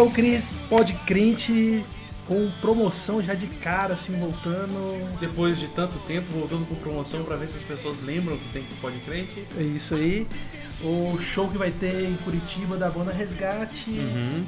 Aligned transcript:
Então, 0.00 0.10
Cris, 0.10 0.50
pode 0.70 0.94
crente 1.04 1.84
com 2.26 2.50
promoção 2.62 3.22
já 3.22 3.34
de 3.34 3.46
cara, 3.46 3.92
assim, 3.92 4.18
voltando. 4.18 5.18
Depois 5.20 5.58
de 5.58 5.68
tanto 5.68 5.98
tempo, 6.06 6.32
voltando 6.32 6.66
com 6.66 6.74
promoção 6.76 7.22
pra 7.22 7.36
ver 7.36 7.48
se 7.48 7.56
as 7.56 7.62
pessoas 7.64 8.02
lembram 8.02 8.38
que 8.38 8.48
tem 8.50 8.64
Pode 8.80 8.96
Crente. 9.00 9.44
É 9.58 9.62
isso 9.62 9.94
aí. 9.94 10.26
O 10.82 11.18
show 11.20 11.48
que 11.48 11.58
vai 11.58 11.70
ter 11.70 12.08
em 12.08 12.16
Curitiba 12.24 12.78
da 12.78 12.88
banda 12.88 13.12
Resgate 13.12 13.90
Uhum. 13.90 14.46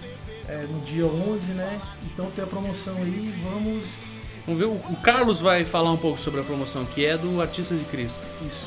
é, 0.49 0.65
no 0.71 0.81
dia 0.87 1.05
11, 1.05 1.53
né? 1.53 1.79
Então 2.07 2.31
tem 2.31 2.45
a 2.45 2.47
promoção 2.47 2.97
aí, 2.97 3.35
vamos. 3.45 3.99
Vamos 4.47 4.59
ver, 4.59 4.67
o 4.69 4.81
o 4.91 4.97
Carlos 5.03 5.39
vai 5.39 5.67
falar 5.67 5.93
um 5.93 5.99
pouco 5.99 6.19
sobre 6.19 6.41
a 6.41 6.45
promoção, 6.45 6.87
que 6.87 7.05
é 7.05 7.19
do 7.19 7.43
Artistas 7.43 7.79
de 7.79 7.85
Cristo. 7.85 8.25
Isso. 8.49 8.67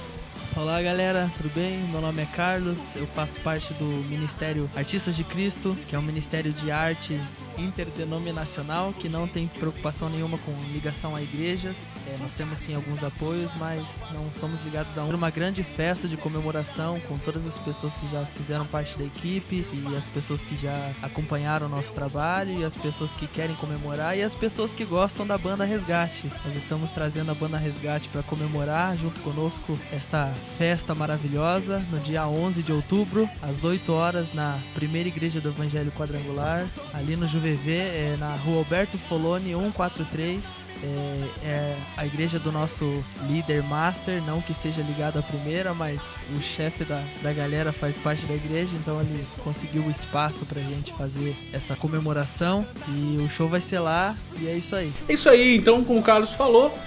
Olá 0.58 0.82
galera, 0.82 1.30
tudo 1.36 1.54
bem? 1.54 1.80
Meu 1.92 2.00
nome 2.00 2.22
é 2.22 2.26
Carlos, 2.26 2.80
eu 2.96 3.06
faço 3.08 3.38
parte 3.42 3.74
do 3.74 3.86
Ministério 4.08 4.70
Artistas 4.74 5.14
de 5.14 5.26
Cristo, 5.26 5.76
que 5.90 5.94
é 5.94 6.00
um 6.00 6.02
ministério 6.02 6.54
de 6.54 6.72
artes 6.72 7.20
interdenominacional 7.58 8.94
que 8.94 9.10
não 9.10 9.28
tem 9.28 9.48
preocupação 9.48 10.10
nenhuma 10.10 10.38
com 10.38 10.52
ligação 10.74 11.16
a 11.16 11.22
igrejas. 11.22 11.76
É, 12.08 12.18
nós 12.20 12.34
temos 12.34 12.58
sim 12.60 12.76
alguns 12.76 13.04
apoios, 13.04 13.52
mas 13.58 13.84
não 14.14 14.30
somos 14.40 14.64
ligados 14.64 14.96
a 14.98 15.04
uma 15.04 15.30
grande 15.30 15.64
festa 15.64 16.08
de 16.08 16.18
comemoração 16.18 17.00
com 17.02 17.18
todas 17.18 17.46
as 17.48 17.58
pessoas 17.60 17.94
que 17.94 18.12
já 18.12 18.26
fizeram 18.26 18.66
parte 18.66 18.98
da 18.98 19.06
equipe 19.06 19.66
e 19.74 19.96
as 19.96 20.06
pessoas 20.08 20.42
que 20.42 20.56
já 20.62 20.92
acompanharam 21.02 21.68
o 21.68 21.70
nosso 21.70 21.94
trabalho 21.94 22.52
e 22.60 22.64
as 22.64 22.76
pessoas 22.76 23.12
que 23.12 23.28
querem 23.28 23.56
comemorar 23.56 24.18
e 24.18 24.22
as 24.22 24.36
pessoas 24.36 24.72
que 24.72 24.86
gostam 24.86 25.26
da 25.26 25.38
banda 25.38 25.66
Resgate. 25.66 26.32
Nós 26.46 26.56
estamos 26.58 26.92
trazendo 26.92 27.32
a 27.32 27.36
banda 27.36 27.58
Resgate 27.58 28.10
para 28.10 28.24
comemorar 28.24 28.96
junto 28.98 29.20
conosco 29.22 29.78
esta 29.92 30.34
festa 30.58 30.94
maravilhosa 30.94 31.80
no 31.92 32.00
dia 32.00 32.28
11 32.28 32.62
de 32.62 32.72
outubro, 32.72 33.30
às 33.42 33.64
8 33.64 33.92
horas, 33.92 34.34
na 34.34 34.60
primeira 34.74 35.10
igreja 35.10 35.42
do 35.42 35.50
Evangelho 35.50 35.92
Quadrangular, 35.92 36.68
ali 36.94 37.16
no 37.16 37.28
É, 37.48 38.16
na 38.20 38.36
rua 38.36 38.60
Alberto 38.60 38.98
Foloni 38.98 39.54
143. 39.54 40.42
É, 40.84 41.48
é 41.48 41.78
a 41.96 42.06
igreja 42.06 42.38
do 42.38 42.52
nosso 42.52 43.04
líder 43.28 43.64
master, 43.64 44.22
não 44.24 44.42
que 44.42 44.54
seja 44.54 44.82
ligado 44.82 45.18
à 45.18 45.22
primeira, 45.22 45.74
mas 45.74 46.02
o 46.36 46.42
chefe 46.42 46.84
da, 46.84 47.02
da 47.22 47.32
galera 47.32 47.72
faz 47.72 47.98
parte 47.98 48.26
da 48.26 48.34
igreja, 48.34 48.72
então 48.74 49.00
ele 49.00 49.26
conseguiu 49.44 49.84
o 49.84 49.90
espaço 49.90 50.46
pra 50.46 50.62
gente 50.62 50.92
fazer 50.94 51.36
essa 51.54 51.76
comemoração 51.76 52.66
e 52.90 53.18
o 53.18 53.30
show 53.30 53.48
vai 53.48 53.62
ser 53.62 53.80
lá 53.80 54.16
e 54.40 54.48
é 54.48 54.54
isso 54.54 54.76
aí. 54.76 54.92
É 55.08 55.14
isso 55.14 55.30
aí, 55.30 55.56
então, 55.56 55.84
como 55.84 56.00
o 56.00 56.04
Carlos 56.04 56.34
falou, 56.34 56.78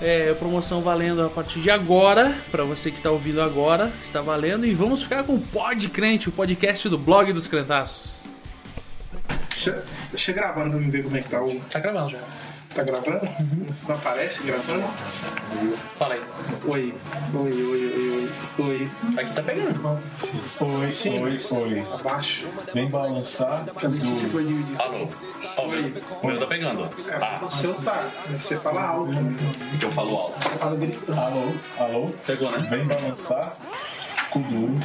é, 0.00 0.32
promoção 0.34 0.80
valendo 0.80 1.22
a 1.22 1.28
partir 1.28 1.60
de 1.60 1.70
agora, 1.70 2.36
pra 2.50 2.64
você 2.64 2.90
que 2.90 3.00
tá 3.00 3.10
ouvindo 3.10 3.40
agora, 3.40 3.92
está 4.02 4.20
valendo. 4.20 4.66
E 4.66 4.74
vamos 4.74 5.02
ficar 5.02 5.22
com 5.22 5.34
o 5.34 5.40
Pod 5.40 5.88
Crente, 5.90 6.28
o 6.28 6.32
podcast 6.32 6.88
do 6.88 6.98
blog 6.98 7.32
dos 7.32 7.46
crentaços. 7.46 8.23
Deixa, 9.54 9.82
deixa 10.10 10.30
eu 10.32 10.34
gravando 10.34 10.70
pra 10.70 10.80
me 10.80 10.90
ver 10.90 11.02
como 11.04 11.16
é 11.16 11.20
que 11.22 11.28
tá 11.28 11.42
o. 11.42 11.60
Tá 11.70 11.78
gravando 11.80 12.08
já. 12.10 12.18
Tá 12.74 12.82
gravando? 12.82 13.20
Não 13.86 13.94
aparece 13.94 14.42
gravando? 14.42 14.82
Fala 15.96 16.14
aí. 16.14 16.22
Oi. 16.66 16.92
Oi, 17.32 17.52
oi, 17.52 17.62
oi, 17.62 18.30
oi. 18.58 18.66
Oi. 18.66 18.90
Aqui 19.16 19.32
tá 19.32 19.42
pegando. 19.44 20.00
Oi, 20.60 20.90
Sim. 20.90 21.22
oi, 21.22 21.36
oi. 21.52 21.86
Abaixo. 22.00 22.48
Vem 22.74 22.90
balançar. 22.90 23.64
Cadê 23.80 24.00
que 24.00 24.06
você 24.08 24.26
pode 24.26 24.48
dividir? 24.48 24.80
Alô? 24.80 25.06
Oi. 25.68 26.02
O 26.20 26.26
meu 26.26 26.40
tá 26.40 26.46
pegando. 26.46 26.82
É, 27.08 27.14
Ah, 27.14 27.40
o 27.44 27.50
seu 27.50 27.74
tá. 27.74 28.08
Você 28.32 28.56
fala 28.58 28.82
alto. 28.82 29.12
eu 29.80 29.92
falo 29.92 30.16
alto. 30.16 30.42
Você 30.42 30.58
fala 30.58 30.76
gritando. 30.76 31.20
Alô, 31.20 31.52
alô. 31.78 32.08
Pegou, 32.26 32.50
né? 32.50 32.58
Vem 32.58 32.84
balançar. 32.86 33.56
Com 34.30 34.40
duro. 34.42 34.80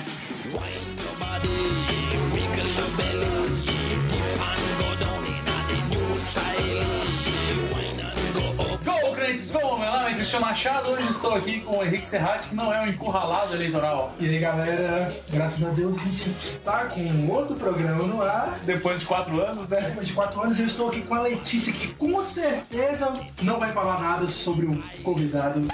Cristiano 10.19 10.47
Machado, 10.47 10.91
hoje 10.91 11.09
estou 11.09 11.33
aqui 11.33 11.61
com 11.61 11.77
o 11.77 11.83
Henrique 11.83 12.05
Serrati, 12.05 12.49
que 12.49 12.55
não 12.55 12.73
é 12.73 12.81
um 12.81 12.87
encurralado 12.89 13.55
eleitoral. 13.55 14.11
E 14.19 14.27
aí, 14.27 14.37
galera, 14.37 15.15
graças 15.31 15.65
a 15.65 15.69
Deus 15.69 15.97
a 15.97 16.03
gente 16.03 16.29
está 16.41 16.87
com 16.87 16.99
um 16.99 17.31
outro 17.31 17.55
programa 17.55 18.03
no 18.03 18.21
ar. 18.21 18.59
Depois 18.65 18.99
de 18.99 19.05
quatro 19.05 19.41
anos, 19.41 19.65
né? 19.69 19.79
Depois 19.79 20.05
de 20.05 20.13
quatro 20.13 20.41
anos, 20.41 20.59
eu 20.59 20.65
estou 20.65 20.89
aqui 20.89 21.03
com 21.03 21.15
a 21.15 21.21
Letícia, 21.21 21.71
que 21.71 21.93
com 21.93 22.21
certeza 22.21 23.13
não 23.41 23.61
vai 23.61 23.71
falar 23.71 24.01
nada 24.01 24.27
sobre 24.27 24.65
o 24.65 24.83
convidado. 25.03 25.65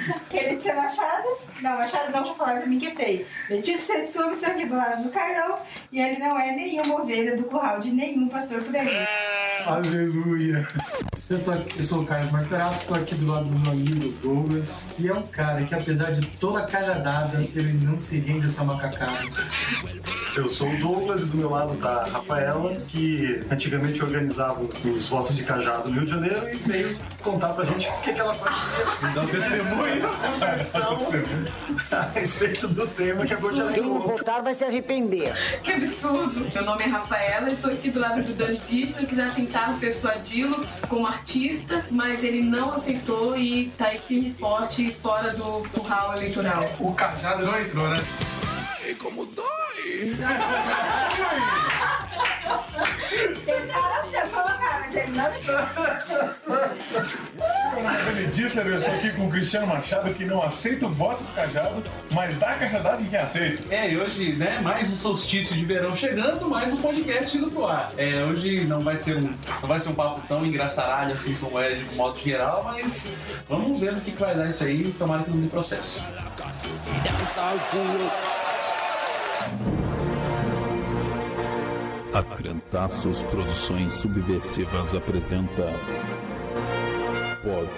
Ser 0.60 0.74
Machado? 0.74 1.28
Não, 1.60 1.78
Machado 1.78 2.12
não, 2.12 2.26
já 2.26 2.34
falaram 2.34 2.58
pra 2.60 2.66
mim 2.66 2.78
que 2.78 2.86
é 2.86 2.94
feio. 2.94 3.26
Letícia 3.48 4.00
Setsumi, 4.00 4.32
estou 4.32 4.50
aqui 4.50 4.66
do 4.66 4.76
lado 4.76 5.02
do 5.04 5.10
Carlão. 5.10 5.58
E 5.92 6.00
ele 6.00 6.18
não 6.18 6.38
é 6.38 6.52
nenhuma 6.52 7.02
ovelha 7.02 7.36
do 7.36 7.44
curral 7.44 7.80
de 7.80 7.90
nenhum 7.90 8.28
pastor 8.28 8.62
por 8.62 8.74
aí. 8.76 9.06
Aleluia! 9.66 10.66
Eu, 11.30 11.44
tô 11.44 11.50
aqui, 11.50 11.78
eu 11.78 11.84
sou 11.84 12.00
o 12.00 12.06
Carlos 12.06 12.30
Marcarato, 12.32 12.76
estou 12.76 12.96
aqui 12.96 13.14
do 13.16 13.30
lado 13.30 13.44
do 13.44 13.60
meu 13.60 13.72
amigo 13.72 14.08
Douglas. 14.22 14.86
E 14.98 15.08
é 15.08 15.12
um 15.12 15.22
cara 15.26 15.62
que, 15.62 15.74
apesar 15.74 16.12
de 16.12 16.26
toda 16.38 16.60
a 16.60 16.66
cajadada, 16.66 17.40
ele 17.54 17.72
não 17.84 17.98
se 17.98 18.18
rende 18.18 18.46
a 18.46 18.48
essa 18.48 18.64
macacada. 18.64 19.12
Eu 20.34 20.48
sou 20.48 20.68
o 20.70 20.76
Douglas 20.78 21.22
e 21.22 21.26
do 21.26 21.36
meu 21.36 21.50
lado 21.50 21.76
tá 21.76 22.02
a 22.02 22.08
Rafaela, 22.08 22.74
que 22.76 23.40
antigamente 23.50 24.02
organizava 24.02 24.62
os 24.62 25.08
votos 25.08 25.36
de 25.36 25.42
cajado 25.42 25.88
no 25.88 25.96
Rio 25.96 26.04
de 26.04 26.10
Janeiro 26.12 26.48
e 26.48 26.54
veio 26.56 26.96
contar 27.22 27.48
pra 27.48 27.64
gente 27.64 27.88
o 27.88 28.00
que, 28.00 28.12
que 28.12 28.20
ela 28.20 28.32
fazia. 28.32 29.12
Dá 29.14 29.20
um 29.20 29.26
testemunho 29.26 30.08
a 31.92 32.02
respeito 32.12 32.68
do 32.68 32.86
tema 32.88 33.24
que 33.24 33.32
agora 33.34 33.56
já 33.56 33.72
Quem 33.72 33.82
não 33.82 34.00
votar 34.00 34.42
vai 34.42 34.54
se 34.54 34.64
arrepender. 34.64 35.32
Que 35.62 35.72
absurdo! 35.72 36.50
Meu 36.52 36.64
nome 36.64 36.82
é 36.82 36.86
Rafaela 36.86 37.50
e 37.50 37.56
tô 37.56 37.68
aqui 37.68 37.90
do 37.90 38.00
lado 38.00 38.22
do 38.22 38.32
Dan 38.34 38.54
Disney, 38.54 39.06
que 39.06 39.14
já 39.14 39.30
tentaram 39.30 39.78
persuadi-lo 39.78 40.66
como 40.88 41.06
artista, 41.06 41.84
mas 41.90 42.24
ele 42.24 42.42
não 42.42 42.72
aceitou 42.72 43.36
e 43.36 43.70
tá 43.76 43.86
aí 43.86 43.98
firme 43.98 44.28
e 44.28 44.34
forte 44.34 44.92
fora 44.92 45.32
do 45.34 45.68
curral 45.70 46.14
eleitoral. 46.16 46.64
O 46.80 46.94
cajado 46.94 47.44
não 47.44 47.58
entrou, 47.60 47.88
né? 47.88 47.98
Tentaram 53.44 54.10
até 55.00 55.38
colocar, 55.40 56.16
mas 57.82 58.08
ele 58.08 58.18
Benedício, 58.18 58.60
eu 58.60 58.78
estou 58.78 58.94
aqui 58.94 59.12
com 59.12 59.26
o 59.26 59.30
Cristiano 59.30 59.66
Machado, 59.66 60.12
que 60.14 60.24
não 60.24 60.42
aceita 60.42 60.86
o 60.86 60.92
voto 60.92 61.22
do 61.22 61.34
cajado, 61.34 61.82
mas 62.10 62.36
dá 62.36 62.54
cajadada 62.54 63.00
em 63.00 63.04
quem 63.04 63.18
aceita. 63.18 63.74
É, 63.74 63.90
e 63.90 63.96
hoje, 63.96 64.32
né, 64.32 64.60
mais 64.60 64.90
um 64.90 64.96
solstício 64.96 65.56
de 65.56 65.64
verão 65.64 65.96
chegando, 65.96 66.48
mais 66.48 66.72
um 66.72 66.78
podcast 66.78 67.36
indo 67.36 67.50
pro 67.50 67.66
ar. 67.66 67.92
É, 67.96 68.24
hoje 68.24 68.64
não 68.64 68.80
vai 68.80 68.98
ser 68.98 69.16
um, 69.16 69.20
não 69.20 69.68
vai 69.68 69.80
ser 69.80 69.88
um 69.90 69.94
papo 69.94 70.20
tão 70.26 70.44
engraçaralho 70.44 71.12
assim 71.12 71.34
como 71.34 71.58
é 71.58 71.76
de 71.76 71.94
modo 71.94 72.18
geral, 72.18 72.64
mas 72.64 73.14
vamos 73.48 73.80
ver 73.80 73.92
no 73.92 74.00
que 74.00 74.12
que 74.12 74.20
vai 74.20 74.34
dar 74.34 74.48
isso 74.48 74.64
aí, 74.64 74.94
tomara 74.98 75.22
que 75.22 75.30
não 75.30 75.40
dê 75.40 75.48
processo. 75.48 76.02
A 82.18 82.22
Crentaços 82.34 83.22
Produções 83.22 83.92
Subversivas 83.92 84.92
apresenta 84.92 85.72
Pod 87.44 87.70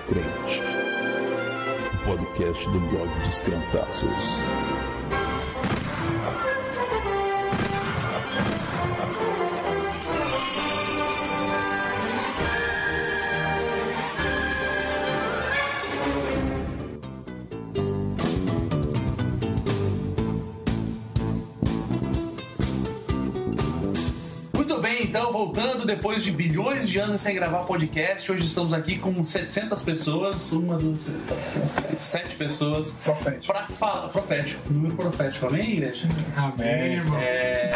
o 1.93 2.05
podcast 2.07 2.65
do 2.71 2.81
blog 2.81 3.21
dos 3.23 3.41
Crentaços. 3.43 4.80
Depois 25.91 26.23
de 26.23 26.31
bilhões 26.31 26.89
de 26.89 26.99
anos 26.99 27.21
sem 27.21 27.35
gravar 27.35 27.65
podcast, 27.65 28.31
hoje 28.31 28.47
estamos 28.47 28.73
aqui 28.73 28.97
com 28.97 29.25
700 29.25 29.83
pessoas, 29.83 30.53
uma, 30.53 30.77
duas, 30.77 31.11
três, 31.27 32.01
sete 32.01 32.37
pessoas. 32.37 33.01
Profético. 33.03 33.53
Pra 33.53 33.67
falar, 33.67 34.09
profético, 34.09 34.73
número 34.73 34.95
profético, 34.95 35.47
amém, 35.49 35.73
igreja? 35.73 36.07
Amém, 36.37 36.95
irmão. 36.95 37.19
É, 37.19 37.71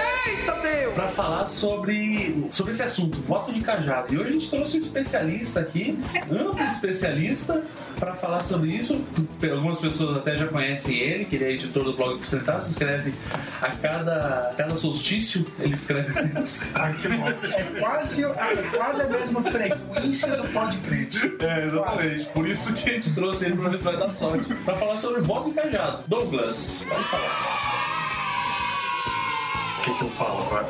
Pra 0.94 1.08
falar 1.08 1.48
sobre, 1.48 2.46
sobre 2.52 2.72
esse 2.72 2.82
assunto, 2.82 3.18
voto 3.18 3.52
de 3.52 3.60
cajado. 3.60 4.14
E 4.14 4.16
hoje 4.16 4.28
a 4.28 4.32
gente 4.32 4.48
trouxe 4.48 4.76
um 4.76 4.78
especialista 4.78 5.58
aqui, 5.58 5.98
amplo 6.30 6.62
especialista, 6.70 7.64
pra 7.98 8.14
falar 8.14 8.44
sobre 8.44 8.70
isso. 8.70 9.04
Algumas 9.50 9.80
pessoas 9.80 10.18
até 10.18 10.36
já 10.36 10.46
conhecem 10.46 10.96
ele, 10.96 11.24
que 11.24 11.34
ele 11.34 11.46
é 11.46 11.50
editor 11.50 11.82
do 11.82 11.94
blog 11.94 12.16
dos 12.16 12.28
Crentaços, 12.28 12.70
escreve 12.70 13.12
a 13.60 13.70
cada, 13.70 14.50
a 14.50 14.54
cada 14.54 14.76
solstício, 14.76 15.44
ele 15.58 15.74
escreve 15.74 16.12
texto. 16.12 16.72
É 17.74 17.80
quase, 17.80 18.03
é 18.12 18.76
quase 18.76 19.02
a 19.02 19.08
mesma 19.08 19.42
frequência 19.42 20.36
do 20.36 20.48
Pod 20.50 20.78
Crente. 20.78 21.36
É, 21.40 21.64
exatamente. 21.64 22.24
Por 22.26 22.48
isso 22.48 22.74
que 22.74 22.90
a 22.90 22.92
gente 22.92 23.14
trouxe 23.14 23.46
ele 23.46 23.56
pra 23.56 23.68
ver 23.70 23.78
se 23.78 23.84
vai 23.84 23.96
dar 23.96 24.12
sorte. 24.12 24.54
Pra 24.54 24.76
falar 24.76 24.98
sobre 24.98 25.20
voto 25.22 25.48
de 25.50 25.54
cajado. 25.54 26.04
Douglas, 26.06 26.84
pode 26.88 27.04
falar. 27.04 27.73
Que 29.96 30.02
eu 30.04 30.10
falo 30.10 30.42
agora? 30.42 30.66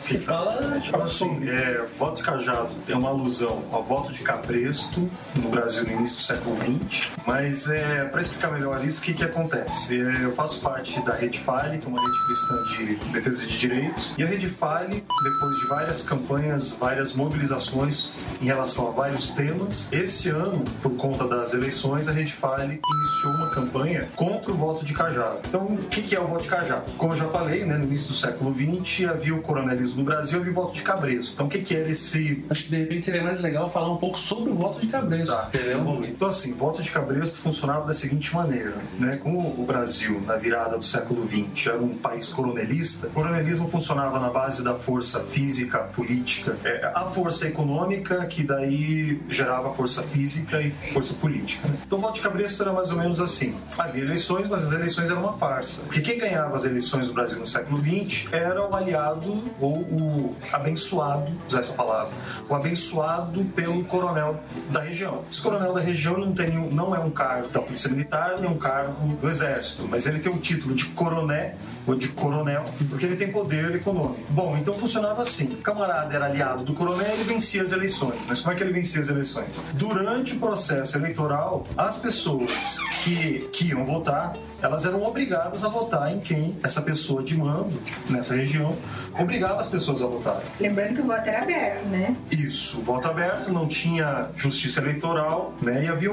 Você 0.00 0.18
fala. 0.18 0.80
Tipo 0.80 1.02
assim, 1.02 1.48
é, 1.48 1.86
voto 1.98 2.16
de 2.16 2.22
cajado 2.22 2.74
tem 2.86 2.96
uma 2.96 3.08
alusão 3.08 3.62
ao 3.70 3.82
voto 3.82 4.12
de 4.12 4.20
cabresto 4.20 5.08
no 5.36 5.48
Brasil 5.48 5.84
no 5.84 5.92
início 5.92 6.16
do 6.16 6.22
século 6.22 6.56
XX, 6.56 7.10
mas 7.26 7.68
é, 7.68 8.04
para 8.04 8.20
explicar 8.20 8.50
melhor 8.50 8.84
isso, 8.84 9.00
o 9.00 9.02
que, 9.02 9.14
que 9.14 9.24
acontece? 9.24 10.00
É, 10.00 10.24
eu 10.24 10.34
faço 10.34 10.60
parte 10.60 11.00
da 11.02 11.14
Rede 11.14 11.38
Fale, 11.40 11.78
que 11.78 11.86
é 11.86 11.88
uma 11.88 12.00
rede 12.00 12.26
cristã 12.26 12.62
de 12.76 13.12
defesa 13.12 13.46
de 13.46 13.58
direitos, 13.58 14.14
e 14.16 14.22
a 14.22 14.26
Rede 14.26 14.48
Fale, 14.48 15.04
depois 15.22 15.58
de 15.58 15.66
várias 15.68 16.02
campanhas, 16.02 16.72
várias 16.72 17.12
mobilizações 17.12 18.12
em 18.40 18.46
relação 18.46 18.88
a 18.88 18.90
vários 18.90 19.30
temas, 19.30 19.92
esse 19.92 20.28
ano, 20.28 20.64
por 20.82 20.94
conta 20.96 21.26
das 21.26 21.54
eleições, 21.54 22.08
a 22.08 22.12
Rede 22.12 22.32
Fale 22.32 22.80
iniciou 22.84 23.32
uma 23.34 23.50
campanha 23.50 24.08
contra 24.16 24.52
o 24.52 24.54
voto 24.54 24.84
de 24.84 24.92
cajado. 24.92 25.38
Então, 25.46 25.64
o 25.66 25.78
que, 25.88 26.02
que 26.02 26.14
é 26.14 26.20
o 26.20 26.26
voto 26.26 26.42
de 26.42 26.48
cajado? 26.48 26.92
Como 26.92 27.12
eu 27.12 27.16
já 27.16 27.28
falei, 27.28 27.64
né, 27.64 27.76
no 27.76 27.84
início 27.84 28.08
do 28.08 28.14
século 28.14 28.51
XX 28.54 29.08
havia 29.08 29.34
o 29.34 29.42
coronelismo 29.42 29.98
no 29.98 30.04
Brasil, 30.04 30.38
havia 30.38 30.50
o 30.50 30.54
voto 30.54 30.74
de 30.74 30.82
cabresto. 30.82 31.34
Então, 31.34 31.46
o 31.46 31.48
que, 31.48 31.58
que 31.58 31.74
era 31.74 31.90
esse 31.90 32.44
Acho 32.50 32.64
que 32.64 32.70
de 32.70 32.76
repente 32.78 33.04
seria 33.04 33.22
mais 33.22 33.40
legal 33.40 33.68
falar 33.68 33.90
um 33.90 33.96
pouco 33.96 34.18
sobre 34.18 34.50
o 34.50 34.54
voto 34.54 34.80
de 34.80 34.86
cabresto. 34.86 35.34
Tá, 35.34 35.48
entendeu? 35.48 36.04
Então, 36.04 36.28
assim, 36.28 36.52
o 36.52 36.56
voto 36.56 36.82
de 36.82 36.90
cabresto 36.90 37.38
funcionava 37.38 37.86
da 37.86 37.94
seguinte 37.94 38.34
maneira, 38.34 38.74
né? 38.98 39.16
Como 39.16 39.38
o 39.40 39.64
Brasil, 39.66 40.20
na 40.26 40.36
virada 40.36 40.76
do 40.76 40.84
século 40.84 41.26
XX, 41.28 41.68
era 41.68 41.78
um 41.78 41.94
país 41.94 42.28
coronelista, 42.28 43.08
o 43.08 43.10
coronelismo 43.10 43.68
funcionava 43.68 44.18
na 44.18 44.30
base 44.30 44.62
da 44.62 44.74
força 44.74 45.20
física, 45.24 45.78
política, 45.78 46.56
é, 46.64 46.90
a 46.94 47.04
força 47.06 47.46
econômica, 47.48 48.24
que 48.26 48.42
daí 48.42 49.20
gerava 49.28 49.72
força 49.74 50.02
física 50.02 50.60
e 50.60 50.70
força 50.92 51.14
política. 51.14 51.68
né? 51.68 51.78
Então, 51.86 51.98
o 51.98 52.00
voto 52.00 52.14
de 52.14 52.20
cabresto 52.20 52.62
era 52.62 52.72
mais 52.72 52.90
ou 52.90 52.98
menos 52.98 53.20
assim. 53.20 53.54
Havia 53.78 54.02
eleições, 54.02 54.48
mas 54.48 54.64
as 54.64 54.72
eleições 54.72 55.10
eram 55.10 55.22
uma 55.22 55.32
farsa. 55.34 55.82
Porque 55.84 56.00
quem 56.00 56.18
ganhava 56.18 56.54
as 56.56 56.64
eleições 56.64 57.06
do 57.06 57.14
Brasil 57.14 57.38
no 57.38 57.46
século 57.46 57.78
XX 57.78 58.32
era 58.32 58.41
o 58.48 58.76
aliado 58.76 59.42
ou 59.60 59.76
o 59.76 60.36
abençoado, 60.52 61.30
usar 61.48 61.60
essa 61.60 61.74
palavra, 61.74 62.12
o 62.48 62.54
abençoado 62.54 63.44
pelo 63.46 63.84
coronel 63.84 64.40
da 64.70 64.80
região. 64.80 65.22
Esse 65.30 65.40
coronel 65.40 65.72
da 65.72 65.80
região 65.80 66.18
não, 66.18 66.32
tem, 66.32 66.50
não 66.50 66.94
é 66.94 66.98
um 66.98 67.10
cargo 67.10 67.48
da 67.48 67.60
Polícia 67.60 67.90
Militar, 67.90 68.36
nem 68.40 68.50
um 68.50 68.58
cargo 68.58 69.06
do 69.14 69.28
Exército, 69.28 69.86
mas 69.88 70.06
ele 70.06 70.20
tem 70.20 70.32
o 70.32 70.38
título 70.38 70.74
de 70.74 70.86
coroné 70.86 71.54
ou 71.86 71.94
de 71.94 72.08
coronel, 72.08 72.64
porque 72.88 73.06
ele 73.06 73.16
tem 73.16 73.30
poder 73.30 73.74
econômico. 73.74 74.20
Bom, 74.30 74.56
então 74.56 74.74
funcionava 74.74 75.22
assim. 75.22 75.46
O 75.46 75.56
camarada 75.56 76.14
era 76.14 76.26
aliado 76.26 76.64
do 76.64 76.74
coronel 76.74 77.06
e 77.08 77.12
ele 77.12 77.24
vencia 77.24 77.62
as 77.62 77.72
eleições. 77.72 78.18
Mas 78.28 78.40
como 78.40 78.52
é 78.52 78.56
que 78.56 78.62
ele 78.62 78.72
vencia 78.72 79.00
as 79.00 79.08
eleições? 79.08 79.64
Durante 79.74 80.34
o 80.34 80.38
processo 80.38 80.96
eleitoral, 80.96 81.66
as 81.76 81.98
pessoas 81.98 82.78
que, 83.02 83.48
que 83.52 83.68
iam 83.68 83.84
votar, 83.84 84.32
elas 84.60 84.86
eram 84.86 85.02
obrigadas 85.02 85.64
a 85.64 85.68
votar 85.68 86.12
em 86.12 86.20
quem 86.20 86.56
essa 86.62 86.80
pessoa 86.80 87.22
de 87.22 87.36
mando 87.36 87.80
nessa 88.08 88.31
região 88.36 88.76
obrigava 89.18 89.60
as 89.60 89.68
pessoas 89.68 90.02
a 90.02 90.06
votar. 90.06 90.42
Lembrando 90.60 90.94
que 90.94 91.00
o 91.00 91.06
voto 91.06 91.28
era 91.28 91.42
aberto, 91.42 91.84
né? 91.88 92.16
Isso, 92.30 92.80
voto 92.80 93.08
aberto, 93.08 93.50
não 93.52 93.66
tinha 93.66 94.28
justiça 94.36 94.80
eleitoral, 94.80 95.52
né? 95.60 95.84
E 95.84 95.88
havia 95.88 96.10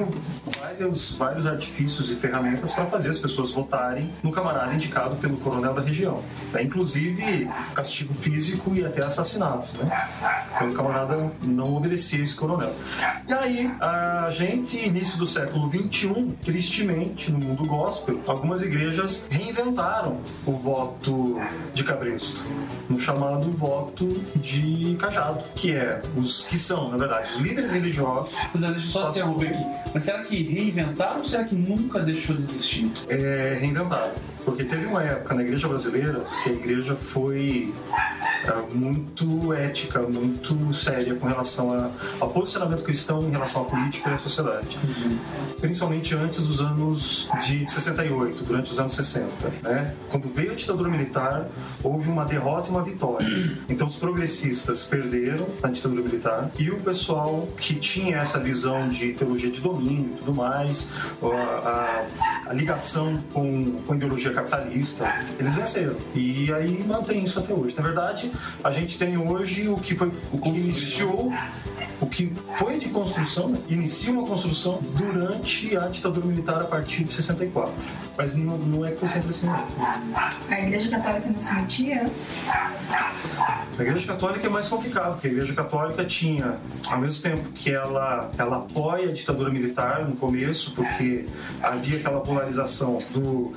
vários, 0.59 1.13
vários 1.13 1.47
artifícios 1.47 2.11
e 2.11 2.15
ferramentas 2.15 2.73
para 2.73 2.85
fazer 2.85 3.09
as 3.09 3.17
pessoas 3.17 3.51
votarem 3.51 4.11
no 4.23 4.31
camarada 4.31 4.73
indicado 4.73 5.15
pelo 5.17 5.37
coronel 5.37 5.73
da 5.73 5.81
região. 5.81 6.21
né? 6.51 6.63
Inclusive 6.63 7.49
castigo 7.73 8.13
físico 8.13 8.73
e 8.75 8.85
até 8.85 9.03
assassinatos, 9.05 9.73
né? 9.73 10.09
Quando 10.57 10.71
o 10.71 10.73
camarada 10.73 11.31
não 11.41 11.75
obedecia 11.75 12.21
esse 12.21 12.35
coronel. 12.35 12.73
E 13.27 13.33
aí, 13.33 13.71
a 13.79 14.27
gente, 14.29 14.77
início 14.77 15.17
do 15.17 15.27
século 15.27 15.69
XXI, 15.69 16.33
tristemente, 16.41 17.31
no 17.31 17.39
mundo 17.39 17.65
gospel, 17.65 18.19
algumas 18.27 18.61
igrejas 18.61 19.27
reinventaram 19.29 20.19
o 20.45 20.51
voto 20.51 21.39
de 21.73 21.83
cabresto, 22.09 22.43
no 22.89 22.99
chamado 22.99 23.51
voto 23.51 24.07
de 24.35 24.95
cajado, 24.99 25.43
que 25.55 25.73
é 25.73 26.01
os 26.15 26.47
que 26.47 26.57
são, 26.57 26.89
na 26.89 26.97
verdade, 26.97 27.29
os 27.35 27.41
líderes 27.41 27.71
religiosos. 27.71 28.33
Pois 28.51 28.63
é, 28.63 28.71
deixa 28.71 28.87
eu 28.87 28.91
só 28.91 29.09
interromper 29.09 29.49
aqui. 29.49 29.65
Mas 29.93 30.03
será 30.03 30.23
que 30.23 30.43
reinventaram 30.43 31.19
ou 31.19 31.25
será 31.25 31.43
que 31.43 31.55
nunca 31.55 31.99
deixou 31.99 32.35
de 32.35 32.43
existir? 32.43 32.91
é, 33.07 33.57
reinventaram. 33.59 34.11
Porque 34.43 34.63
teve 34.63 34.85
uma 34.85 35.03
época 35.03 35.35
na 35.35 35.43
igreja 35.43 35.67
brasileira 35.67 36.25
que 36.43 36.49
a 36.49 36.53
igreja 36.53 36.95
foi 36.95 37.73
muito 38.73 39.53
ética, 39.53 39.99
muito 40.01 40.73
séria 40.73 41.15
com 41.15 41.27
relação 41.27 41.71
a- 41.73 41.89
ao 42.19 42.29
posicionamento 42.29 42.83
cristão 42.83 43.19
em 43.21 43.31
relação 43.31 43.61
à 43.63 43.65
política 43.65 44.09
e 44.09 44.13
à 44.13 44.19
sociedade. 44.19 44.77
Principalmente 45.59 46.15
antes 46.15 46.43
dos 46.43 46.61
anos 46.61 47.27
de 47.45 47.69
68, 47.69 48.43
durante 48.43 48.71
os 48.71 48.79
anos 48.79 48.93
60. 48.95 49.49
Né? 49.63 49.93
Quando 50.09 50.33
veio 50.33 50.51
a 50.51 50.55
ditadura 50.55 50.89
militar, 50.89 51.47
houve 51.83 52.09
uma 52.09 52.25
derrota 52.25 52.67
e 52.67 52.71
uma 52.71 52.83
vitória. 52.83 53.27
Então 53.69 53.87
os 53.87 53.95
progressistas 53.95 54.85
perderam 54.85 55.45
na 55.61 55.69
ditadura 55.69 56.01
militar 56.01 56.49
e 56.57 56.69
o 56.69 56.79
pessoal 56.79 57.47
que 57.57 57.75
tinha 57.75 58.17
essa 58.17 58.39
visão 58.39 58.87
de 58.89 59.13
teologia 59.13 59.51
de 59.51 59.59
domínio 59.59 60.11
e 60.13 60.17
tudo 60.19 60.33
mais, 60.33 60.91
a, 61.21 61.27
a- 61.27 62.05
a 62.49 62.53
ligação 62.53 63.15
com, 63.33 63.73
com 63.85 63.93
a 63.93 63.95
ideologia 63.95 64.31
capitalista, 64.33 65.05
eles 65.39 65.53
venceram. 65.53 65.95
E 66.15 66.51
aí 66.53 66.83
mantém 66.87 67.23
isso 67.23 67.39
até 67.39 67.53
hoje. 67.53 67.75
Na 67.77 67.83
verdade, 67.83 68.28
a 68.63 68.71
gente 68.71 68.97
tem 68.97 69.17
hoje 69.17 69.67
o 69.67 69.77
que 69.77 69.95
foi 69.95 70.11
o 70.31 70.39
que 70.39 70.49
iniciou 70.49 71.31
o 72.01 72.07
que 72.07 72.31
foi 72.57 72.77
de 72.77 72.89
construção, 72.89 73.49
né? 73.49 73.59
inicia 73.67 74.11
uma 74.11 74.25
construção 74.25 74.79
durante 74.95 75.75
a 75.75 75.87
ditadura 75.87 76.25
militar 76.25 76.61
a 76.61 76.65
partir 76.65 77.03
de 77.03 77.11
64. 77.11 77.73
Mas 78.17 78.35
não, 78.35 78.57
não 78.57 78.85
é 78.85 78.91
que 78.91 78.99
foi 78.99 79.07
sempre 79.07 79.29
assim. 79.29 79.47
não. 79.47 79.55
A 80.49 80.61
igreja 80.61 80.89
católica 80.89 81.29
não 81.29 81.39
se 81.39 81.53
metia 81.55 82.03
antes. 82.03 82.41
A 83.79 83.81
Igreja 83.81 84.07
Católica 84.07 84.45
é 84.45 84.49
mais 84.49 84.67
complicado, 84.67 85.13
porque 85.13 85.27
a 85.29 85.31
Igreja 85.31 85.53
Católica 85.53 86.03
tinha, 86.03 86.59
ao 86.89 86.99
mesmo 86.99 87.23
tempo 87.23 87.49
que 87.53 87.71
ela, 87.71 88.29
ela 88.37 88.57
apoia 88.57 89.07
a 89.07 89.13
ditadura 89.13 89.49
militar 89.49 90.05
no 90.05 90.17
começo, 90.17 90.73
porque 90.75 91.23
havia 91.63 91.97
aquela 91.97 92.19
polarização 92.19 92.99
do. 93.11 93.55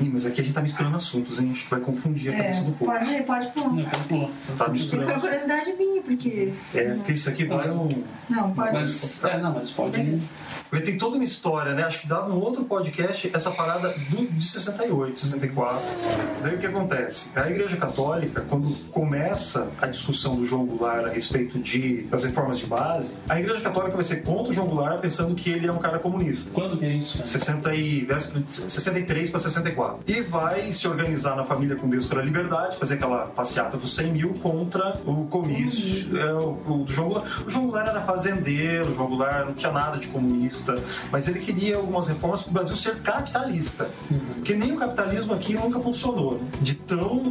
Ih, 0.00 0.08
mas 0.08 0.24
aqui 0.26 0.40
a 0.40 0.44
gente 0.44 0.54
tá 0.54 0.62
misturando 0.62 0.96
assuntos, 0.96 1.38
hein? 1.38 1.50
Acho 1.52 1.64
que 1.64 1.70
vai 1.70 1.80
confundir 1.80 2.32
a 2.32 2.36
cabeça 2.36 2.60
É, 2.60 2.64
do 2.64 2.72
povo. 2.72 2.90
pode, 2.92 3.22
pode 3.22 3.46
pular. 3.52 3.70
Não, 3.72 3.84
pode 3.84 4.04
pular. 4.04 4.30
Tá 4.56 4.68
misturando 4.68 5.04
foi 5.06 5.14
assuntos. 5.14 5.38
curiosidade 5.38 5.76
minha, 5.76 6.02
porque. 6.02 6.52
É, 6.74 6.84
porque 6.94 7.12
isso 7.12 7.28
aqui 7.28 7.44
vai 7.44 7.70
um. 7.70 8.02
Não, 8.28 8.50
pode. 8.52 8.72
Mas, 8.72 9.24
é, 9.24 9.38
não, 9.38 9.52
mas 9.54 9.70
pode. 9.70 10.20
Porque 10.70 10.84
tem 10.84 10.96
toda 10.98 11.16
uma 11.16 11.24
história, 11.24 11.74
né? 11.74 11.82
Acho 11.82 12.00
que 12.00 12.08
dava 12.08 12.32
um 12.32 12.38
outro 12.38 12.64
podcast 12.64 13.30
essa 13.34 13.50
parada 13.50 13.90
do, 14.10 14.26
de 14.26 14.44
68, 14.46 15.18
64. 15.18 15.80
Daí 16.42 16.54
o 16.54 16.58
que 16.58 16.66
acontece? 16.66 17.30
A 17.36 17.50
Igreja 17.50 17.76
Católica, 17.76 18.40
quando 18.48 18.72
começa 18.90 19.68
a 19.80 19.86
discussão 19.86 20.36
do 20.36 20.44
João 20.44 20.64
Goulart 20.64 21.06
a 21.06 21.08
respeito 21.10 21.58
de, 21.58 22.02
das 22.02 22.24
reformas 22.24 22.58
de 22.58 22.66
base, 22.66 23.16
a 23.28 23.38
Igreja 23.38 23.60
Católica 23.60 23.94
vai 23.94 24.02
ser 24.04 24.22
contra 24.22 24.50
o 24.50 24.54
João 24.54 24.66
Goulart 24.68 25.00
pensando 25.00 25.34
que 25.34 25.50
ele 25.50 25.66
é 25.66 25.72
um 25.72 25.78
cara 25.78 25.98
comunista. 25.98 26.50
Quando 26.52 26.76
que 26.78 26.84
é 26.84 26.92
isso? 26.94 27.18
cara? 27.18 27.28
60 27.28 27.74
e, 27.74 28.00
véspera 28.04 28.40
de 28.40 28.52
63 28.52 29.30
para 29.30 29.40
64. 29.40 29.89
E 30.06 30.20
vai 30.22 30.72
se 30.72 30.86
organizar 30.88 31.36
na 31.36 31.44
Família 31.44 31.76
com 31.76 31.88
Deus 31.88 32.06
pela 32.06 32.22
Liberdade, 32.22 32.76
fazer 32.76 32.94
aquela 32.94 33.26
passeata 33.26 33.76
dos 33.76 33.94
100 33.94 34.12
mil 34.12 34.34
contra 34.34 34.92
o 35.06 35.26
comício 35.26 36.18
é, 36.18 36.32
o, 36.34 36.58
o 36.66 36.84
do 36.84 36.92
João 36.92 37.08
Goulart. 37.08 37.40
O 37.46 37.50
João 37.50 37.64
Goulart 37.66 37.88
era 37.88 38.00
fazendeiro, 38.00 38.90
o 38.90 38.94
João 38.94 39.08
Goulart 39.08 39.46
não 39.46 39.54
tinha 39.54 39.72
nada 39.72 39.98
de 39.98 40.08
comunista, 40.08 40.74
mas 41.10 41.28
ele 41.28 41.40
queria 41.40 41.76
algumas 41.76 42.08
reformas 42.08 42.42
para 42.42 42.50
o 42.50 42.52
Brasil 42.54 42.76
ser 42.76 42.96
capitalista. 43.02 43.88
Porque 44.36 44.54
nem 44.54 44.72
o 44.72 44.76
capitalismo 44.78 45.32
aqui 45.34 45.54
nunca 45.54 45.78
funcionou. 45.80 46.34
né? 46.34 46.48
De 46.60 46.74
tão, 46.74 47.22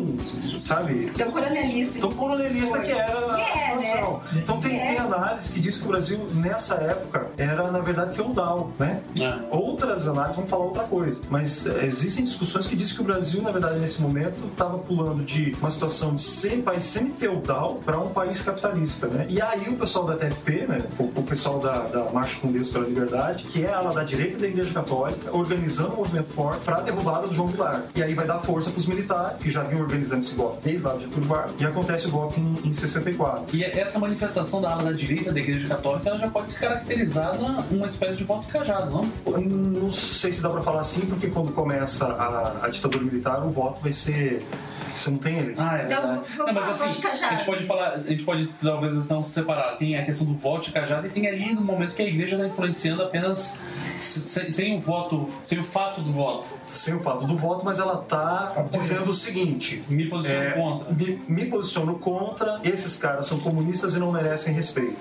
sabe, 0.64 1.06
Então, 1.14 1.32
coronelista. 1.32 2.00
tão 2.00 2.12
coronelista 2.12 2.80
que 2.80 2.92
era 2.92 3.12
a 3.34 3.40
É, 3.40 3.74
né? 3.76 3.80
situação. 3.80 4.22
Então 4.36 4.60
tem, 4.60 4.80
É. 4.80 4.86
tem 4.88 4.98
análise 4.98 5.54
que 5.54 5.60
diz 5.60 5.78
que 5.78 5.86
o 5.86 5.88
Brasil, 5.88 6.28
nessa 6.34 6.76
época, 6.76 7.28
era, 7.38 7.72
na 7.72 7.80
verdade, 7.80 8.16
feudal, 8.16 8.72
né? 8.80 9.02
Ah. 9.22 9.40
Outras 9.52 10.08
análises 10.08 10.36
vão 10.38 10.48
falar 10.48 10.66
outra 10.66 10.84
coisa. 10.84 11.20
Mas 11.30 11.66
é, 11.68 11.86
existem 11.86 12.24
discussões 12.24 12.39
que 12.70 12.76
dizem 12.76 12.96
que 12.96 13.02
o 13.02 13.04
Brasil, 13.04 13.42
na 13.42 13.52
verdade, 13.52 13.80
nesse 13.80 14.02
momento, 14.02 14.46
estava 14.46 14.78
pulando 14.78 15.24
de 15.24 15.54
uma 15.60 15.72
situação 15.72 16.16
de 16.16 16.22
ser 16.22 16.62
país 16.62 16.84
semi-feudal 16.84 17.76
para 17.76 18.00
um 18.00 18.10
país 18.10 18.42
capitalista, 18.42 19.08
né? 19.08 19.26
E 19.30 19.42
aí 19.42 19.68
o 19.70 19.76
pessoal 19.76 20.06
da 20.06 20.16
TFP, 20.16 20.68
né? 20.68 20.78
O, 20.98 21.04
o 21.20 21.24
pessoal 21.24 21.60
da, 21.60 21.80
da 21.88 22.12
Marcha 22.12 22.40
com 22.40 22.52
Deus 22.52 22.70
pela 22.70 22.86
Liberdade, 22.86 23.46
que 23.46 23.66
é 23.66 23.74
a 23.74 23.78
ala 23.78 23.94
da 23.94 24.04
direita 24.04 24.38
da 24.38 24.48
Igreja 24.48 24.74
Católica, 24.74 25.36
organizando 25.36 25.94
um 25.94 25.98
movimento 25.98 26.32
forte 26.34 26.60
para 26.62 26.78
a 26.78 26.82
derrubada 26.82 27.28
do 27.28 27.34
João 27.34 27.48
Goulart. 27.50 27.86
E 27.96 28.04
aí 28.04 28.14
vai 28.14 28.26
dar 28.26 28.40
força 28.40 28.70
para 28.70 28.80
os 28.80 28.88
militares, 28.88 29.38
que 29.40 29.50
já 29.50 29.64
vinham 29.64 29.82
organizando 29.82 30.24
esse 30.24 30.36
golpe 30.36 30.60
desde 30.64 30.84
lá 30.84 30.96
de 30.96 31.08
Vargas, 31.20 31.54
e 31.60 31.66
acontece 31.66 32.08
o 32.08 32.12
golpe 32.12 32.40
em, 32.40 32.70
em 32.70 32.74
64. 32.74 33.56
E 33.56 33.64
essa 33.64 34.00
manifestação 34.00 34.62
da 34.62 34.72
ala 34.72 34.84
da 34.84 34.92
direita 34.92 35.32
da 35.32 35.40
Igreja 35.40 35.68
Católica 35.68 36.10
ela 36.10 36.20
já 36.20 36.30
pode 36.30 36.52
se 36.52 36.60
caracterizar 36.60 37.40
na 37.40 37.64
uma 37.72 37.88
espécie 37.88 38.16
de 38.16 38.24
voto 38.24 38.48
cajado, 38.48 38.96
não? 38.96 39.12
Eu 39.26 39.42
Não 39.42 39.92
sei 39.92 40.32
se 40.32 40.42
dá 40.42 40.50
para 40.50 40.62
falar 40.62 40.80
assim, 40.82 41.02
porque 41.02 41.28
quando 41.28 41.52
começa 41.52 42.06
a, 42.06 42.29
a 42.64 42.70
ditadura 42.70 43.04
militar, 43.04 43.46
o 43.46 43.50
voto 43.50 43.82
vai 43.82 43.92
ser 43.92 44.44
Você 44.88 45.10
não 45.10 45.18
tem 45.18 45.40
eles. 45.40 45.60
Ah, 45.60 45.80
é 45.80 45.86
Então, 45.86 46.24
Não, 46.38 46.54
mas 46.54 46.70
assim, 46.70 46.90
a 46.90 47.32
gente 47.32 47.46
pode 47.46 47.64
falar, 47.66 47.94
a 47.94 48.04
gente 48.04 48.24
pode 48.24 48.48
talvez 48.62 48.96
então 48.96 49.24
separar. 49.24 49.78
Tem 49.78 49.98
a 49.98 50.04
questão 50.04 50.28
do 50.28 50.34
voto 50.36 50.68
de 50.68 50.74
cajado 50.74 51.08
e 51.08 51.10
tem 51.10 51.28
ali 51.28 51.54
no 51.54 51.62
momento 51.62 51.96
que 51.96 52.02
a 52.02 52.08
igreja 52.08 52.36
está 52.36 52.48
influenciando 52.48 53.04
apenas 53.04 53.60
sem, 54.00 54.52
sem 54.52 54.78
o 54.78 54.82
voto, 54.82 55.30
sem 55.46 55.60
o 55.60 55.64
fato 55.64 56.02
do 56.02 56.12
voto. 56.12 56.50
Sem 56.68 56.96
o 56.96 57.00
fato 57.02 57.26
do 57.26 57.38
voto, 57.38 57.66
mas 57.66 57.80
ela 57.80 57.98
tá 57.98 58.66
dizendo 58.70 59.10
o 59.10 59.14
seguinte: 59.14 59.84
Me 59.88 60.08
posiciono 60.08 60.44
é, 60.44 60.52
contra. 60.52 60.94
Me, 60.94 61.22
me 61.28 61.46
posiciono 61.46 62.00
contra, 62.00 62.60
esses 62.64 62.98
caras 62.98 63.28
são 63.28 63.40
comunistas 63.40 63.96
e 63.96 64.00
não 64.00 64.12
merecem 64.12 64.54
respeito. 64.54 64.98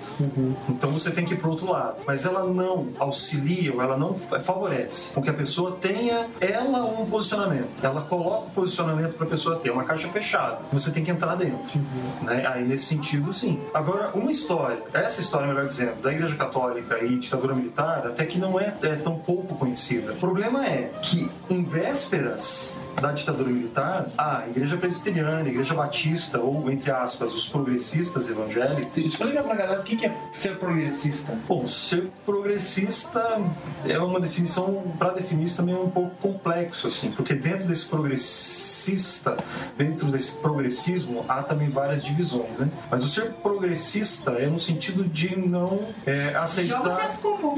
Então 0.69 0.89
você 0.91 1.11
tem 1.11 1.25
que 1.25 1.33
ir 1.33 1.37
pro 1.37 1.51
outro 1.51 1.71
lado. 1.71 2.03
Mas 2.05 2.25
ela 2.25 2.43
não 2.45 2.89
auxilia, 2.97 3.73
ou 3.73 3.81
ela 3.81 3.97
não 3.97 4.15
favorece 4.15 5.13
com 5.13 5.21
que 5.21 5.29
a 5.29 5.33
pessoa 5.33 5.77
tenha 5.79 6.27
ela 6.39 6.85
um 6.85 7.05
posicionamento. 7.05 7.69
Ela 7.81 8.01
coloca 8.01 8.47
o 8.47 8.51
posicionamento 8.51 9.13
para 9.13 9.25
a 9.25 9.29
pessoa 9.29 9.57
ter 9.57 9.71
uma 9.71 9.83
caixa 9.83 10.07
fechada. 10.09 10.59
Você 10.71 10.91
tem 10.91 11.03
que 11.03 11.11
entrar 11.11 11.35
dentro. 11.35 11.79
Né? 12.21 12.45
Aí 12.47 12.65
nesse 12.65 12.85
sentido, 12.85 13.33
sim. 13.33 13.59
Agora, 13.73 14.11
uma 14.13 14.31
história, 14.31 14.83
essa 14.93 15.21
história, 15.21 15.47
melhor 15.47 15.65
dizendo, 15.65 16.01
da 16.01 16.11
Igreja 16.11 16.35
Católica 16.35 17.03
e 17.03 17.17
ditadura 17.17 17.55
militar, 17.55 18.07
até 18.07 18.25
que 18.25 18.37
não 18.37 18.59
é, 18.59 18.71
é 18.91 18.95
tão 18.95 19.17
pouco 19.17 19.55
conhecida. 19.55 20.13
O 20.13 20.17
problema 20.17 20.65
é 20.65 20.91
que 21.01 21.29
em 21.49 21.63
vésperas 21.63 22.77
da 23.01 23.11
ditadura 23.11 23.49
militar, 23.49 24.07
a 24.17 24.43
Igreja 24.47 24.77
Presbiteriana, 24.77 25.41
a 25.41 25.47
Igreja 25.47 25.73
Batista, 25.73 26.39
ou, 26.39 26.69
entre 26.71 26.91
aspas, 26.91 27.33
os 27.33 27.47
progressistas 27.47 28.29
evangélicos. 28.29 28.97
Explica 28.97 29.43
pra 29.43 29.55
galera 29.55 29.81
o 29.81 29.83
que 29.83 30.05
é 30.05 30.13
ser 30.33 30.57
progressista. 30.57 31.37
Bom, 31.47 31.67
ser 31.67 32.09
progressista 32.25 33.41
é 33.85 33.97
uma 33.99 34.19
definição, 34.19 34.83
para 34.97 35.13
definir 35.13 35.45
isso 35.45 35.57
também 35.57 35.75
é 35.75 35.77
um 35.77 35.89
pouco 35.89 36.15
complexo, 36.21 36.87
assim, 36.87 37.11
porque 37.11 37.33
dentro 37.33 37.67
desse 37.67 37.85
progressista, 37.85 39.37
dentro 39.77 40.07
desse 40.07 40.37
progressismo, 40.37 41.23
há 41.27 41.43
também 41.43 41.69
várias 41.69 42.03
divisões, 42.03 42.57
né? 42.57 42.69
Mas 42.89 43.03
o 43.03 43.07
ser 43.07 43.31
progressista 43.33 44.31
é 44.31 44.47
no 44.47 44.59
sentido 44.59 45.03
de 45.03 45.37
não 45.37 45.87
é, 46.05 46.35
aceitar. 46.35 46.79
Comum. 47.21 47.55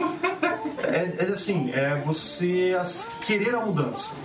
É, 0.84 1.26
é 1.26 1.32
assim, 1.32 1.72
é 1.72 1.96
você 1.96 2.76
querer 3.26 3.56
a 3.56 3.60
mudança, 3.60 4.18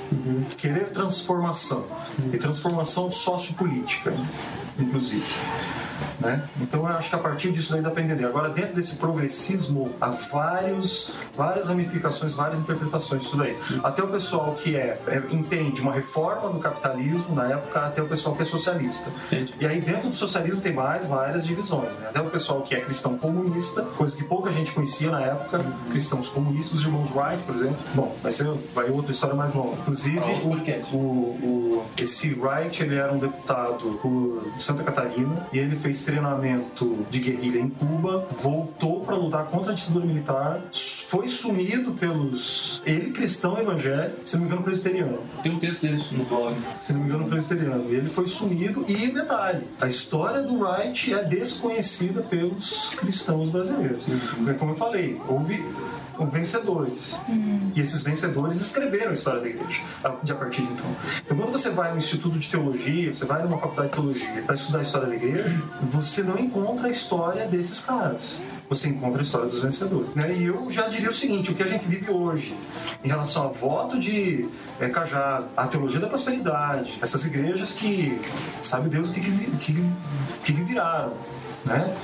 querer 0.57 0.91
transformação 1.07 1.85
e 2.33 2.37
transformação 2.37 3.11
sociopolítica, 3.13 4.13
inclusive. 4.77 5.25
Né? 6.27 6.43
Então 6.61 6.81
eu 6.81 6.87
acho 6.89 7.09
que 7.09 7.15
a 7.15 7.19
partir 7.19 7.51
disso 7.53 7.73
daí 7.73 7.81
dá 7.83 7.91
para 7.91 8.03
entender. 8.03 8.25
Agora, 8.25 8.49
dentro 8.49 8.75
desse 8.75 8.97
progressismo, 8.97 9.91
há 10.01 10.09
vários, 10.11 11.13
várias 11.37 11.69
ramificações, 11.69 12.33
várias 12.33 12.59
interpretações 12.61 13.23
disso 13.23 13.37
daí. 13.37 13.57
Até 13.83 14.03
o 14.03 14.09
pessoal 14.09 14.55
que 14.55 14.77
é, 14.77 14.99
é- 15.07 15.23
entende 15.31 15.81
uma 15.81 15.93
reforma 15.93 16.49
do 16.51 16.59
capitalismo, 16.59 17.35
na 17.35 17.49
época, 17.51 17.81
até 17.81 18.03
o 18.03 18.07
pessoal 18.07 18.35
que 18.37 18.43
é 18.43 18.45
socialista. 18.45 19.11
E 19.61 19.67
aí, 19.67 19.81
dentro 19.81 20.09
do 20.11 20.15
socialismo, 20.15 20.61
tem 20.61 20.73
mais 20.73 21.07
várias 21.07 21.45
divisões. 21.47 21.97
Né? 21.99 22.09
Até 22.09 22.21
o 22.21 22.27
pessoal 22.27 22.63
que 22.63 22.75
é 22.75 22.81
cristão 22.81 23.17
comunista, 23.19 23.83
coisa 23.97 24.17
que 24.17 24.25
pouca 24.25 24.51
gente 24.53 24.73
conhecia 24.73 25.11
na 25.11 25.21
época, 25.21 25.61
cristãos 25.91 26.29
comunistas, 26.29 26.81
os 26.81 26.85
irmãos 26.85 27.11
Wright, 27.15 27.43
por 27.45 27.55
exemplo. 27.55 27.77
Bom, 27.95 28.15
vai 28.23 28.33
ser 28.33 28.47
vai 28.75 28.91
outra 28.91 29.13
história 29.13 29.35
mais 29.35 29.55
longa. 29.55 29.77
Inclusive, 29.77 30.19
o, 30.19 30.97
o, 30.97 30.99
o- 30.99 31.87
esse 31.99 32.35
Wright, 32.35 32.83
ele 32.83 32.97
era 32.97 33.13
um 33.13 33.19
deputado 33.19 33.99
por 34.03 34.47
Santa 34.59 34.83
Catarina 34.83 35.47
e 35.53 35.59
ele 35.59 35.77
fez 35.77 36.03
treinamento 36.17 37.07
de 37.11 37.21
guerrilha 37.21 37.61
em 37.61 37.69
Cuba, 37.69 38.27
voltou 38.43 39.01
para 39.01 39.17
lutar 39.17 39.45
contra 39.47 39.73
a 39.73 39.75
ditadura 39.75 40.07
militar, 40.07 40.63
foi 41.09 41.29
sumido 41.29 41.93
pelos... 41.93 42.81
Ele, 42.87 43.11
cristão 43.11 43.59
evangélico, 43.59 44.21
se 44.25 44.37
não 44.37 44.43
me 44.43 44.49
engano, 44.49 44.63
presbiteriano 44.63 45.19
Tem 45.43 45.53
um 45.53 45.59
texto 45.59 45.83
deles 45.83 46.11
no 46.11 46.25
blog. 46.25 46.57
se 46.81 46.93
não 46.93 47.01
me 47.01 47.07
engano, 47.07 47.27
presbiteriano. 47.29 47.85
E 47.91 47.95
ele 47.95 48.09
foi 48.09 48.27
sumido. 48.27 48.85
E 48.89 49.09
detalhe: 49.09 49.65
a 49.81 49.87
história 49.87 50.43
do 50.43 50.61
Wright 50.61 51.13
é 51.13 51.23
desconhecida 51.23 52.23
pelos 52.23 52.95
cristãos 52.95 53.49
brasileiros. 53.51 54.03
Porque, 54.05 54.55
como 54.55 54.73
eu 54.73 54.77
falei, 54.77 55.21
houve 55.29 55.63
vencedores. 56.25 57.17
E 57.75 57.81
esses 57.81 58.03
vencedores 58.03 58.61
escreveram 58.61 59.11
a 59.11 59.15
história 59.15 59.41
da 59.41 59.49
igreja 59.49 59.83
de 60.23 60.33
a 60.33 60.35
partir 60.35 60.63
de 60.63 60.73
então. 60.73 60.97
Então, 61.25 61.37
quando 61.37 61.53
você 61.53 61.71
vai 61.71 61.93
no 61.93 61.99
Instituto 61.99 62.39
de 62.39 62.49
Teologia, 62.49 63.13
você 63.13 63.25
vai 63.25 63.43
numa 63.43 63.59
faculdade 63.59 63.89
de 63.89 63.95
teologia 63.95 64.43
para 64.43 64.55
estudar 64.55 64.79
a 64.79 64.83
história 64.83 65.09
da 65.09 65.15
igreja, 65.15 65.63
você 65.83 66.23
não 66.23 66.39
encontra 66.39 66.89
a 66.89 66.91
história 66.91 67.47
desses 67.47 67.81
caras. 67.81 68.41
Você 68.69 68.89
encontra 68.89 69.21
a 69.21 69.23
história 69.23 69.47
dos 69.47 69.61
vencedores. 69.61 70.15
Né? 70.15 70.35
E 70.37 70.45
eu 70.45 70.69
já 70.71 70.89
diria 70.89 71.09
o 71.09 71.13
seguinte: 71.13 71.51
o 71.53 71.55
que 71.55 71.63
a 71.63 71.67
gente 71.67 71.87
vive 71.87 72.11
hoje 72.11 72.57
em 73.05 73.09
relação 73.09 73.45
a 73.45 73.49
voto 73.49 73.99
de 73.99 74.49
é, 74.81 74.89
cajado, 74.89 75.47
a 75.57 75.67
teologia 75.67 76.01
da 76.01 76.09
prosperidade, 76.09 76.99
essas 77.01 77.25
igrejas 77.25 77.73
que 77.73 78.21
sabe 78.63 78.89
Deus 78.89 79.11
o 79.11 79.13
que, 79.13 79.21
que, 79.21 79.57
que, 79.59 80.53
que 80.53 80.53
viraram. 80.53 81.15
Né? 81.67 81.97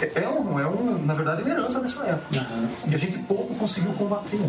É, 0.00 0.22
é 0.22 0.28
um, 0.28 0.58
é 0.58 0.66
um, 0.66 1.04
na 1.04 1.14
verdade, 1.14 1.42
uma 1.42 1.50
herança 1.50 1.80
dessa 1.80 2.06
época. 2.06 2.46
E 2.86 2.94
a 2.94 2.98
gente 2.98 3.18
pouco 3.18 3.54
conseguiu 3.54 3.92
combater. 3.94 4.36
Né? 4.36 4.48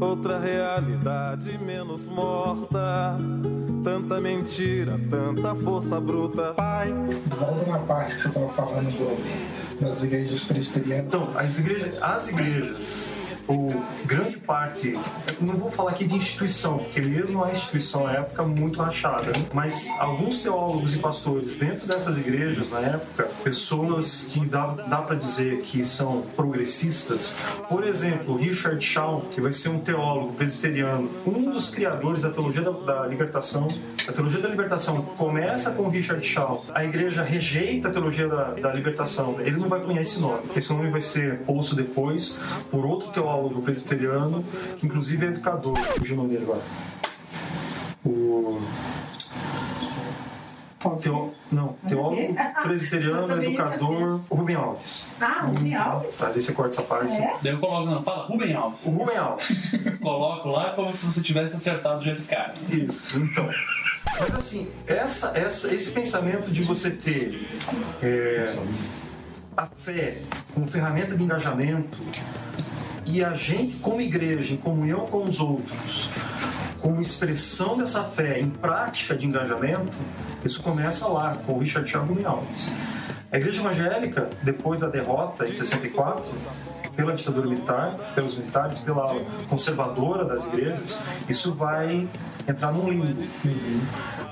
Outra 0.00 0.38
realidade 0.38 1.58
menos 1.58 2.06
morta. 2.06 3.16
Tanta 3.82 4.20
mentira, 4.20 5.00
tanta 5.10 5.54
força 5.54 6.00
bruta. 6.00 6.52
Pai, 6.54 6.92
Volta 7.38 7.66
na 7.70 7.78
parte 7.80 8.14
que 8.16 8.22
você 8.22 8.28
estava 8.28 8.48
falando 8.50 8.90
do- 8.96 9.80
das 9.80 10.02
igrejas 10.02 10.44
presbiterianas. 10.44 11.06
Então, 11.14 11.28
as 11.36 11.58
igrejas, 11.58 12.02
as 12.02 12.28
igrejas 12.28 13.10
o 13.48 13.68
grande 14.04 14.36
parte, 14.36 14.92
não 15.40 15.54
vou 15.56 15.70
falar 15.70 15.92
aqui 15.92 16.04
de 16.04 16.14
instituição, 16.14 16.78
porque 16.78 17.00
mesmo 17.00 17.42
a 17.42 17.50
instituição 17.50 18.04
na 18.04 18.12
época 18.12 18.42
muito 18.44 18.80
rachada, 18.80 19.32
né? 19.32 19.46
mas 19.54 19.88
alguns 19.98 20.42
teólogos 20.42 20.94
e 20.94 20.98
pastores 20.98 21.56
dentro 21.56 21.86
dessas 21.86 22.18
igrejas 22.18 22.70
na 22.70 22.80
época, 22.80 23.28
pessoas 23.42 24.30
que 24.32 24.44
dá, 24.44 24.66
dá 24.66 24.98
para 24.98 25.16
dizer 25.16 25.60
que 25.62 25.84
são 25.84 26.22
progressistas, 26.36 27.34
por 27.68 27.84
exemplo, 27.84 28.36
Richard 28.36 28.84
Shaw, 28.84 29.22
que 29.30 29.40
vai 29.40 29.52
ser 29.52 29.70
um 29.70 29.78
teólogo 29.78 30.34
presbiteriano, 30.34 31.10
um 31.26 31.50
dos 31.50 31.70
criadores 31.70 32.22
da 32.22 32.30
teologia 32.30 32.62
da, 32.62 32.70
da 32.70 33.06
libertação. 33.06 33.68
A 34.06 34.12
teologia 34.12 34.40
da 34.40 34.48
libertação 34.48 35.02
começa 35.02 35.70
com 35.72 35.88
Richard 35.88 36.24
Shaw. 36.24 36.64
A 36.74 36.84
igreja 36.84 37.22
rejeita 37.22 37.88
a 37.88 37.90
teologia 37.90 38.28
da, 38.28 38.52
da 38.52 38.72
libertação. 38.72 39.36
Ele 39.40 39.56
não 39.56 39.68
vai 39.68 39.80
cunhar 39.80 40.00
esse 40.00 40.20
nome. 40.20 40.42
Esse 40.56 40.72
nome 40.72 40.90
vai 40.90 41.00
ser 41.00 41.40
posto 41.40 41.74
depois 41.74 42.38
por 42.70 42.84
outro 42.84 43.10
teólogo 43.10 43.37
presbiteriano, 43.62 44.44
que 44.76 44.86
inclusive 44.86 45.26
é 45.26 45.28
educador. 45.28 45.76
Fugiu 45.98 46.14
o 46.14 46.18
nome 46.18 46.30
dele 46.30 46.44
agora. 46.44 46.62
O. 48.04 48.60
Teo... 51.00 51.34
Não, 51.50 51.74
teólogo 51.86 52.34
presbiteriano, 52.62 53.42
educador, 53.42 54.20
o 54.30 54.34
Rubem 54.34 54.56
Alves. 54.56 55.10
Ah, 55.20 55.42
Rubem 55.46 55.74
Alves? 55.74 56.18
Tá, 56.18 56.30
daí 56.30 56.40
você 56.40 56.52
corta 56.52 56.76
essa 56.76 56.82
parte. 56.82 57.12
É? 57.12 57.36
Daí 57.42 57.52
eu 57.52 57.58
coloco, 57.58 57.90
não, 57.90 58.02
fala 58.02 58.26
Rubem 58.26 58.54
Alves. 58.54 58.86
O 58.86 58.90
Rubem 58.90 59.16
Alves. 59.16 59.70
Coloco 60.00 60.48
lá 60.48 60.70
como 60.72 60.94
se 60.94 61.06
você 61.06 61.20
tivesse 61.20 61.56
acertado 61.56 62.02
já 62.02 62.14
de 62.14 62.22
cara. 62.22 62.54
Isso, 62.70 63.18
então. 63.18 63.48
Mas 64.20 64.34
assim, 64.34 64.70
essa, 64.86 65.36
essa, 65.36 65.74
esse 65.74 65.90
pensamento 65.92 66.50
de 66.52 66.62
você 66.62 66.90
ter 66.90 67.48
é, 68.02 68.56
a 69.56 69.66
fé 69.66 70.18
como 70.54 70.68
ferramenta 70.68 71.16
de 71.16 71.22
engajamento 71.22 71.98
e 73.10 73.24
a 73.24 73.32
gente, 73.32 73.76
como 73.76 74.02
igreja, 74.02 74.52
em 74.52 74.58
comunhão 74.58 75.06
com 75.06 75.24
os 75.24 75.40
outros, 75.40 76.10
como 76.78 77.00
expressão 77.00 77.78
dessa 77.78 78.04
fé 78.04 78.38
em 78.38 78.50
prática 78.50 79.16
de 79.16 79.26
engajamento, 79.26 79.98
isso 80.44 80.62
começa 80.62 81.08
lá, 81.08 81.34
com 81.46 81.54
o 81.54 81.58
Richard 81.58 81.90
Thiago 81.90 82.14
Alves. 82.26 82.70
A 83.32 83.38
igreja 83.38 83.62
evangélica, 83.62 84.28
depois 84.42 84.80
da 84.80 84.88
derrota 84.88 85.44
em 85.44 85.54
64, 85.54 86.30
pela 86.94 87.14
ditadura 87.14 87.48
militar, 87.48 87.94
pelos 88.14 88.36
militares, 88.36 88.78
pela 88.80 89.06
conservadora 89.48 90.24
das 90.24 90.46
igrejas, 90.46 91.00
isso 91.28 91.54
vai 91.54 92.06
entrar 92.48 92.72
num 92.72 92.90
limbo. 92.90 93.06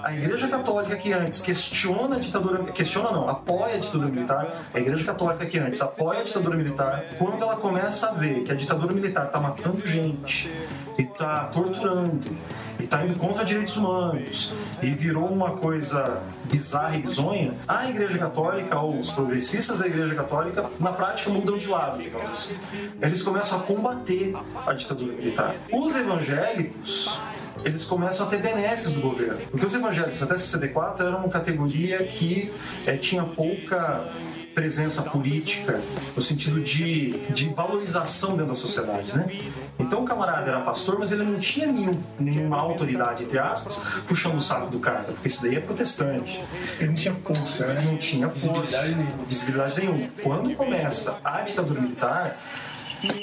A 0.02 0.14
igreja 0.14 0.48
católica 0.48 0.96
que 0.96 1.12
antes 1.12 1.40
questiona 1.40 2.16
a 2.16 2.18
ditadura, 2.18 2.62
questiona 2.72 3.10
não, 3.10 3.28
apoia 3.28 3.74
a 3.74 3.78
ditadura 3.78 4.08
militar, 4.08 4.54
a 4.72 4.78
igreja 4.78 5.04
católica 5.04 5.44
que 5.46 5.58
antes 5.58 5.80
apoia 5.80 6.20
a 6.20 6.22
ditadura 6.22 6.56
militar, 6.56 7.04
quando 7.18 7.42
ela 7.42 7.56
começa 7.56 8.08
a 8.08 8.12
ver 8.12 8.42
que 8.44 8.52
a 8.52 8.54
ditadura 8.54 8.94
militar 8.94 9.26
está 9.26 9.40
matando 9.40 9.84
gente 9.84 10.50
e 10.96 11.02
está 11.02 11.46
torturando 11.46 12.30
e 12.78 12.84
está 12.84 13.04
indo 13.04 13.18
contra 13.18 13.44
direitos 13.44 13.76
humanos 13.76 14.54
e 14.82 14.90
virou 14.90 15.26
uma 15.26 15.52
coisa 15.52 16.20
bizarra 16.44 16.96
e 16.96 17.00
bizonha, 17.00 17.52
a 17.66 17.88
Igreja 17.88 18.18
Católica 18.18 18.78
ou 18.78 18.98
os 18.98 19.10
progressistas 19.10 19.78
da 19.80 19.86
Igreja 19.86 20.14
Católica, 20.14 20.64
na 20.78 20.92
prática, 20.92 21.30
mudam 21.30 21.58
de 21.58 21.66
lado, 21.66 22.02
digamos 22.02 22.30
assim. 22.30 22.90
Eles 23.00 23.22
começam 23.22 23.58
a 23.58 23.62
combater 23.62 24.34
a 24.66 24.72
ditadura 24.72 25.12
militar. 25.12 25.54
Os 25.72 25.96
evangélicos 25.96 27.18
eles 27.64 27.84
começam 27.84 28.26
a 28.26 28.30
ter 28.30 28.38
benesses 28.38 28.92
do 28.92 29.00
governo. 29.00 29.40
Porque 29.50 29.66
os 29.66 29.74
evangélicos 29.74 30.22
até 30.22 30.36
64 30.36 31.06
eram 31.06 31.18
uma 31.18 31.28
categoria 31.28 32.02
que 32.04 32.52
eh, 32.86 32.96
tinha 32.96 33.22
pouca 33.24 34.10
presença 34.56 35.02
política, 35.02 35.82
no 36.16 36.22
sentido 36.22 36.58
de, 36.60 37.18
de 37.28 37.50
valorização 37.50 38.30
dentro 38.30 38.46
da 38.46 38.54
sociedade, 38.54 39.14
né? 39.14 39.28
Então 39.78 40.02
o 40.02 40.04
camarada 40.06 40.50
era 40.50 40.60
pastor, 40.62 40.98
mas 40.98 41.12
ele 41.12 41.24
não 41.24 41.38
tinha 41.38 41.66
nenhum, 41.66 42.00
nenhuma 42.18 42.56
autoridade, 42.56 43.24
entre 43.24 43.38
aspas, 43.38 43.82
puxando 44.08 44.36
o 44.36 44.40
saco 44.40 44.70
do 44.70 44.78
cara, 44.78 45.02
porque 45.12 45.28
isso 45.28 45.42
daí 45.42 45.56
é 45.56 45.60
protestante. 45.60 46.42
Ele 46.78 46.88
não 46.88 46.94
tinha 46.94 47.12
força, 47.12 47.66
né? 47.66 47.82
Não 47.82 47.98
tinha 47.98 48.30
força. 48.30 48.80
Visibilidade. 48.80 49.26
Visibilidade 49.28 49.80
nenhuma. 49.80 50.08
Quando 50.22 50.54
começa 50.54 51.18
a 51.22 51.42
ditadura 51.42 51.82
militar, 51.82 52.34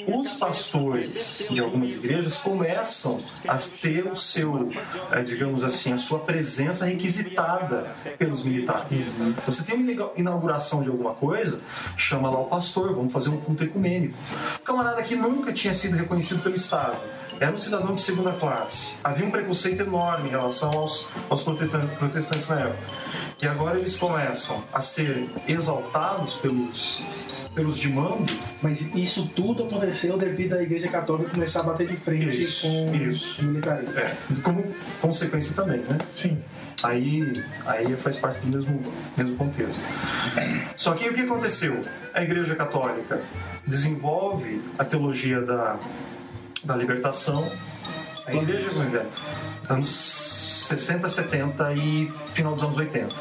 os 0.06 0.34
pastores 0.34 1.46
de 1.50 1.60
algumas 1.60 1.94
igrejas 1.94 2.36
começam 2.36 3.22
a 3.46 3.56
ter 3.56 4.06
o 4.06 4.14
seu, 4.14 4.70
eh, 5.12 5.22
digamos 5.22 5.64
assim, 5.64 5.92
a 5.92 5.98
sua 5.98 6.20
presença 6.20 6.86
requisitada 6.86 7.94
pelos 8.18 8.44
militares. 8.44 9.18
Então, 9.20 9.34
você 9.46 9.62
tem 9.64 9.76
uma 9.76 10.12
inauguração 10.16 10.82
de 10.82 10.88
alguma 10.88 11.14
coisa, 11.14 11.60
chama 11.96 12.30
lá 12.30 12.40
o 12.40 12.46
pastor, 12.46 12.94
vamos 12.94 13.12
fazer 13.12 13.30
um 13.30 13.36
culto 13.38 13.64
ecumênico. 13.64 14.16
O 14.56 14.62
camarada 14.62 15.02
que 15.02 15.16
nunca 15.16 15.52
tinha 15.52 15.72
sido 15.72 15.96
reconhecido 15.96 16.42
pelo 16.42 16.54
Estado, 16.54 16.98
era 17.40 17.52
um 17.52 17.56
cidadão 17.56 17.94
de 17.94 18.00
segunda 18.00 18.32
classe. 18.32 18.96
Havia 19.02 19.26
um 19.26 19.30
preconceito 19.30 19.82
enorme 19.82 20.28
em 20.28 20.30
relação 20.30 20.70
aos, 20.70 21.06
aos 21.28 21.42
protestantes, 21.42 21.98
protestantes 21.98 22.48
na 22.48 22.60
época. 22.60 22.78
E 23.42 23.46
agora 23.46 23.78
eles 23.78 23.96
começam 23.96 24.62
a 24.72 24.80
ser 24.80 25.28
exaltados 25.48 26.34
pelos 26.34 27.02
pelos 27.54 27.78
de 27.78 27.88
mando. 27.88 28.32
Mas 28.60 28.80
isso 28.94 29.30
tudo 29.34 29.64
aconteceu 29.64 30.16
devido 30.18 30.54
à 30.54 30.62
Igreja 30.62 30.88
Católica 30.88 31.30
começar 31.30 31.60
a 31.60 31.62
bater 31.64 31.86
de 31.88 31.96
frente 31.96 32.38
Isso, 32.38 32.66
com 32.66 32.94
isso. 32.94 33.40
o 33.40 33.44
militarismo. 33.44 33.98
É, 33.98 34.16
como 34.42 34.64
consequência 35.00 35.54
também, 35.54 35.78
né? 35.80 35.98
Sim. 36.10 36.38
Aí, 36.82 37.32
aí 37.64 37.96
faz 37.96 38.16
parte 38.16 38.40
do 38.40 38.48
mesmo, 38.48 38.82
mesmo 39.16 39.36
contexto. 39.36 39.80
Só 40.76 40.92
que 40.92 41.08
o 41.08 41.14
que 41.14 41.22
aconteceu? 41.22 41.82
A 42.12 42.22
Igreja 42.22 42.54
Católica 42.54 43.22
desenvolve 43.66 44.60
a 44.78 44.84
teologia 44.84 45.40
da, 45.40 45.78
da 46.64 46.76
libertação. 46.76 47.50
A 48.26 48.34
Igreja 48.34 48.66
Evangélica, 48.66 49.06
anos 49.68 49.88
60, 49.88 51.08
70 51.08 51.72
e 51.74 52.10
final 52.32 52.54
dos 52.54 52.62
anos 52.62 52.76
80. 52.76 53.14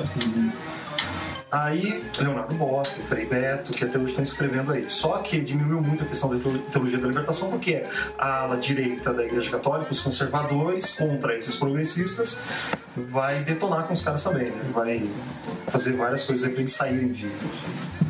Aí, 1.53 2.03
Leonardo 2.17 2.55
Boff, 2.55 2.89
Frei 3.03 3.27
Beto, 3.27 3.73
que 3.73 3.83
até 3.83 3.99
hoje 3.99 4.07
estão 4.07 4.23
escrevendo 4.23 4.71
aí. 4.71 4.89
Só 4.89 5.19
que 5.19 5.39
diminuiu 5.39 5.83
muito 5.83 6.03
a 6.03 6.07
questão 6.07 6.35
da 6.35 6.43
teologia 6.71 6.97
da 6.97 7.07
libertação, 7.07 7.51
porque 7.51 7.83
a 8.17 8.39
ala 8.39 8.57
direita 8.57 9.13
da 9.13 9.23
Igreja 9.23 9.51
Católica, 9.51 9.91
os 9.91 9.99
conservadores, 9.99 10.93
contra 10.93 11.37
esses 11.37 11.55
progressistas, 11.55 12.41
vai 12.97 13.43
detonar 13.43 13.85
com 13.85 13.93
os 13.93 14.01
caras 14.01 14.23
também, 14.23 14.49
né? 14.49 14.63
Vai 14.73 15.07
fazer 15.67 15.93
várias 15.93 16.25
coisas 16.25 16.49
pra 16.49 16.59
eles 16.59 16.71
saírem 16.71 17.11
de, 17.11 17.29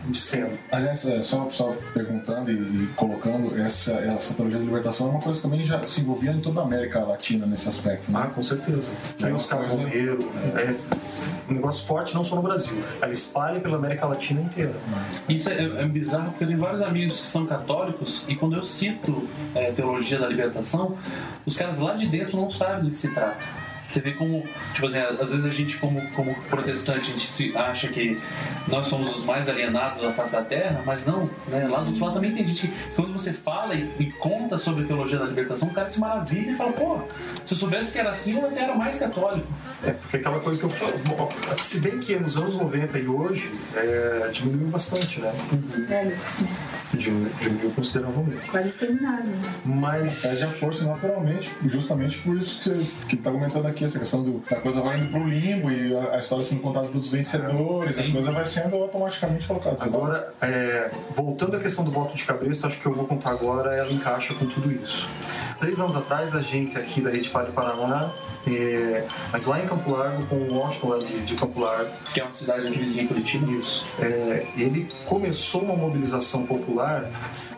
de 0.05 0.19
cena. 0.19 0.49
Aliás, 0.71 1.05
é, 1.05 1.21
só, 1.21 1.49
só 1.51 1.75
perguntando 1.93 2.51
e, 2.51 2.55
e 2.55 2.87
colocando, 2.95 3.57
essa, 3.59 3.93
essa 3.93 4.33
teologia 4.33 4.59
da 4.59 4.65
libertação 4.65 5.07
é 5.07 5.09
uma 5.11 5.21
coisa 5.21 5.39
que 5.41 5.47
também 5.47 5.63
já 5.63 5.81
se 5.87 6.01
envolvia 6.01 6.31
em 6.31 6.41
toda 6.41 6.59
a 6.59 6.63
América 6.63 6.99
Latina 6.99 7.45
nesse 7.45 7.69
aspecto, 7.69 8.11
né? 8.11 8.21
Ah, 8.23 8.27
com 8.27 8.41
certeza. 8.41 8.91
É 9.21 9.25
Aí 9.25 9.31
uma 9.31 9.35
os 9.37 9.45
coisa- 9.45 9.77
morreram. 9.77 10.17
É 10.55 10.73
um 11.49 11.53
negócio 11.55 11.85
forte 11.85 12.13
não 12.15 12.23
só 12.23 12.35
no 12.35 12.41
Brasil. 12.41 12.73
Ela 13.01 13.11
espalha 13.11 13.59
pela 13.59 13.77
América 13.77 14.05
Latina 14.05 14.41
inteira. 14.41 14.73
Isso 15.29 15.49
é, 15.49 15.63
é 15.63 15.85
bizarro 15.85 16.31
porque 16.31 16.43
eu 16.43 16.47
tenho 16.47 16.59
vários 16.59 16.81
amigos 16.81 17.21
que 17.21 17.27
são 17.27 17.45
católicos 17.45 18.25
e 18.27 18.35
quando 18.35 18.55
eu 18.55 18.63
cito 18.63 19.27
é, 19.55 19.71
teologia 19.71 20.19
da 20.19 20.27
libertação, 20.27 20.97
os 21.45 21.57
caras 21.57 21.79
lá 21.79 21.93
de 21.95 22.07
dentro 22.07 22.35
não 22.37 22.49
sabem 22.49 22.83
do 22.85 22.89
que 22.91 22.97
se 22.97 23.13
trata. 23.13 23.43
Você 23.87 23.99
vê 23.99 24.11
como, 24.11 24.43
tipo 24.73 24.87
assim, 24.87 24.97
às 24.97 25.31
vezes 25.31 25.45
a 25.45 25.49
gente, 25.49 25.77
como, 25.77 26.01
como 26.11 26.33
protestante, 26.49 27.01
a 27.01 27.13
gente 27.13 27.27
se 27.27 27.55
acha 27.55 27.87
que 27.89 28.19
nós 28.67 28.87
somos 28.87 29.15
os 29.15 29.23
mais 29.23 29.49
alienados 29.49 30.01
da 30.01 30.11
face 30.13 30.31
da 30.33 30.41
terra, 30.41 30.81
mas 30.85 31.05
não, 31.05 31.29
né? 31.47 31.67
Lá 31.67 31.81
do 31.81 31.87
outro 31.89 32.03
lado 32.05 32.13
também 32.15 32.33
tem 32.33 32.47
gente 32.47 32.67
que, 32.67 32.73
quando 32.95 33.13
você 33.13 33.33
fala 33.33 33.75
e, 33.75 33.91
e 33.99 34.11
conta 34.13 34.57
sobre 34.57 34.83
a 34.83 34.87
teologia 34.87 35.19
da 35.19 35.25
libertação, 35.25 35.67
o 35.69 35.73
cara 35.73 35.89
se 35.89 35.99
maravilha 35.99 36.51
e 36.51 36.55
fala, 36.55 36.71
pô, 36.71 36.99
se 37.45 37.53
eu 37.53 37.57
soubesse 37.57 37.93
que 37.93 37.99
era 37.99 38.11
assim, 38.11 38.39
eu 38.39 38.47
até 38.47 38.61
era 38.63 38.75
mais 38.75 38.97
católico. 38.99 39.47
É, 39.83 39.91
porque 39.91 40.17
aquela 40.17 40.39
coisa 40.39 40.57
que 40.57 40.65
eu 40.65 40.69
falo. 40.69 40.97
bom, 40.99 41.29
Se 41.61 41.79
bem 41.79 41.99
que 41.99 42.15
nos 42.15 42.37
anos 42.37 42.55
90 42.55 42.97
e 42.99 43.07
hoje, 43.07 43.51
é, 43.75 44.29
diminuiu 44.31 44.67
bastante, 44.67 45.19
né? 45.19 45.33
É, 45.89 46.05
eles 46.05 46.31
Diminuiu, 46.93 47.31
diminuiu 47.41 47.71
consideravelmente. 47.71 48.47
quase 48.49 48.71
terminaram. 48.73 49.25
né? 49.25 49.37
Mas. 49.65 50.21
Perde 50.21 50.43
a 50.43 50.47
força 50.47 50.85
naturalmente, 50.85 51.51
justamente 51.65 52.19
por 52.19 52.37
isso 52.37 52.61
que 52.61 53.13
que 53.13 53.17
tá 53.17 53.31
comentando 53.31 53.65
aqui, 53.65 53.72
essa 53.81 53.99
questão 53.99 54.21
do, 54.23 54.43
da 54.49 54.57
coisa 54.57 54.81
vai 54.81 54.99
indo 54.99 55.09
pro 55.09 55.25
limbo 55.25 55.71
e 55.71 55.95
a, 55.95 56.15
a 56.15 56.19
história 56.19 56.43
sendo 56.43 56.61
contada 56.61 56.87
pelos 56.87 57.09
vencedores, 57.09 57.97
a 57.97 58.11
coisa 58.11 58.31
vai 58.31 58.43
sendo 58.43 58.75
automaticamente 58.75 59.47
colocada. 59.47 59.77
Agora, 59.79 60.33
é, 60.41 60.91
voltando 61.15 61.55
à 61.55 61.59
questão 61.59 61.85
do 61.85 61.91
voto 61.91 62.15
de 62.15 62.25
cabresto, 62.25 62.67
acho 62.67 62.79
que 62.79 62.85
eu 62.85 62.93
vou 62.93 63.05
contar 63.05 63.31
agora, 63.31 63.75
ela 63.75 63.91
encaixa 63.91 64.33
com 64.33 64.45
tudo 64.45 64.71
isso. 64.71 65.07
Três 65.59 65.79
anos 65.79 65.95
atrás, 65.95 66.35
a 66.35 66.41
gente 66.41 66.77
aqui 66.77 66.99
da 66.99 67.09
Rede 67.09 67.29
Fale 67.29 67.51
Paraná, 67.51 68.13
é, 68.45 69.05
mas 69.31 69.45
lá 69.45 69.59
em 69.59 69.67
Campo 69.67 69.91
Largo, 69.91 70.25
com 70.25 70.35
o 70.35 70.53
Washington 70.55 70.89
lá 70.89 70.99
de, 70.99 71.21
de 71.21 71.35
Campo 71.35 71.59
Largo, 71.59 71.91
Que 72.13 72.19
é 72.19 72.23
uma 72.23 72.33
cidade 72.33 72.67
aqui 72.67 72.77
vizinha 72.77 73.05
em 73.05 73.07
Curitiba. 73.07 73.49
isso, 73.51 73.85
é, 73.99 74.45
ele 74.57 74.89
começou 75.05 75.61
uma 75.61 75.75
mobilização 75.75 76.45
popular 76.45 77.09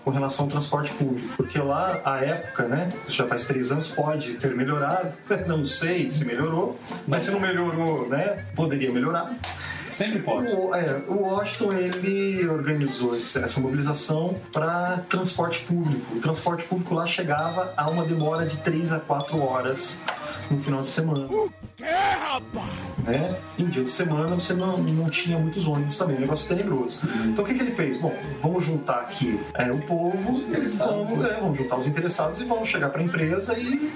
com 0.05 0.11
relação 0.11 0.45
ao 0.45 0.51
transporte 0.51 0.93
público, 0.93 1.33
porque 1.35 1.57
lá, 1.57 1.99
à 2.05 2.19
época, 2.23 2.67
né, 2.67 2.93
já 3.07 3.25
faz 3.25 3.45
três 3.45 3.71
anos, 3.71 3.87
pode 3.87 4.35
ter 4.35 4.55
melhorado, 4.55 5.15
não 5.47 5.65
sei 5.65 6.07
se 6.07 6.23
melhorou, 6.23 6.79
mas 7.07 7.23
se 7.23 7.31
não 7.31 7.39
melhorou, 7.39 8.07
né, 8.07 8.45
poderia 8.55 8.91
melhorar. 8.91 9.35
Sempre 9.85 10.19
pode. 10.21 10.51
O, 10.51 10.73
é, 10.73 11.03
o 11.07 11.21
Washington 11.21 11.73
ele 11.73 12.47
organizou 12.47 13.15
esse- 13.15 13.37
essa 13.39 13.59
mobilização 13.59 14.35
para 14.51 14.97
transporte 15.09 15.63
público. 15.65 16.15
O 16.15 16.19
transporte 16.19 16.63
público 16.65 16.93
lá 16.95 17.05
chegava 17.05 17.73
a 17.77 17.89
uma 17.89 18.03
demora 18.03 18.45
de 18.45 18.57
3 18.57 18.91
a 18.91 18.99
4 18.99 19.39
horas 19.41 20.03
no 20.49 20.59
final 20.59 20.81
de 20.81 20.89
semana. 20.89 21.25
O 21.25 21.51
quê, 21.77 21.85
rapaz? 21.85 22.65
Né? 23.05 23.35
Em 23.59 23.65
dia 23.67 23.83
de 23.83 23.91
semana 23.91 24.33
você 24.33 24.53
não, 24.53 24.77
não 24.79 25.07
tinha 25.07 25.37
muitos 25.37 25.67
ônibus 25.67 25.95
também, 25.97 26.17
um 26.17 26.21
negócio 26.21 26.47
tenebroso. 26.47 26.99
Então 27.25 27.43
o 27.43 27.47
que, 27.47 27.53
que 27.53 27.61
ele 27.61 27.71
fez? 27.71 27.97
Bom, 27.99 28.11
vamos 28.41 28.65
juntar 28.65 29.01
aqui 29.01 29.39
é, 29.53 29.69
o 29.69 29.79
povo, 29.85 30.31
interessados. 30.39 31.09
vamos, 31.11 31.25
é, 31.25 31.39
vamos 31.39 31.57
juntar 31.59 31.77
os 31.77 31.85
interessados 31.87 32.41
e 32.41 32.45
vamos 32.45 32.67
chegar 32.67 32.89
para 32.89 33.01
a 33.01 33.03
empresa 33.03 33.57
e 33.59 33.91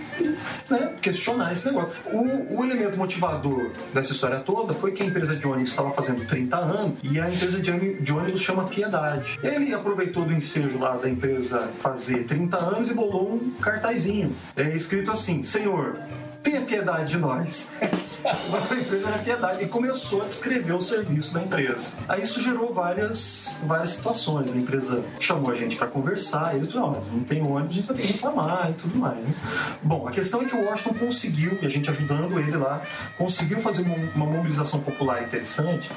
né, 0.69 0.93
questionar 1.01 1.51
esse 1.51 1.65
negócio. 1.65 1.91
O, 2.13 2.59
o 2.59 2.63
elemento 2.63 2.97
motivador 2.97 3.71
dessa 3.93 4.11
história 4.11 4.39
toda 4.41 4.75
foi 4.75 4.91
que 4.91 5.01
a 5.01 5.05
empresa 5.07 5.35
de 5.35 5.47
ônibus 5.47 5.73
estava 5.79 5.91
fazendo 5.91 6.25
30 6.25 6.57
anos 6.57 6.99
e 7.01 7.19
a 7.19 7.29
empresa 7.29 7.61
de 7.61 8.13
ônibus, 8.13 8.41
chama 8.41 8.65
Piedade. 8.65 9.39
Ele 9.41 9.73
aproveitou 9.73 10.25
do 10.25 10.33
ensejo 10.33 10.77
lá 10.77 10.97
da 10.97 11.09
empresa 11.09 11.69
fazer 11.81 12.25
30 12.25 12.57
anos 12.57 12.89
e 12.89 12.93
bolou 12.93 13.33
um 13.33 13.51
cartazinho. 13.61 14.35
É 14.55 14.69
escrito 14.75 15.11
assim: 15.11 15.41
Senhor, 15.41 15.97
tenha 16.41 16.61
piedade 16.61 17.11
de 17.11 17.17
nós. 17.17 17.73
a 17.81 18.75
empresa 18.75 19.07
era 19.09 19.19
piedade. 19.19 19.63
E 19.63 19.67
começou 19.67 20.23
a 20.23 20.25
descrever 20.25 20.73
o 20.73 20.81
serviço 20.81 21.33
da 21.33 21.41
empresa. 21.41 21.97
Aí 22.07 22.21
isso 22.21 22.41
gerou 22.41 22.73
várias, 22.73 23.61
várias 23.65 23.91
situações. 23.91 24.51
A 24.51 24.55
empresa 24.55 25.03
chamou 25.19 25.51
a 25.51 25.55
gente 25.55 25.75
para 25.75 25.87
conversar. 25.87 26.53
E 26.53 26.57
ele 26.57 26.71
falou: 26.71 26.89
"Ó, 26.89 27.13
não 27.13 27.23
tem 27.23 27.41
ônibus, 27.41 27.71
a 27.71 27.79
gente 27.79 27.87
vai 27.87 27.95
ter 27.95 28.01
que 28.03 28.13
reclamar 28.13 28.71
e 28.71 28.73
tudo 28.73 28.97
mais. 28.97 29.17
né?" 29.17 29.33
Bom, 29.81 30.07
a 30.07 30.11
questão 30.11 30.41
é 30.41 30.45
que 30.45 30.55
o 30.55 30.65
Washington 30.65 30.93
conseguiu, 30.93 31.57
e 31.61 31.65
a 31.65 31.69
gente 31.69 31.89
ajudando 31.89 32.39
ele 32.39 32.57
lá, 32.57 32.81
conseguiu 33.17 33.61
fazer 33.61 33.83
uma, 33.83 33.95
uma 34.15 34.25
mobilização 34.25 34.79
popular 34.81 35.23
interessante. 35.23 35.89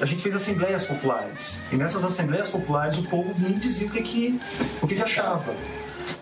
A 0.00 0.06
gente 0.06 0.22
fez 0.22 0.34
assembleias 0.34 0.84
populares. 0.84 1.66
E 1.70 1.76
nessas 1.76 2.04
assembleias 2.04 2.50
populares 2.50 2.98
o 2.98 3.02
povo 3.02 3.32
vinha 3.34 3.50
e 3.50 3.58
dizia 3.58 3.86
o 3.86 3.90
que, 3.90 4.02
que, 4.02 4.40
o 4.80 4.86
que, 4.86 4.94
que 4.94 5.02
achava. 5.02 5.54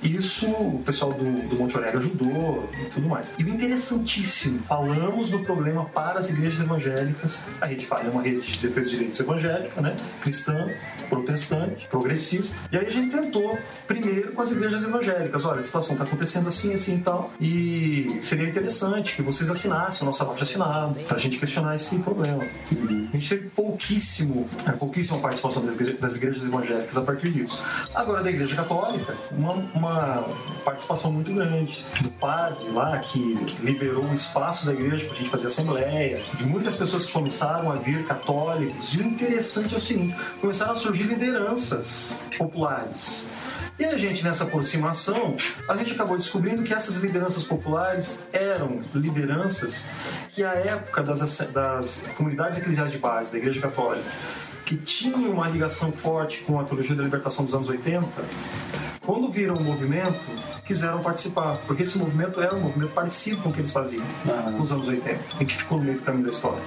Isso 0.02 0.46
o 0.50 0.82
pessoal 0.84 1.12
do, 1.12 1.48
do 1.48 1.56
Monte 1.56 1.76
Aurélio 1.76 1.98
ajudou 1.98 2.68
e 2.80 2.84
tudo 2.86 3.08
mais. 3.08 3.34
E 3.38 3.44
o 3.44 3.48
interessantíssimo, 3.48 4.62
falamos 4.62 5.30
do 5.30 5.40
problema 5.40 5.84
para 5.86 6.18
as 6.18 6.30
igrejas 6.30 6.60
evangélicas. 6.60 7.40
A 7.60 7.66
Rede 7.66 7.86
Falha 7.86 8.08
é 8.08 8.10
uma 8.10 8.22
rede 8.22 8.40
de 8.40 8.58
defesa 8.58 8.88
de 8.88 8.96
direitos 8.96 9.20
evangélica, 9.20 9.80
né? 9.80 9.96
Cristã, 10.20 10.68
protestante, 11.08 11.86
progressista. 11.88 12.56
E 12.72 12.78
aí 12.78 12.86
a 12.86 12.90
gente 12.90 13.14
tentou, 13.14 13.58
primeiro, 13.86 14.32
com 14.32 14.42
as 14.42 14.52
igrejas 14.52 14.84
evangélicas. 14.84 15.44
Olha, 15.44 15.60
a 15.60 15.62
situação 15.62 15.92
está 15.92 16.04
acontecendo 16.04 16.48
assim, 16.48 16.72
assim 16.72 16.96
e 16.96 17.00
tal. 17.00 17.32
E 17.40 18.18
seria 18.22 18.48
interessante 18.48 19.16
que 19.16 19.22
vocês 19.22 19.50
assinassem 19.50 20.02
o 20.02 20.06
nosso 20.06 20.22
abaixo 20.22 20.42
assinado 20.42 20.98
para 21.00 21.16
a 21.16 21.20
gente 21.20 21.38
questionar 21.38 21.74
esse 21.74 21.98
problema. 21.98 22.44
A 23.12 23.16
gente 23.16 23.28
teve 23.28 23.48
pouquíssimo, 23.50 24.48
é, 24.66 24.72
pouquíssima 24.72 25.18
participação 25.18 25.64
das 25.64 26.16
igrejas 26.16 26.44
evangélicas 26.44 26.96
a 26.96 27.02
partir 27.02 27.30
disso. 27.30 27.62
Agora, 27.94 28.22
da 28.22 28.30
igreja 28.30 28.54
católica, 28.54 29.16
uma, 29.32 29.54
uma 29.74 30.24
participação 30.64 31.12
muito 31.12 31.32
grande. 31.32 31.84
Do 32.00 32.10
padre 32.10 32.68
lá, 32.70 32.98
que 32.98 33.34
liberou 33.60 34.04
um 34.04 34.12
espaço 34.12 34.66
da 34.66 34.72
igreja 34.72 35.04
para 35.04 35.14
a 35.14 35.16
gente 35.16 35.30
fazer 35.30 35.46
assembleia, 35.46 36.22
de 36.34 36.44
muitas 36.44 36.76
pessoas 36.76 37.04
que 37.04 37.12
começaram 37.12 37.70
a 37.70 37.76
vir 37.76 38.04
católicos. 38.04 38.94
E 38.94 39.00
o 39.00 39.04
interessante 39.04 39.74
é 39.74 39.78
o 39.78 39.80
seguinte: 39.80 40.16
começaram 40.40 40.72
a 40.72 40.74
surgir 40.74 41.04
lideranças 41.04 42.18
populares. 42.36 43.28
E 43.78 43.84
a 43.86 43.96
gente, 43.96 44.22
nessa 44.22 44.44
aproximação, 44.44 45.36
a 45.66 45.74
gente 45.74 45.94
acabou 45.94 46.18
descobrindo 46.18 46.62
que 46.62 46.74
essas 46.74 46.96
lideranças 46.96 47.44
populares 47.44 48.26
eram 48.30 48.80
lideranças 48.94 49.88
que, 50.28 50.44
à 50.44 50.52
época 50.52 51.02
das, 51.02 51.38
das 51.48 52.06
comunidades 52.14 52.58
eclesiais 52.58 52.92
de 52.92 52.98
base 52.98 53.32
da 53.32 53.38
Igreja 53.38 53.58
Católica, 53.58 54.04
que 54.66 54.76
tinham 54.76 55.30
uma 55.30 55.48
ligação 55.48 55.90
forte 55.92 56.42
com 56.42 56.60
a 56.60 56.64
teologia 56.64 56.94
da 56.94 57.02
libertação 57.02 57.44
dos 57.44 57.54
anos 57.54 57.70
80, 57.70 58.06
quando 59.04 59.30
viram 59.30 59.54
o 59.54 59.62
movimento, 59.62 60.28
quiseram 60.64 61.02
participar, 61.02 61.56
porque 61.66 61.82
esse 61.82 61.98
movimento 61.98 62.40
era 62.40 62.54
um 62.54 62.60
movimento 62.60 62.92
parecido 62.92 63.42
com 63.42 63.48
o 63.48 63.52
que 63.52 63.60
eles 63.60 63.72
faziam 63.72 64.04
nos 64.56 64.72
anos 64.72 64.88
80, 64.88 65.18
e 65.40 65.44
que 65.44 65.56
ficou 65.56 65.78
no 65.78 65.84
meio 65.84 65.98
do 65.98 66.04
caminho 66.04 66.24
da 66.24 66.30
história. 66.30 66.62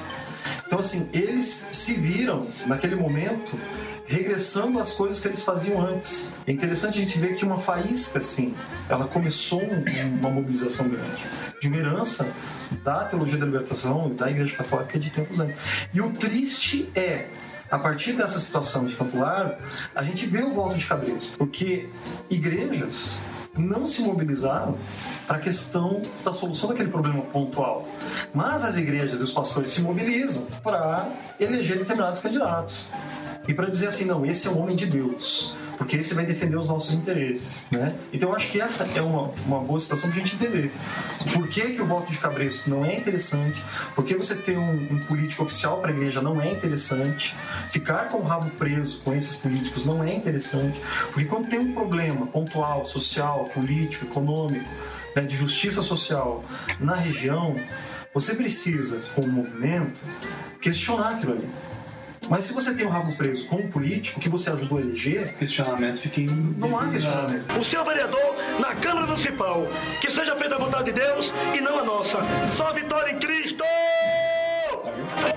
Então, 0.65 0.80
assim, 0.80 1.10
eles 1.13 1.69
se 1.72 1.93
viram, 1.93 2.48
naquele 2.65 2.96
momento, 2.96 3.58
regressando 4.06 4.80
às 4.80 4.91
coisas 4.93 5.22
que 5.22 5.28
eles 5.28 5.41
faziam 5.43 5.80
antes. 5.80 6.34
É 6.46 6.52
interessante 6.52 6.98
a 6.98 7.02
gente 7.02 7.17
ver 7.19 7.36
que 7.36 7.46
uma 7.46 7.58
faísca, 7.58 8.19
assim, 8.19 8.54
ela 8.89 9.08
começou 9.08 9.62
um- 9.62 9.84
uma 10.19 10.30
mobilização 10.30 10.89
grande, 10.89 11.24
de 11.62 11.67
uma 11.67 11.78
herança 11.78 12.30
da 12.84 13.06
teologia 13.06 13.38
da 13.38 13.46
libertação 13.46 14.10
e 14.10 14.13
da 14.15 14.30
Igreja 14.30 14.56
Católica 14.56 15.00
de 15.00 15.10
tempos 15.12 15.39
antes. 15.39 15.56
E 15.93 16.02
o 16.02 16.10
triste 16.12 16.89
é, 16.96 17.28
a 17.73 17.79
partir 17.79 18.13
dessa 18.13 18.38
situação 18.38 18.86
de 18.86 18.95
Campo 18.95 19.17
Largo, 19.17 19.55
a 19.95 20.03
gente 20.03 20.27
vê 20.27 20.43
o 20.43 20.53
voto 20.53 20.77
de 20.77 20.86
cabresto, 20.86 21.36
porque 21.39 21.89
igrejas 22.29 23.17
não 23.57 23.88
se 23.88 24.03
mobilizaram 24.03 24.77
para 25.25 25.38
a 25.38 25.39
questão 25.39 26.03
da 26.23 26.31
solução 26.31 26.69
daquele 26.69 26.89
problema 26.89 27.23
pontual. 27.23 27.89
Mas 28.31 28.63
as 28.63 28.77
igrejas 28.77 29.21
e 29.21 29.23
os 29.23 29.31
pastores 29.31 29.71
se 29.71 29.81
mobilizam 29.81 30.45
para 30.62 31.07
eleger 31.39 31.79
determinados 31.79 32.21
candidatos. 32.21 32.89
E 33.47 33.55
para 33.55 33.67
dizer 33.67 33.88
assim, 33.88 34.05
não, 34.05 34.23
esse 34.23 34.47
é 34.47 34.51
o 34.51 34.59
homem 34.59 34.75
de 34.75 34.86
Deus, 34.86 35.55
porque 35.77 35.97
esse 35.97 36.13
vai 36.13 36.25
defender 36.25 36.55
os 36.57 36.67
nossos 36.67 36.93
interesses. 36.93 37.65
Né? 37.71 37.95
Então 38.12 38.29
eu 38.29 38.36
acho 38.36 38.49
que 38.51 38.62
essa 38.62 38.83
é 38.95 39.01
uma, 39.01 39.31
uma 39.45 39.59
boa 39.59 39.79
situação 39.79 40.09
para 40.09 40.19
a 40.19 40.23
gente 40.23 40.36
entender. 40.36 40.71
Por 41.33 41.47
que, 41.47 41.62
que 41.62 41.81
o 41.81 41.86
voto 41.86 42.12
de 42.12 42.17
cabresto 42.17 42.69
não 42.69 42.86
é 42.86 42.95
interessante? 42.97 43.63
Por 43.95 44.05
que 44.05 44.15
você 44.15 44.36
ter 44.36 44.57
um, 44.57 44.71
um 44.91 44.99
político 45.05 45.43
oficial 45.43 45.79
para 45.79 45.91
a 45.91 45.93
igreja 45.93 46.21
não 46.21 46.41
é 46.41 46.51
interessante? 46.51 47.36
Ficar 47.71 48.09
com 48.09 48.19
o 48.19 48.23
rabo 48.23 48.49
preso 48.51 49.01
com 49.01 49.13
esses 49.13 49.36
políticos 49.36 49.86
não 49.86 50.03
é 50.03 50.13
interessante. 50.13 50.79
Porque 51.12 51.25
quando 51.25 51.47
tem 51.47 51.59
um 51.59 51.73
problema 51.73 52.25
pontual, 52.27 52.86
social, 52.86 53.45
político, 53.53 54.05
econômico, 54.05 54.69
né, 55.15 55.23
de 55.23 55.36
justiça 55.36 55.81
social 55.81 56.43
na 56.79 56.95
região, 56.95 57.55
você 58.13 58.36
precisa, 58.36 59.01
como 59.15 59.27
movimento, 59.27 60.01
questionar 60.62 61.15
aquilo 61.15 61.33
ali. 61.33 61.49
Mas 62.29 62.45
se 62.45 62.53
você 62.53 62.73
tem 62.73 62.86
o 62.86 62.89
rabo 62.89 63.15
preso 63.15 63.45
com 63.47 63.57
um 63.57 63.69
político 63.69 64.19
que 64.19 64.29
você 64.29 64.49
ajudou 64.49 64.77
a 64.77 64.81
eleger, 64.81 65.36
questionamento 65.38 65.99
fica 65.99 66.21
Não 66.57 66.77
há 66.77 66.88
questionamento. 66.88 67.59
O 67.59 67.65
senhor 67.65 67.86
vereador 67.86 68.36
na 68.59 68.73
Câmara 68.75 69.07
Municipal, 69.07 69.67
que 70.01 70.09
seja 70.09 70.36
feita 70.36 70.55
a 70.55 70.57
vontade 70.57 70.86
de 70.86 70.93
Deus 70.93 71.31
e 71.55 71.62
não 71.62 71.79
a 71.79 71.83
nossa. 71.83 72.19
Só 72.55 72.67
a 72.67 72.73
vitória 72.73 73.12
em 73.12 73.19
Cristo! 73.19 73.63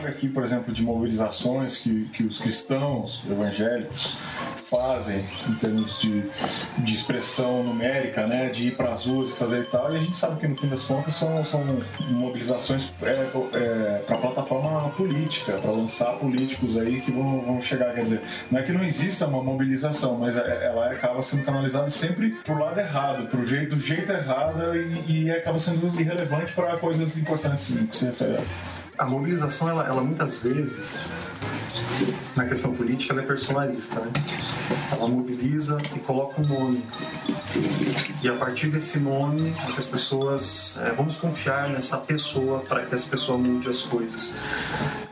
Aqui, 0.06 0.28
por 0.28 0.42
exemplo, 0.42 0.72
de 0.72 0.82
mobilizações 0.84 1.78
que, 1.78 2.04
que 2.12 2.22
os 2.24 2.38
cristãos 2.38 3.22
evangélicos 3.28 4.16
fazem 4.70 5.24
em 5.48 5.54
termos 5.54 6.00
de, 6.00 6.24
de 6.78 6.94
expressão 6.94 7.62
numérica, 7.62 8.26
né, 8.26 8.48
de 8.48 8.68
ir 8.68 8.76
para 8.76 8.92
as 8.92 9.06
ruas 9.06 9.30
e 9.30 9.32
fazer 9.32 9.62
e 9.62 9.66
tal, 9.66 9.92
e 9.92 9.96
a 9.96 9.98
gente 9.98 10.14
sabe 10.14 10.40
que 10.40 10.46
no 10.46 10.56
fim 10.56 10.68
das 10.68 10.82
contas 10.82 11.14
são, 11.14 11.42
são 11.44 11.64
mobilizações 12.08 12.92
é, 13.02 14.02
para 14.06 14.18
plataforma 14.18 14.88
política, 14.90 15.52
para 15.58 15.70
lançar 15.70 16.12
políticos 16.18 16.76
aí 16.76 17.00
que 17.00 17.10
vão, 17.10 17.40
vão 17.42 17.60
chegar, 17.60 17.94
quer 17.94 18.02
dizer, 18.02 18.22
não 18.50 18.60
é 18.60 18.62
que 18.62 18.72
não 18.72 18.82
exista 18.84 19.26
uma 19.26 19.42
mobilização, 19.42 20.16
mas 20.18 20.36
é- 20.36 20.66
ela 20.66 20.90
acaba 20.90 21.22
sendo 21.22 21.44
canalizada 21.44 21.88
sempre 21.90 22.30
pro 22.44 22.58
lado 22.58 22.78
errado, 22.78 23.26
pro 23.28 23.44
jeito, 23.44 23.76
do 23.76 23.80
jeito 23.80 24.10
errado 24.12 24.74
e, 24.76 25.24
e 25.24 25.30
acaba 25.30 25.58
sendo 25.58 25.88
irrelevante 26.00 26.52
para 26.52 26.76
coisas 26.76 27.16
importantes 27.16 27.70
no 27.70 27.86
que 27.86 27.96
se 27.96 28.06
refere 28.06 28.38
a 28.98 29.04
mobilização, 29.04 29.68
ela, 29.68 29.86
ela 29.86 30.02
muitas 30.02 30.42
vezes, 30.42 31.02
na 32.34 32.44
questão 32.46 32.74
política, 32.74 33.12
ela 33.12 33.22
é 33.22 33.26
personalista, 33.26 34.00
né? 34.00 34.12
Ela 34.90 35.06
mobiliza 35.08 35.78
e 35.94 35.98
coloca 36.00 36.40
um 36.40 36.44
nome. 36.44 36.84
E 38.22 38.28
a 38.28 38.34
partir 38.34 38.68
desse 38.68 38.98
nome, 38.98 39.50
é 39.50 39.72
que 39.72 39.78
as 39.78 39.86
pessoas. 39.86 40.78
é, 40.82 40.90
vamos 40.92 41.16
confiar 41.16 41.68
nessa 41.68 41.98
pessoa 41.98 42.60
para 42.60 42.84
que 42.84 42.94
essa 42.94 43.08
pessoa 43.08 43.38
mude 43.38 43.68
as 43.68 43.82
coisas. 43.82 44.36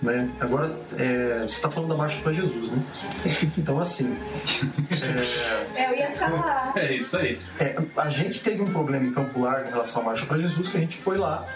Né? 0.03 0.31
Agora, 0.40 0.75
é, 0.97 1.40
você 1.40 1.55
está 1.55 1.70
falando 1.70 1.90
da 1.90 1.97
marcha 1.97 2.18
para 2.23 2.33
Jesus, 2.33 2.70
né? 2.70 2.83
Então, 3.57 3.81
assim. 3.81 4.16
é, 5.75 5.90
Eu 5.90 5.97
ia 5.97 6.11
falar. 6.12 6.73
É 6.77 6.94
isso 6.94 7.16
aí. 7.16 7.40
é, 7.59 7.77
a 7.97 8.09
gente 8.09 8.42
teve 8.42 8.62
um 8.62 8.70
problema 8.70 9.07
em 9.07 9.12
Campo 9.12 9.40
Largo 9.40 9.68
em 9.68 9.73
relação 9.73 10.03
à 10.03 10.05
Marcha 10.07 10.27
para 10.27 10.38
Jesus, 10.38 10.68
que 10.68 10.77
a 10.77 10.81
gente 10.81 10.97
foi 10.99 11.16
lá. 11.16 11.47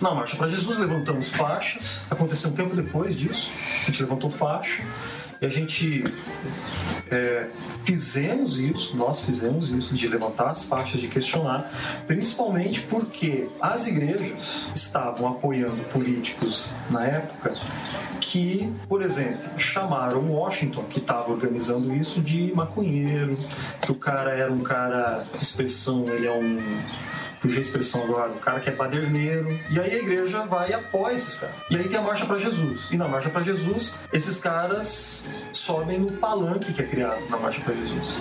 Na 0.00 0.14
Marcha 0.14 0.36
para 0.36 0.48
Jesus, 0.48 0.78
levantamos 0.78 1.30
faixas. 1.30 2.04
Aconteceu 2.08 2.50
um 2.50 2.54
tempo 2.54 2.76
depois 2.76 3.16
disso. 3.16 3.50
A 3.82 3.86
gente 3.86 4.02
levantou 4.02 4.30
faixa. 4.30 4.82
E 5.40 5.46
a 5.46 5.48
gente 5.48 6.02
é, 7.10 7.46
fizemos 7.84 8.58
isso, 8.58 8.96
nós 8.96 9.20
fizemos 9.20 9.70
isso, 9.70 9.94
de 9.94 10.08
levantar 10.08 10.48
as 10.48 10.64
faixas, 10.64 11.00
de 11.00 11.06
questionar, 11.06 11.70
principalmente 12.08 12.82
porque 12.82 13.48
as 13.60 13.86
igrejas 13.86 14.68
estavam 14.74 15.28
apoiando 15.28 15.82
políticos 15.84 16.74
na 16.90 17.06
época 17.06 17.54
que, 18.20 18.72
por 18.88 19.00
exemplo, 19.00 19.58
chamaram 19.58 20.28
Washington, 20.28 20.82
que 20.84 20.98
estava 20.98 21.30
organizando 21.30 21.94
isso, 21.94 22.20
de 22.20 22.52
maconheiro, 22.52 23.38
que 23.80 23.92
o 23.92 23.94
cara 23.94 24.32
era 24.32 24.52
um 24.52 24.64
cara, 24.64 25.24
expressão, 25.40 26.04
ele 26.08 26.26
é 26.26 26.32
um 26.32 26.58
fugir 27.40 27.58
a 27.58 27.62
expressão 27.62 28.04
agora, 28.04 28.32
o 28.32 28.38
cara 28.38 28.60
que 28.60 28.68
é 28.68 28.72
baderneiro. 28.72 29.48
E 29.70 29.80
aí 29.80 29.94
a 29.94 29.98
igreja 29.98 30.44
vai 30.44 30.70
e 30.70 30.74
apoia 30.74 31.14
esses 31.14 31.36
caras. 31.36 31.56
E 31.70 31.76
aí 31.76 31.88
tem 31.88 31.98
a 31.98 32.02
Marcha 32.02 32.26
para 32.26 32.38
Jesus. 32.38 32.88
E 32.90 32.96
na 32.96 33.08
Marcha 33.08 33.30
para 33.30 33.42
Jesus, 33.42 33.98
esses 34.12 34.38
caras 34.38 35.28
sobem 35.52 35.98
no 35.98 36.12
palanque 36.12 36.72
que 36.72 36.82
é 36.82 36.86
criado 36.86 37.28
na 37.28 37.38
Marcha 37.38 37.60
para 37.60 37.74
Jesus. 37.74 38.16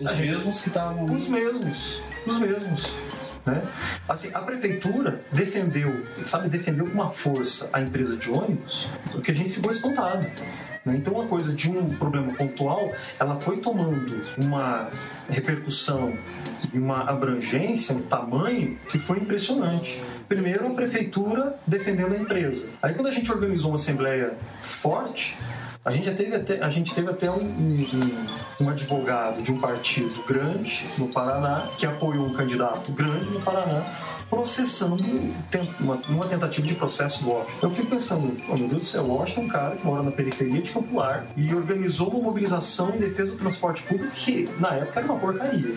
Os 0.00 0.16
mesmos 0.18 0.62
que 0.62 0.68
estavam. 0.68 1.04
Os 1.04 1.28
mesmos. 1.28 2.00
Os 2.26 2.38
mesmos. 2.38 2.94
Né? 3.46 3.62
Assim, 4.08 4.30
a 4.32 4.40
prefeitura 4.40 5.20
defendeu, 5.32 5.90
sabe, 6.24 6.48
defendeu 6.48 6.86
com 6.86 6.92
uma 6.92 7.10
força 7.10 7.68
a 7.72 7.80
empresa 7.80 8.16
de 8.16 8.30
ônibus, 8.30 8.88
porque 9.12 9.30
a 9.30 9.34
gente 9.34 9.52
ficou 9.52 9.70
espantado. 9.70 10.26
Né? 10.84 10.96
Então, 10.96 11.14
uma 11.14 11.26
coisa 11.26 11.54
de 11.54 11.70
um 11.70 11.90
problema 11.96 12.32
pontual, 12.34 12.92
ela 13.18 13.36
foi 13.40 13.58
tomando 13.58 14.24
uma 14.38 14.88
repercussão 15.28 16.12
e 16.72 16.78
uma 16.78 17.08
abrangência, 17.08 17.94
um 17.94 18.02
tamanho 18.02 18.78
que 18.90 18.98
foi 18.98 19.18
impressionante. 19.18 20.02
Primeiro, 20.28 20.66
a 20.66 20.70
prefeitura 20.70 21.56
defendendo 21.66 22.14
a 22.14 22.18
empresa. 22.18 22.70
Aí, 22.82 22.94
quando 22.94 23.08
a 23.08 23.10
gente 23.12 23.30
organizou 23.32 23.70
uma 23.70 23.76
assembleia 23.76 24.34
forte, 24.60 25.36
a 25.84 25.90
gente, 25.92 26.10
teve 26.14 26.34
até, 26.34 26.60
a 26.64 26.70
gente 26.70 26.94
teve 26.94 27.10
até 27.10 27.30
um, 27.30 27.36
um- 27.44 28.26
um 28.62 28.68
advogado 28.70 29.42
de 29.42 29.52
um 29.52 29.58
partido 29.60 30.22
grande 30.26 30.86
no 30.96 31.08
Paraná 31.08 31.68
que 31.76 31.84
apoiou 31.86 32.24
um 32.24 32.32
candidato 32.32 32.90
grande 32.92 33.28
no 33.30 33.40
Paraná 33.42 33.84
processando 34.28 35.02
uma, 35.80 36.26
tentativa 36.28 36.66
de 36.66 36.74
processo 36.74 37.22
do 37.22 37.30
Washington. 37.30 37.66
Eu 37.66 37.70
fico 37.70 37.90
pensando, 37.90 38.36
oh 38.48 38.56
meu 38.56 38.68
Deus 38.68 38.82
do 38.82 38.86
céu, 38.86 39.04
Washington 39.06 39.40
é 39.40 39.44
um 39.44 39.48
cara 39.48 39.76
que 39.76 39.86
mora 39.86 40.02
na 40.02 40.10
periferia 40.10 40.60
de 40.60 40.72
Largo 40.92 41.26
e 41.36 41.54
organizou 41.54 42.08
uma 42.10 42.22
mobilização 42.22 42.94
em 42.94 42.98
defesa 42.98 43.32
do 43.32 43.38
transporte 43.38 43.82
público 43.82 44.12
que 44.14 44.48
na 44.58 44.74
época 44.74 45.00
era 45.00 45.12
uma 45.12 45.18
porcaria. 45.18 45.74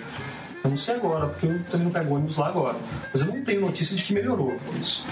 Eu 0.63 0.71
não 0.71 0.77
sei 0.77 0.95
agora, 0.95 1.27
porque 1.27 1.45
eu 1.45 1.63
também 1.65 1.85
não 1.85 1.91
pego 1.91 2.15
ônibus 2.15 2.37
lá 2.37 2.47
agora. 2.49 2.77
Mas 3.11 3.21
eu 3.21 3.27
não 3.27 3.41
tenho 3.43 3.61
notícia 3.61 3.95
de 3.95 4.03
que 4.03 4.13
melhorou 4.13 4.57
isso. 4.81 5.05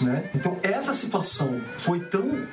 Né? 0.00 0.28
Então, 0.34 0.58
essa 0.62 0.92
situação 0.92 1.60
foi 1.78 2.00
tão 2.00 2.46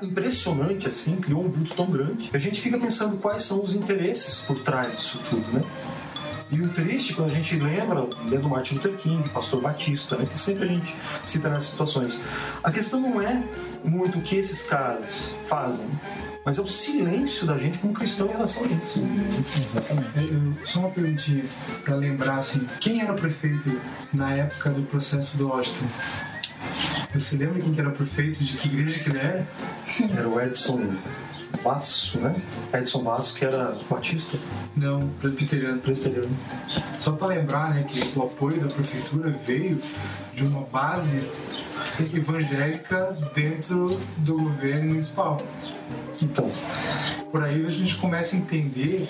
impressionante 0.00 0.86
assim, 0.86 1.16
criou 1.16 1.44
um 1.44 1.50
vulto 1.50 1.74
tão 1.74 1.86
grande, 1.86 2.30
que 2.30 2.36
a 2.36 2.40
gente 2.40 2.60
fica 2.60 2.78
pensando 2.78 3.16
quais 3.18 3.42
são 3.42 3.62
os 3.62 3.74
interesses 3.74 4.40
por 4.40 4.60
trás 4.60 4.96
disso 4.96 5.20
tudo, 5.28 5.44
né? 5.52 5.60
E 6.54 6.60
o 6.62 6.68
triste, 6.68 7.14
quando 7.14 7.30
a 7.30 7.34
gente 7.34 7.56
lembra, 7.56 8.06
lendo 8.28 8.48
Martin 8.48 8.74
Luther 8.76 8.92
King, 8.96 9.28
Pastor 9.30 9.60
Batista, 9.60 10.16
né, 10.16 10.24
que 10.30 10.38
sempre 10.38 10.64
a 10.64 10.68
gente 10.68 10.94
cita 11.24 11.48
nessas 11.48 11.70
situações, 11.70 12.22
a 12.62 12.70
questão 12.70 13.00
não 13.00 13.20
é 13.20 13.42
muito 13.82 14.18
o 14.18 14.22
que 14.22 14.36
esses 14.36 14.62
caras 14.62 15.34
fazem, 15.48 15.88
mas 16.44 16.56
é 16.56 16.60
o 16.60 16.66
silêncio 16.66 17.44
da 17.44 17.58
gente 17.58 17.78
como 17.78 17.92
cristão 17.92 18.28
em 18.28 18.30
relação 18.30 18.62
a 18.64 18.66
isso. 18.68 19.00
Exatamente. 19.60 20.08
Eu- 20.16 20.54
Só 20.64 20.78
uma 20.80 20.90
perguntinha 20.90 21.44
para 21.84 21.96
lembrar 21.96 22.36
assim, 22.36 22.68
quem 22.80 23.00
era 23.00 23.12
o 23.12 23.16
prefeito 23.16 23.72
na 24.12 24.32
época 24.32 24.70
do 24.70 24.82
processo 24.82 25.36
do 25.36 25.48
Washington? 25.48 25.86
Você 27.14 27.36
lembra 27.36 27.60
quem 27.60 27.74
que 27.74 27.80
era 27.80 27.88
o 27.88 27.92
prefeito, 27.92 28.42
de 28.44 28.56
que 28.56 28.68
igreja 28.68 28.98
que 29.00 29.08
ele 29.10 29.18
era? 29.18 29.48
Era 30.16 30.28
o 30.28 30.40
Edson 30.40 30.94
Basso, 31.62 32.18
né? 32.20 32.40
Edson 32.72 33.02
Basso, 33.02 33.34
que 33.34 33.44
era 33.44 33.76
batista. 33.88 34.38
Não, 34.76 35.08
presbiteriano. 35.20 35.80
Presbiteriano. 35.80 36.36
Só 36.98 37.12
para 37.12 37.28
lembrar, 37.28 37.74
né, 37.74 37.84
que 37.84 38.18
o 38.18 38.22
apoio 38.22 38.60
da 38.60 38.74
prefeitura 38.74 39.30
veio 39.30 39.80
de 40.32 40.44
uma 40.44 40.62
base 40.62 41.28
evangélica 42.12 43.16
dentro 43.34 44.00
do 44.18 44.38
governo 44.38 44.88
municipal. 44.88 45.40
Então, 46.20 46.50
por 47.30 47.42
aí 47.42 47.64
a 47.64 47.70
gente 47.70 47.96
começa 47.96 48.36
a 48.36 48.38
entender 48.38 49.08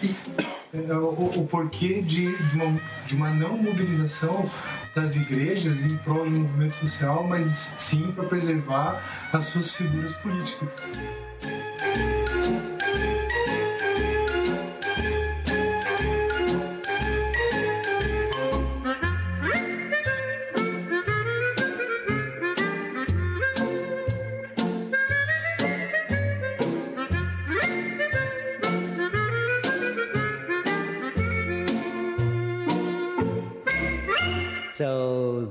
é, 0.72 0.92
o, 0.94 1.30
o 1.36 1.46
porquê 1.46 2.02
de, 2.02 2.36
de, 2.48 2.56
uma, 2.56 2.80
de 3.06 3.14
uma 3.14 3.30
não 3.30 3.56
mobilização 3.56 4.50
das 4.94 5.14
igrejas 5.14 5.84
em 5.84 5.96
prol 5.98 6.24
do 6.24 6.30
movimento 6.30 6.74
social, 6.74 7.24
mas 7.24 7.46
sim 7.78 8.12
para 8.12 8.24
preservar 8.24 9.02
as 9.32 9.44
suas 9.44 9.70
figuras 9.70 10.12
políticas. 10.14 10.76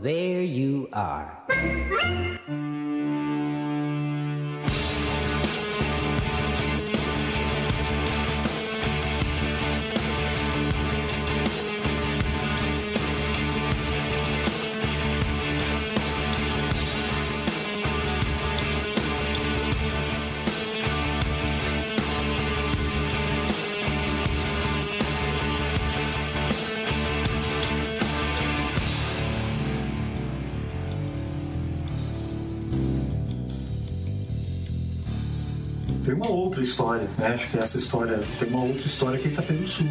There 0.04 0.42
you 0.42 0.90
are. 0.92 2.23
Uma 36.24 36.36
outra 36.36 36.62
história, 36.62 37.08
né? 37.18 37.28
Acho 37.28 37.50
que 37.50 37.58
essa 37.58 37.78
história 37.78 38.20
tem 38.40 38.50
uma 38.50 38.64
outra 38.64 38.86
história 38.86 39.20
que 39.20 39.28
é 39.28 39.32
Itaperu 39.32 39.68
Sul. 39.68 39.88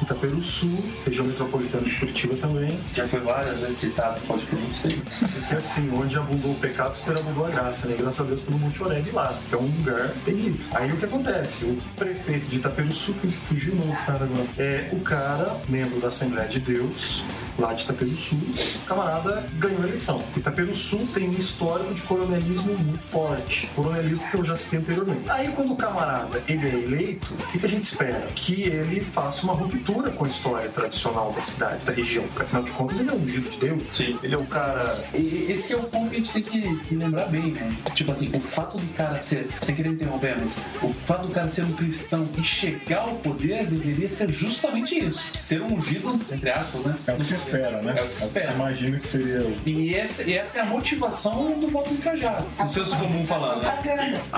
Itaperu 0.00 0.42
Sul, 0.42 0.78
região 1.04 1.26
metropolitana 1.26 1.84
de 1.84 1.94
Curitiba 1.96 2.34
também. 2.36 2.78
Já 2.94 3.06
foi 3.06 3.20
várias 3.20 3.58
vezes 3.58 3.76
citado, 3.76 4.20
pode 4.22 4.44
crer 4.46 4.62
isso 4.68 4.86
aí. 4.86 5.02
Porque 5.20 5.54
assim, 5.54 5.90
onde 5.92 6.16
abundou 6.16 6.52
o 6.52 6.56
pecado, 6.56 6.96
superabundou 6.96 7.46
a 7.46 7.50
graça, 7.50 7.88
né? 7.88 7.96
Graças 7.98 8.20
a 8.20 8.24
Deus 8.24 8.40
pelo 8.40 8.58
Monte 8.58 8.82
Oré 8.82 9.00
de 9.00 9.10
lá, 9.10 9.38
que 9.48 9.54
é 9.54 9.58
um 9.58 9.66
lugar 9.78 10.10
terrível. 10.24 10.60
Aí 10.74 10.92
o 10.92 10.96
que 10.96 11.04
acontece? 11.04 11.64
O 11.64 11.78
prefeito 11.96 12.46
de 12.48 12.56
Itaperu 12.56 12.92
Sul, 12.92 13.14
que 13.20 13.28
fugiu 13.28 13.74
o 13.74 13.76
nome 13.76 13.92
do 13.92 13.98
cara 13.98 14.24
agora, 14.24 14.46
é 14.58 14.90
o 14.92 15.00
cara, 15.00 15.56
membro 15.68 16.00
da 16.00 16.08
Assembleia 16.08 16.48
de 16.48 16.60
Deus, 16.60 17.24
lá 17.58 17.72
de 17.72 17.84
Itaperu 17.84 18.16
Sul, 18.16 18.38
o 18.38 18.86
camarada 18.86 19.44
ganhou 19.58 19.82
a 19.82 19.86
eleição. 19.86 20.22
Itaperu 20.36 20.74
Sul 20.74 21.06
tem 21.12 21.28
um 21.28 21.32
histórico 21.32 21.94
de 21.94 22.02
coronelismo 22.02 22.76
muito 22.76 23.04
forte. 23.04 23.66
Coronelismo 23.74 24.28
que 24.28 24.36
eu 24.36 24.44
já 24.44 24.56
citei 24.56 24.78
anteriormente. 24.78 25.30
Aí 25.30 25.48
quando 25.48 25.72
o 25.72 25.76
camarada 25.76 26.42
ele 26.48 26.68
é 26.68 26.74
eleito, 26.74 27.32
o 27.32 27.46
que, 27.48 27.58
que 27.58 27.66
a 27.66 27.68
gente 27.68 27.84
espera? 27.84 28.26
Que 28.34 28.62
ele 28.62 29.00
faça 29.00 29.44
uma 29.44 29.52
ruptura 29.52 30.10
com 30.10 30.24
a 30.24 30.28
história 30.28 30.68
tradicional 30.68 31.32
da 31.32 31.40
cidade, 31.40 31.86
da 31.86 31.92
região. 31.92 32.24
Porque 32.28 32.42
afinal 32.42 32.62
de 32.62 32.70
contas 32.72 33.00
ele 33.00 33.10
é 33.10 33.12
um 33.12 33.22
ungido 33.22 33.50
de 33.50 33.58
Deus. 33.58 33.82
Sim. 33.92 34.18
Ele 34.22 34.34
é 34.34 34.38
o 34.38 34.46
cara. 34.46 35.04
E 35.14 35.46
esse 35.50 35.72
é 35.72 35.76
o 35.76 35.82
ponto 35.82 36.10
que 36.10 36.16
a 36.16 36.18
gente 36.18 36.32
tem 36.32 36.42
que, 36.42 36.84
que 36.84 36.94
lembrar 36.94 37.26
bem, 37.26 37.52
né? 37.52 37.76
Tipo 37.94 38.12
assim, 38.12 38.30
o 38.34 38.40
fato 38.40 38.78
do 38.78 38.94
cara 38.94 39.20
ser, 39.20 39.48
sem 39.60 39.74
querer 39.74 39.90
interromper, 39.90 40.36
mas 40.40 40.62
o 40.82 40.92
fato 41.06 41.26
do 41.26 41.32
cara 41.32 41.48
ser 41.48 41.64
um 41.64 41.72
cristão 41.72 42.26
e 42.38 42.44
chegar 42.44 43.00
ao 43.00 43.16
poder 43.16 43.66
deveria 43.66 44.08
ser 44.08 44.30
justamente 44.30 44.98
isso. 44.98 45.30
Ser 45.34 45.60
um 45.62 45.74
ungido, 45.74 46.18
entre 46.30 46.50
aspas, 46.50 46.86
né? 46.86 46.96
É 47.06 47.12
o 47.12 47.16
que 47.16 47.24
se 47.24 47.34
espera, 47.44 47.82
né? 47.82 47.94
É 47.96 48.02
o 48.02 48.06
que 48.06 48.14
se 48.14 48.24
espera. 48.24 48.52
imagina 48.52 48.98
que 48.98 49.06
seria. 49.06 49.56
E 49.66 49.94
essa, 49.94 50.22
e 50.22 50.34
essa 50.34 50.58
é 50.58 50.62
a 50.62 50.66
motivação 50.66 51.58
do 51.58 51.68
voto 51.68 51.92
encajado. 51.92 52.46
O 52.58 52.68
senso 52.68 52.96
comum 52.96 53.26
falando, 53.26 53.62
né? 53.62 53.78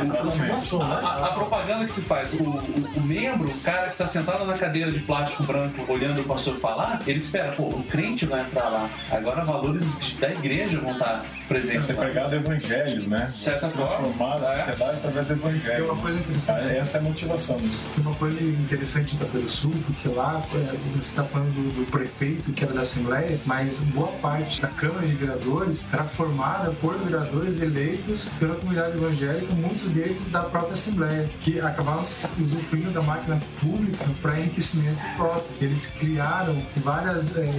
Exatamente. 0.02 0.76
A, 0.80 0.84
a- 0.84 1.26
a 1.26 1.32
propaganda 1.32 1.84
que 1.84 1.92
se 1.92 2.00
faz, 2.02 2.32
o, 2.34 2.42
o- 2.42 2.90
o 2.96 3.00
membro, 3.02 3.48
o 3.48 3.60
cara 3.60 3.88
que 3.90 3.96
tá 3.96 4.06
sentado 4.06 4.44
na 4.44 4.54
cadeira 4.54 4.90
de 4.90 5.00
plástico 5.00 5.42
branco 5.44 5.90
olhando 5.92 6.20
o 6.20 6.24
pastor 6.24 6.56
falar, 6.56 7.00
ele 7.06 7.18
espera, 7.18 7.52
pô, 7.52 7.64
o 7.64 7.82
crente 7.84 8.26
vai 8.26 8.40
entrar 8.40 8.68
lá. 8.68 8.88
Agora 9.10 9.44
valores 9.44 9.98
de- 9.98 10.14
da 10.16 10.30
igreja 10.30 10.78
vão 10.80 10.92
estar 10.92 11.22
presentes 11.48 11.86
Ser 11.86 11.94
lá. 11.94 12.04
pregado 12.04 12.34
evangelho, 12.36 13.08
né? 13.08 13.28
Certa 13.32 13.68
Transformar 13.68 14.36
a 14.42 14.54
é. 14.54 14.56
sociedade 14.58 14.96
através 14.98 15.26
do 15.26 15.32
evangelho. 15.34 15.76
Tem 15.76 15.84
uma 15.84 15.96
coisa 16.02 16.18
interessante. 16.18 16.76
Essa 16.76 16.98
é 16.98 17.00
a 17.00 17.04
motivação. 17.04 17.56
Tem 17.58 17.70
uma 18.06 18.14
coisa 18.14 18.42
interessante 18.42 19.12
em 19.14 19.16
Itaperu 19.16 19.48
Sul, 19.48 19.72
porque 19.86 20.08
lá 20.08 20.42
é, 20.54 20.58
você 20.94 20.98
está 20.98 21.24
falando 21.24 21.52
do, 21.52 21.80
do 21.84 21.90
prefeito 21.90 22.52
que 22.52 22.64
era 22.64 22.72
da 22.72 22.84
Assembleia, 22.94 23.40
mas 23.44 23.80
boa 23.80 24.12
parte 24.22 24.62
da 24.62 24.68
Câmara 24.68 25.04
de 25.04 25.14
Vereadores 25.14 25.84
era 25.92 26.04
formada 26.04 26.70
por 26.80 26.96
vereadores 26.98 27.60
eleitos 27.60 28.28
pela 28.38 28.54
comunidade 28.54 28.96
evangélica, 28.96 29.52
muitos 29.52 29.90
deles 29.90 30.28
da 30.30 30.42
própria 30.44 30.74
Assembleia, 30.74 31.28
que 31.40 31.60
acabavam 31.60 32.02
usufruindo 32.04 32.92
da 32.92 33.02
máquina 33.02 33.40
pública 33.60 34.04
para 34.22 34.38
enriquecimento 34.38 35.00
próprio. 35.16 35.44
Eles 35.60 35.86
criaram 35.86 36.62
várias 36.76 37.36
é, 37.36 37.52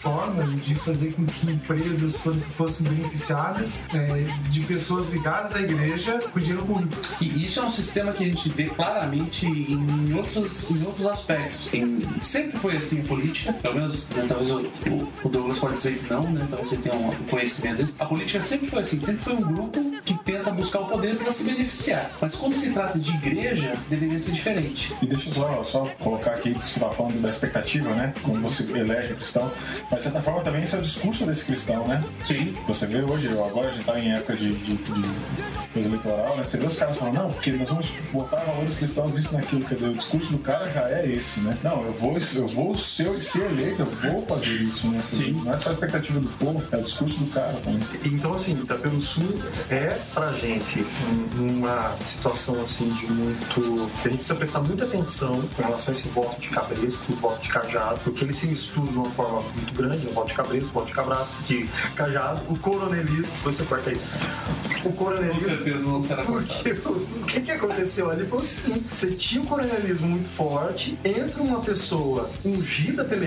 formas 0.00 0.64
de 0.64 0.74
fazer 0.74 1.12
com 1.12 1.24
que 1.26 1.50
empresas 1.50 2.16
fossem, 2.16 2.86
beneficiadas 2.88 3.84
é, 3.94 4.24
de 4.50 4.60
pessoas 4.62 5.10
ligadas 5.10 5.54
à 5.54 5.60
igreja 5.60 6.18
com 6.32 6.40
dinheiro 6.40 6.66
público. 6.66 6.96
E 7.20 7.44
isso 7.46 7.60
é 7.60 7.64
um 7.64 7.70
sistema 7.70 8.12
que 8.12 8.24
a 8.24 8.26
gente 8.26 8.48
vê 8.48 8.64
claramente 8.64 9.46
em 9.46 10.12
outros, 10.14 10.68
em 10.70 10.84
outros 10.84 11.06
aspectos. 11.06 11.72
Em- 11.72 12.02
sempre 12.20 12.58
foi 12.58 12.76
assim 12.76 12.98
em 12.98 13.02
política, 13.04 13.52
pelo 13.52 13.74
menos 13.76 14.08
né, 14.10 14.24
talvez 14.26 14.50
eu 14.50 14.71
o 15.24 15.28
Douglas 15.28 15.58
pode 15.58 15.74
dizer 15.74 15.98
que 15.98 16.12
não, 16.12 16.22
né? 16.30 16.46
Talvez 16.48 16.68
você 16.68 16.76
tenha 16.76 16.94
um 16.94 17.10
conhecimento 17.30 17.84
disso. 17.84 17.96
A 17.98 18.06
política 18.06 18.40
sempre 18.42 18.68
foi 18.68 18.82
assim, 18.82 18.98
sempre 18.98 19.22
foi 19.22 19.34
um 19.34 19.40
grupo 19.40 19.80
que 20.04 20.14
tenta 20.14 20.50
buscar 20.50 20.80
o 20.80 20.86
poder 20.86 21.16
para 21.16 21.30
se 21.30 21.44
beneficiar. 21.44 22.10
Mas 22.20 22.34
quando 22.34 22.56
se 22.56 22.70
trata 22.70 22.98
de 22.98 23.14
igreja, 23.14 23.74
deveria 23.88 24.18
ser 24.18 24.32
diferente. 24.32 24.94
E 25.00 25.06
deixa 25.06 25.28
eu 25.28 25.34
só, 25.34 25.64
só 25.64 25.84
colocar 26.00 26.32
aqui, 26.32 26.52
porque 26.52 26.68
você 26.68 26.78
estava 26.78 26.94
falando 26.94 27.20
da 27.20 27.30
expectativa, 27.30 27.94
né? 27.94 28.12
Quando 28.22 28.40
você 28.42 28.64
elege 28.76 29.12
um 29.12 29.16
cristão. 29.16 29.50
Mas, 29.90 29.98
de 29.98 30.02
certa 30.04 30.22
forma, 30.22 30.40
também 30.42 30.62
esse 30.62 30.74
é 30.74 30.78
o 30.78 30.82
discurso 30.82 31.24
desse 31.26 31.44
cristão, 31.44 31.86
né? 31.86 32.02
Sim. 32.24 32.54
Você 32.66 32.86
vê 32.86 33.02
hoje, 33.02 33.28
agora 33.28 33.68
a 33.68 33.70
gente 33.70 33.80
está 33.80 33.98
em 33.98 34.12
época 34.12 34.34
de, 34.34 34.54
de, 34.54 34.76
de 34.76 35.02
coisa 35.72 35.88
eleitoral, 35.88 36.36
né? 36.36 36.42
Você 36.42 36.56
vê 36.56 36.66
os 36.66 36.76
caras 36.76 36.96
falando, 36.96 37.14
não, 37.14 37.32
porque 37.32 37.52
nós 37.52 37.68
vamos 37.68 37.88
botar 38.12 38.38
valores 38.38 38.74
cristãos 38.74 39.14
nisso 39.14 39.34
naquilo. 39.34 39.64
Quer 39.64 39.74
dizer, 39.74 39.88
o 39.88 39.94
discurso 39.94 40.32
do 40.32 40.38
cara 40.38 40.68
já 40.70 40.88
é 40.90 41.06
esse, 41.06 41.40
né? 41.40 41.56
Não, 41.62 41.82
eu 41.84 41.92
vou, 41.92 42.16
eu 42.34 42.48
vou 42.48 42.74
ser, 42.74 43.08
ser 43.20 43.46
eleito, 43.46 43.82
eu 43.82 43.86
vou 43.86 44.26
fazer 44.26 44.61
isso, 44.62 44.88
né? 44.88 45.00
Sim. 45.12 45.32
Não 45.44 45.52
é 45.52 45.56
só 45.56 45.70
a 45.70 45.72
expectativa 45.72 46.20
do 46.20 46.28
povo, 46.38 46.62
é 46.70 46.76
o 46.76 46.82
discurso 46.82 47.18
do 47.20 47.26
cara 47.32 47.52
também. 47.64 47.80
Então, 48.04 48.32
assim, 48.34 48.52
Itapeu 48.52 49.00
Sul 49.00 49.40
é 49.70 49.98
pra 50.14 50.32
gente 50.32 50.84
um- 51.38 51.58
uma 51.58 51.96
situação 52.02 52.60
assim 52.62 52.88
de 52.94 53.06
muito. 53.06 53.90
A 54.04 54.08
gente 54.08 54.18
precisa 54.18 54.34
prestar 54.34 54.60
muita 54.60 54.84
atenção 54.84 55.40
com 55.56 55.62
relação 55.62 55.92
a 55.92 55.96
esse 55.96 56.08
voto 56.08 56.40
de 56.40 56.50
cabresto, 56.50 57.12
o 57.12 57.16
voto 57.16 57.40
de 57.42 57.48
cajado, 57.48 58.00
porque 58.04 58.24
ele 58.24 58.32
se 58.32 58.46
mistura 58.46 58.90
de 58.90 58.98
uma 58.98 59.10
forma 59.10 59.42
muito 59.54 59.72
grande, 59.74 60.06
o 60.06 60.10
voto 60.12 60.28
de 60.28 60.34
cabresto, 60.34 60.68
o 60.70 60.72
voto 60.72 60.86
de 60.86 60.92
cabrado, 60.92 61.28
de 61.46 61.68
cajado, 61.94 62.42
o 62.48 62.58
coronelismo. 62.58 63.26
Você 63.44 63.64
corta 63.64 63.92
isso. 63.92 64.04
O 64.80 64.82
Com 64.84 64.92
coronelismo. 64.92 65.40
certeza 65.40 65.86
não 65.86 66.02
será 66.02 66.24
cortado. 66.24 66.42
Porque 66.62 66.88
o 66.88 67.22
o 67.22 67.24
que, 67.24 67.40
que 67.40 67.50
aconteceu 67.52 68.10
ali 68.10 68.26
foi 68.26 68.40
o 68.40 68.42
seguinte: 68.44 68.84
você 68.92 69.10
tinha 69.12 69.40
um 69.42 69.46
coronelismo 69.46 70.08
muito 70.08 70.28
forte, 70.28 70.98
entra 71.04 71.40
uma 71.42 71.60
pessoa 71.60 72.28
ungida 72.44 73.04
pela. 73.04 73.22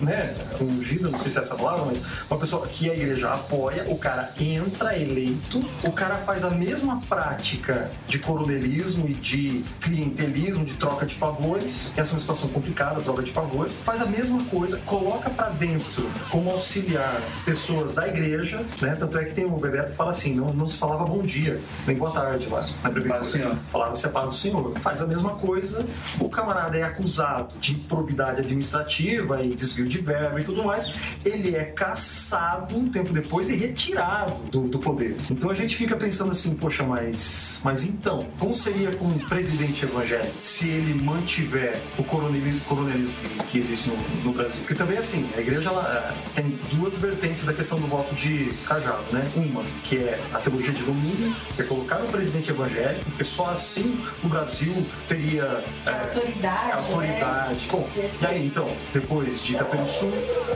né? 0.00 0.34
Ungida, 0.64 1.08
não 1.08 1.18
sei 1.18 1.30
se 1.30 1.38
é 1.38 1.42
essa 1.42 1.54
palavra, 1.54 1.84
mas 1.86 2.04
uma 2.30 2.38
pessoa 2.38 2.66
que 2.66 2.90
a 2.90 2.94
igreja 2.94 3.32
apoia, 3.32 3.84
o 3.88 3.98
cara 3.98 4.32
entra 4.38 4.98
eleito, 4.98 5.64
o 5.84 5.92
cara 5.92 6.16
faz 6.18 6.44
a 6.44 6.50
mesma 6.50 7.00
prática 7.08 7.90
de 8.06 8.18
coronelismo 8.18 9.08
e 9.08 9.14
de 9.14 9.64
clientelismo, 9.80 10.64
de 10.64 10.74
troca 10.74 11.06
de 11.06 11.14
favores. 11.14 11.92
Essa 11.96 12.12
é 12.12 12.14
uma 12.14 12.20
situação 12.20 12.48
complicada, 12.50 13.00
troca 13.00 13.22
de 13.22 13.32
favores. 13.32 13.80
Faz 13.80 14.00
a 14.00 14.06
mesma 14.06 14.42
coisa, 14.44 14.78
coloca 14.86 15.30
pra 15.30 15.48
dentro 15.50 16.08
como 16.30 16.50
auxiliar 16.50 17.22
pessoas 17.44 17.94
da 17.94 18.08
igreja, 18.08 18.64
né? 18.80 18.94
Tanto 18.94 19.18
é 19.18 19.24
que 19.24 19.32
tem 19.32 19.44
o 19.44 19.56
Bebeto 19.56 19.90
que 19.90 19.96
fala 19.96 20.10
assim: 20.10 20.34
não, 20.34 20.52
não 20.52 20.66
se 20.66 20.76
falava 20.76 21.04
bom 21.04 21.22
dia, 21.22 21.60
nem 21.86 21.96
boa 21.96 22.10
tarde 22.10 22.48
lá 22.48 22.66
na 22.82 22.90
prefeitura. 22.90 23.18
Paz 23.18 23.26
do 23.26 23.32
Senhor. 23.32 23.56
Falava-se 23.70 24.06
a 24.06 24.10
paz 24.10 24.28
do 24.28 24.34
Senhor. 24.34 24.78
Faz 24.80 25.02
a 25.02 25.06
mesma 25.06 25.30
coisa, 25.34 25.86
o 26.20 26.28
camarada 26.28 26.76
é 26.76 26.82
acusado 26.82 27.56
de 27.58 27.72
improbidade 27.72 28.40
administrativa 28.40 29.42
e 29.42 29.54
desvio 29.54 29.86
de 29.86 29.98
verba 29.98 30.40
e 30.40 30.44
tudo 30.46 30.64
mais. 30.64 30.92
Ele 31.24 31.54
é 31.54 31.64
caçado 31.64 32.76
um 32.76 32.88
tempo 32.90 33.12
depois 33.12 33.50
e 33.50 33.56
retirado 33.56 34.34
do, 34.50 34.62
do 34.68 34.78
poder. 34.78 35.16
Então 35.30 35.50
a 35.50 35.54
gente 35.54 35.76
fica 35.76 35.96
pensando 35.96 36.30
assim, 36.32 36.54
poxa, 36.54 36.82
mas, 36.84 37.60
mas 37.64 37.84
então, 37.84 38.26
como 38.38 38.54
seria 38.54 38.92
com 38.92 39.04
um 39.06 39.18
presidente 39.18 39.84
evangélico 39.84 40.32
se 40.42 40.68
ele 40.68 40.94
mantiver 41.02 41.78
o 41.98 42.04
coronelismo, 42.04 42.60
coronelismo 42.60 43.14
que, 43.50 43.58
existe 43.58 43.88
no, 43.88 43.96
no 44.24 44.32
Brasil? 44.32 44.60
Porque 44.60 44.74
também 44.74 44.98
assim, 44.98 45.28
a 45.36 45.40
igreja 45.40 45.68
ela, 45.70 46.14
eh, 46.14 46.30
tem 46.34 46.58
duas 46.72 46.98
vertentes 46.98 47.44
da 47.44 47.52
questão 47.52 47.78
do 47.80 47.86
voto 47.86 48.14
de 48.14 48.52
cajado, 48.66 49.02
né? 49.12 49.28
Uma 49.36 49.62
que 49.84 49.98
é 49.98 50.20
a 50.32 50.38
teologia 50.38 50.72
de 50.72 50.82
domínio, 50.82 51.34
que 51.54 51.62
é 51.62 51.64
colocar 51.64 51.96
um 51.98 52.06
presidente 52.06 52.50
evangélico, 52.50 53.04
porque 53.06 53.24
só 53.24 53.50
assim 53.50 53.98
o 54.22 54.28
Brasil 54.28 54.74
teria 55.08 55.64
eh, 55.86 55.90
Autoridade, 56.06 56.72
autoridade. 56.72 57.66
Bom, 57.70 57.88
Esse- 57.96 58.24
e 58.24 58.26
aí 58.26 58.46
então, 58.46 58.68
depois 58.92 59.42
de 59.42 59.54
Itapeu 59.54 59.86
Sul, 59.86 60.12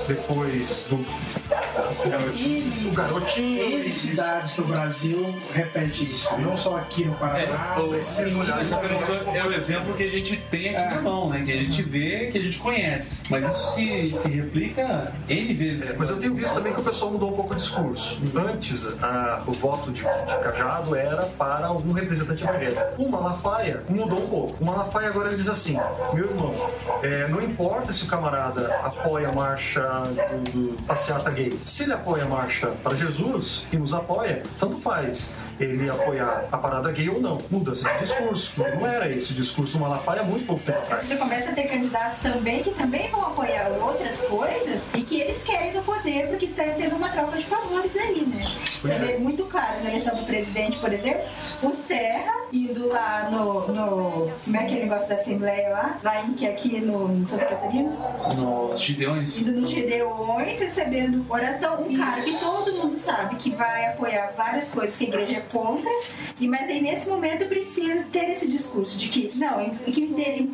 depois 0.06 0.86
do, 0.90 0.96
do 0.96 2.90
Garotinho, 2.92 3.80
N 3.80 3.92
cidades 3.92 4.54
do 4.54 4.64
Brasil 4.64 5.38
repete 5.52 6.04
isso. 6.04 6.38
Não 6.40 6.56
só 6.56 6.76
aqui 6.78 7.04
no 7.04 7.14
Paraná. 7.14 7.74
É, 7.76 7.80
o, 7.80 7.94
esse 7.94 8.22
é 8.22 9.44
o 9.44 9.52
exemplo 9.52 9.94
que 9.94 10.02
a 10.04 10.10
gente 10.10 10.36
tem 10.50 10.76
aqui 10.76 10.94
na 10.94 11.00
mão, 11.02 11.28
né? 11.30 11.42
Que 11.44 11.52
a 11.52 11.56
gente 11.56 11.82
vê, 11.82 12.28
que 12.30 12.38
a 12.38 12.40
gente 12.40 12.58
conhece. 12.58 13.22
Mas 13.30 13.48
isso 13.48 13.74
se, 13.74 14.16
se 14.16 14.28
replica 14.30 15.12
N 15.28 15.54
vezes. 15.54 15.90
É, 15.90 15.96
mas 15.96 16.10
eu 16.10 16.18
tenho 16.18 16.34
visto 16.34 16.54
também 16.54 16.72
que 16.72 16.80
o 16.80 16.84
pessoal 16.84 17.12
mudou 17.12 17.30
um 17.30 17.36
pouco 17.36 17.52
o 17.52 17.56
discurso. 17.56 18.20
Antes, 18.34 18.86
a- 19.02 19.42
o 19.46 19.52
voto 19.52 19.90
de, 19.90 20.00
de 20.02 20.38
cajado 20.42 20.94
era 20.94 21.22
para 21.26 21.66
algum 21.66 21.92
representante 21.92 22.42
evangélico. 22.44 22.80
O 23.02 23.08
Malafaia 23.10 23.82
mudou 23.88 24.18
um 24.18 24.26
pouco. 24.28 24.56
O 24.62 24.64
Malafaia 24.66 25.08
agora 25.08 25.28
ele 25.28 25.36
diz 25.36 25.48
assim: 25.48 25.78
meu 26.12 26.24
irmão, 26.26 26.54
é, 27.02 27.28
não 27.28 27.40
importa 27.42 27.92
se 27.92 28.04
o 28.04 28.06
camarada 28.06 28.74
apoia 28.82 29.28
a 29.28 29.32
marcha 29.32 29.69
do, 29.78 30.72
do 30.74 30.86
passeata 30.86 31.30
gay. 31.30 31.58
Se 31.64 31.84
ele 31.84 31.92
apoia 31.92 32.24
a 32.24 32.28
marcha 32.28 32.68
para 32.82 32.96
Jesus 32.96 33.64
e 33.72 33.76
nos 33.76 33.92
apoia, 33.92 34.42
tanto 34.58 34.78
faz 34.80 35.36
ele 35.60 35.90
apoiar 35.90 36.46
a 36.50 36.56
parada 36.56 36.90
gay 36.92 37.08
ou 37.08 37.20
não. 37.20 37.38
Mudança 37.50 37.88
de 37.92 37.98
discurso. 38.00 38.54
Não 38.58 38.86
era 38.86 39.08
esse 39.10 39.32
o 39.32 39.34
discurso 39.34 39.74
do 39.74 39.80
Malafaia 39.80 40.20
há 40.22 40.24
muito 40.24 40.46
pouco 40.46 40.62
tempo 40.62 40.78
atrás. 40.78 41.06
Você 41.06 41.16
começa 41.16 41.50
a 41.50 41.54
ter 41.54 41.64
candidatos 41.64 42.20
também 42.20 42.62
que 42.62 42.70
também 42.70 43.10
vão 43.10 43.22
apoiar 43.26 43.68
outras 43.80 44.22
coisas 44.26 44.88
e 44.96 45.02
que 45.02 45.20
eles 45.20 45.42
querem 45.44 45.72
no 45.72 45.82
poder 45.82 46.28
porque 46.28 46.46
está 46.46 46.64
tendo 46.64 46.96
uma 46.96 47.08
troca 47.08 47.36
de 47.36 47.44
favores 47.44 47.96
ali, 47.96 48.22
né? 48.22 48.44
Pois 48.80 48.96
Você 48.96 49.04
é. 49.04 49.06
vê 49.08 49.18
muito 49.18 49.44
claro 49.44 49.82
na 49.82 49.90
eleição 49.90 50.16
do 50.16 50.24
presidente, 50.24 50.78
por 50.78 50.92
exemplo, 50.92 51.22
o 51.62 51.72
Serra 51.72 52.32
indo 52.52 52.88
lá 52.88 53.28
no. 53.30 53.68
no 53.68 54.32
como 54.44 54.56
é 54.56 54.60
aquele 54.60 54.82
negócio 54.82 55.08
da 55.08 55.14
Assembleia 55.14 55.70
lá? 55.70 55.98
Lá 56.02 56.22
em 56.24 56.32
que 56.32 56.46
aqui 56.46 56.80
no 56.80 57.12
em 57.12 57.26
Santa 57.26 57.44
Catarina? 57.44 57.90
Nos 58.36 58.80
Gideões. 58.80 59.40
Indo 59.40 59.60
nos 59.60 59.70
Gedeões, 59.70 60.60
recebendo 60.60 61.24
oração. 61.28 61.80
Um 61.82 61.96
cara 61.96 62.20
que 62.20 62.34
todo 62.38 62.72
mundo 62.74 62.96
sabe 62.96 63.36
que 63.36 63.50
vai 63.50 63.86
apoiar 63.86 64.32
várias 64.36 64.72
coisas 64.72 64.96
que 64.96 65.04
a 65.04 65.08
igreja 65.08 65.36
é 65.36 65.40
contra, 65.50 65.90
e, 66.38 66.48
mas 66.48 66.68
aí 66.68 66.80
nesse 66.80 67.08
momento 67.08 67.46
precisa 67.46 68.04
ter 68.12 68.30
esse 68.30 68.48
discurso 68.48 68.98
de 68.98 69.08
que, 69.08 69.32
não, 69.34 69.66
o 69.66 69.76
que, 69.84 70.06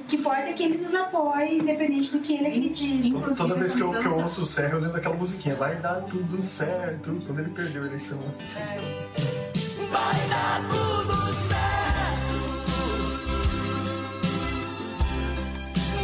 que 0.08 0.16
importa 0.16 0.42
é 0.42 0.52
que 0.52 0.62
ele 0.62 0.78
nos 0.78 0.94
apoie, 0.94 1.58
independente 1.58 2.12
do 2.12 2.20
que 2.20 2.34
ele 2.34 2.48
acredita. 2.48 3.34
Toda 3.34 3.54
vez 3.54 3.74
que 3.74 3.82
eu, 3.82 3.90
que 3.90 4.06
eu 4.06 4.18
ouço 4.20 4.42
o 4.42 4.46
Serra, 4.46 4.74
eu 4.74 4.80
lembro 4.80 4.94
daquela 4.94 5.14
musiquinha. 5.14 5.54
Vai 5.54 5.76
dar 5.76 6.02
tudo 6.02 6.40
certo. 6.40 7.22
Quando 7.26 7.40
ele 7.40 7.50
perdeu 7.50 7.82
a 7.82 7.86
eleição. 7.86 8.18
Vai 9.90 10.28
dar 10.28 10.66
tudo 10.68 11.14
certo. 11.34 11.56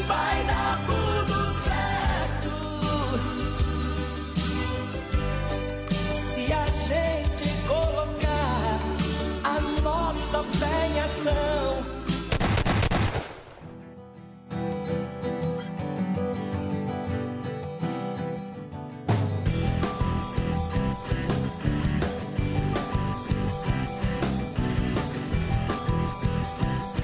Vai 0.07 0.45
dar 0.45 0.79
tudo 0.87 1.12
fé 10.45 10.89
em 10.95 11.01
ação. 11.01 11.83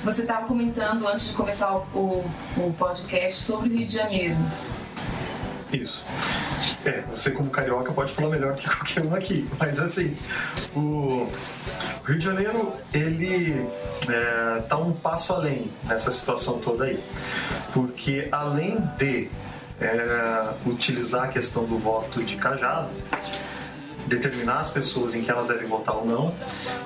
Você 0.04 0.22
estava 0.22 0.46
comentando 0.46 1.06
antes 1.06 1.28
de 1.28 1.34
começar 1.34 1.74
o, 1.76 1.80
o- 1.94 2.24
o 2.68 2.74
podcast 2.78 3.36
sobre 3.38 3.68
o 3.68 3.72
Rio 3.76 3.86
de 3.86 3.92
Janeiro. 3.94 4.36
Isso. 5.72 6.04
É, 6.84 7.02
você 7.10 7.30
como 7.30 7.50
carioca 7.50 7.92
pode 7.92 8.12
falar 8.12 8.30
melhor 8.30 8.54
que 8.54 8.68
qualquer 8.68 9.04
um 9.04 9.14
aqui. 9.14 9.48
Mas 9.58 9.80
assim, 9.80 10.16
o 10.74 11.28
Rio 12.06 12.18
de 12.18 12.24
Janeiro, 12.24 12.72
ele 12.92 13.66
é, 14.08 14.62
tá 14.68 14.76
um 14.76 14.92
passo 14.92 15.32
além 15.32 15.70
nessa 15.84 16.10
situação 16.10 16.58
toda 16.58 16.84
aí. 16.84 17.02
Porque 17.72 18.28
além 18.32 18.78
de 18.96 19.28
é, 19.80 20.50
utilizar 20.66 21.24
a 21.24 21.28
questão 21.28 21.64
do 21.64 21.78
voto 21.78 22.22
de 22.22 22.36
cajado, 22.36 22.94
determinar 24.06 24.60
as 24.60 24.70
pessoas 24.70 25.14
em 25.14 25.22
que 25.22 25.30
elas 25.30 25.48
devem 25.48 25.68
votar 25.68 25.96
ou 25.96 26.06
não, 26.06 26.34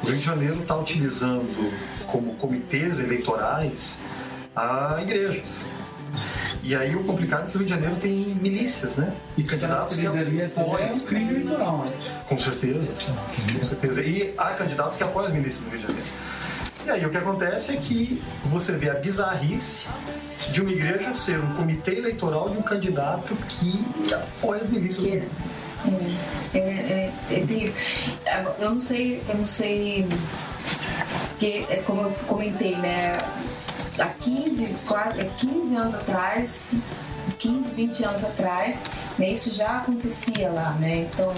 o 0.02 0.06
Rio 0.06 0.16
de 0.16 0.24
Janeiro 0.24 0.60
está 0.60 0.76
utilizando 0.76 1.72
como 2.06 2.34
comitês 2.34 2.98
eleitorais 2.98 4.00
a 4.54 4.98
igrejas. 5.00 5.64
E 6.62 6.76
aí 6.76 6.94
o 6.94 7.02
complicado 7.02 7.48
é 7.48 7.50
que 7.50 7.56
o 7.56 7.58
Rio 7.58 7.66
de 7.66 7.74
Janeiro 7.74 7.96
tem 7.96 8.36
milícias, 8.40 8.96
né? 8.96 9.12
E 9.36 9.42
candidatos 9.42 9.96
que 9.96 10.06
apoiam. 10.06 10.92
um 10.92 11.00
crime 11.00 11.34
eleitoral, 11.34 11.78
né? 11.78 11.92
Com 12.28 12.38
certeza. 12.38 12.92
Com 13.58 13.66
certeza. 13.66 14.02
E 14.02 14.34
há 14.38 14.50
candidatos 14.50 14.96
que 14.96 15.02
apoiam 15.02 15.26
as 15.26 15.32
milícias 15.34 15.64
no 15.64 15.70
Rio 15.70 15.80
de 15.80 15.86
Janeiro. 15.86 16.08
E 16.84 16.90
aí 16.90 17.06
o 17.06 17.10
que 17.10 17.16
acontece 17.16 17.72
é 17.72 17.76
que 17.76 18.22
você 18.46 18.72
vê 18.72 18.90
a 18.90 18.94
bizarrice 18.94 19.86
de 20.52 20.60
uma 20.60 20.70
igreja 20.70 21.12
ser 21.12 21.38
um 21.38 21.54
comitê 21.54 21.98
eleitoral 21.98 22.48
de 22.48 22.58
um 22.58 22.62
candidato 22.62 23.36
que 23.48 23.84
apoia 24.12 24.60
as 24.60 24.70
milícias. 24.70 25.22
É, 26.54 26.58
é, 26.58 27.12
é 27.30 27.34
terrível. 27.34 27.74
Eu 28.58 28.70
não 28.70 28.80
sei, 28.80 29.22
eu 29.28 29.36
não 29.36 29.46
sei. 29.46 30.08
Porque, 31.30 31.66
é 31.68 31.82
como 31.84 32.02
eu 32.02 32.10
comentei, 32.26 32.76
né? 32.76 33.18
Há 33.98 34.06
15, 34.06 34.76
quase, 34.86 35.20
é 35.20 35.24
15 35.24 35.76
anos 35.76 35.94
atrás, 35.94 36.72
15, 37.38 37.70
20 37.70 38.04
anos 38.04 38.24
atrás, 38.24 38.84
né, 39.18 39.30
isso 39.30 39.50
já 39.50 39.78
acontecia 39.78 40.50
lá, 40.50 40.72
né? 40.74 41.08
Então, 41.10 41.32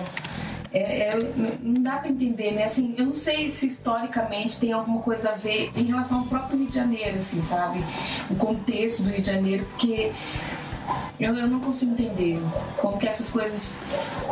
é, 0.72 1.08
é, 1.08 1.18
não 1.62 1.82
dá 1.84 1.98
para 1.98 2.08
entender, 2.08 2.50
né? 2.50 2.64
Assim, 2.64 2.94
eu 2.98 3.06
não 3.06 3.12
sei 3.12 3.48
se 3.48 3.66
historicamente 3.66 4.58
tem 4.58 4.72
alguma 4.72 5.00
coisa 5.00 5.30
a 5.30 5.34
ver 5.34 5.70
em 5.76 5.84
relação 5.84 6.18
ao 6.18 6.24
próprio 6.24 6.58
Rio 6.58 6.68
de 6.68 6.74
Janeiro, 6.74 7.16
assim, 7.16 7.40
sabe? 7.42 7.78
O 8.28 8.34
contexto 8.34 9.04
do 9.04 9.10
Rio 9.10 9.20
de 9.20 9.26
Janeiro, 9.28 9.64
porque 9.66 10.10
eu, 11.20 11.32
eu 11.36 11.46
não 11.46 11.60
consigo 11.60 11.92
entender 11.92 12.40
como 12.76 12.98
que 12.98 13.06
essas 13.06 13.30
coisas 13.30 13.76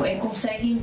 é, 0.02 0.16
conseguem 0.16 0.82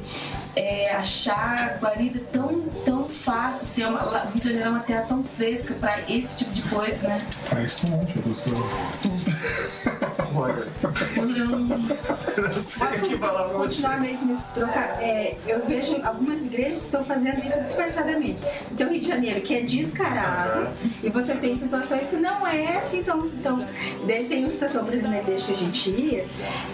é, 0.55 0.91
achar 0.91 1.77
guarida 1.79 2.21
tão, 2.31 2.61
tão 2.85 3.03
fácil, 3.07 3.63
assim, 3.63 3.83
é 3.83 3.87
Rio 4.29 4.39
de 4.39 4.43
Janeiro 4.43 4.67
é 4.67 4.69
uma 4.69 4.79
terra 4.79 5.05
tão 5.07 5.23
fresca 5.23 5.73
para 5.75 5.99
esse 6.09 6.37
tipo 6.37 6.51
de 6.51 6.61
coisa, 6.63 7.07
né? 7.07 7.17
Parece 7.49 7.77
que 7.77 7.87
um 7.87 7.89
monte 7.91 8.13
outras 10.35 10.69
coisas. 11.09 12.77
Posso 13.19 13.53
continuar 13.53 13.99
meio 13.99 14.17
que 14.17 14.25
nesse 14.25 14.47
trocar? 14.53 15.01
É, 15.01 15.35
eu 15.47 15.65
vejo 15.65 15.99
algumas 16.03 16.45
igrejas 16.45 16.79
que 16.79 16.85
estão 16.85 17.03
fazendo 17.05 17.45
isso 17.45 17.59
disfarçadamente. 17.61 18.43
Então, 18.71 18.89
Rio 18.89 19.01
de 19.01 19.07
Janeiro, 19.07 19.41
que 19.41 19.55
é 19.55 19.61
descarado, 19.61 20.67
e 21.03 21.09
você 21.09 21.35
tem 21.35 21.55
situações 21.55 22.09
que 22.09 22.17
não 22.17 22.45
é 22.47 22.77
assim 22.77 23.03
tão. 23.03 23.27
tão 23.43 23.65
daí 24.05 24.25
tem 24.25 24.43
uma 24.43 24.49
situação, 24.49 24.85
por 24.85 24.93
exemplo, 24.93 25.11
na 25.11 25.19
igreja 25.19 25.45
que 25.45 25.53
a 25.53 25.57
gente 25.57 25.89
ia, 25.89 26.25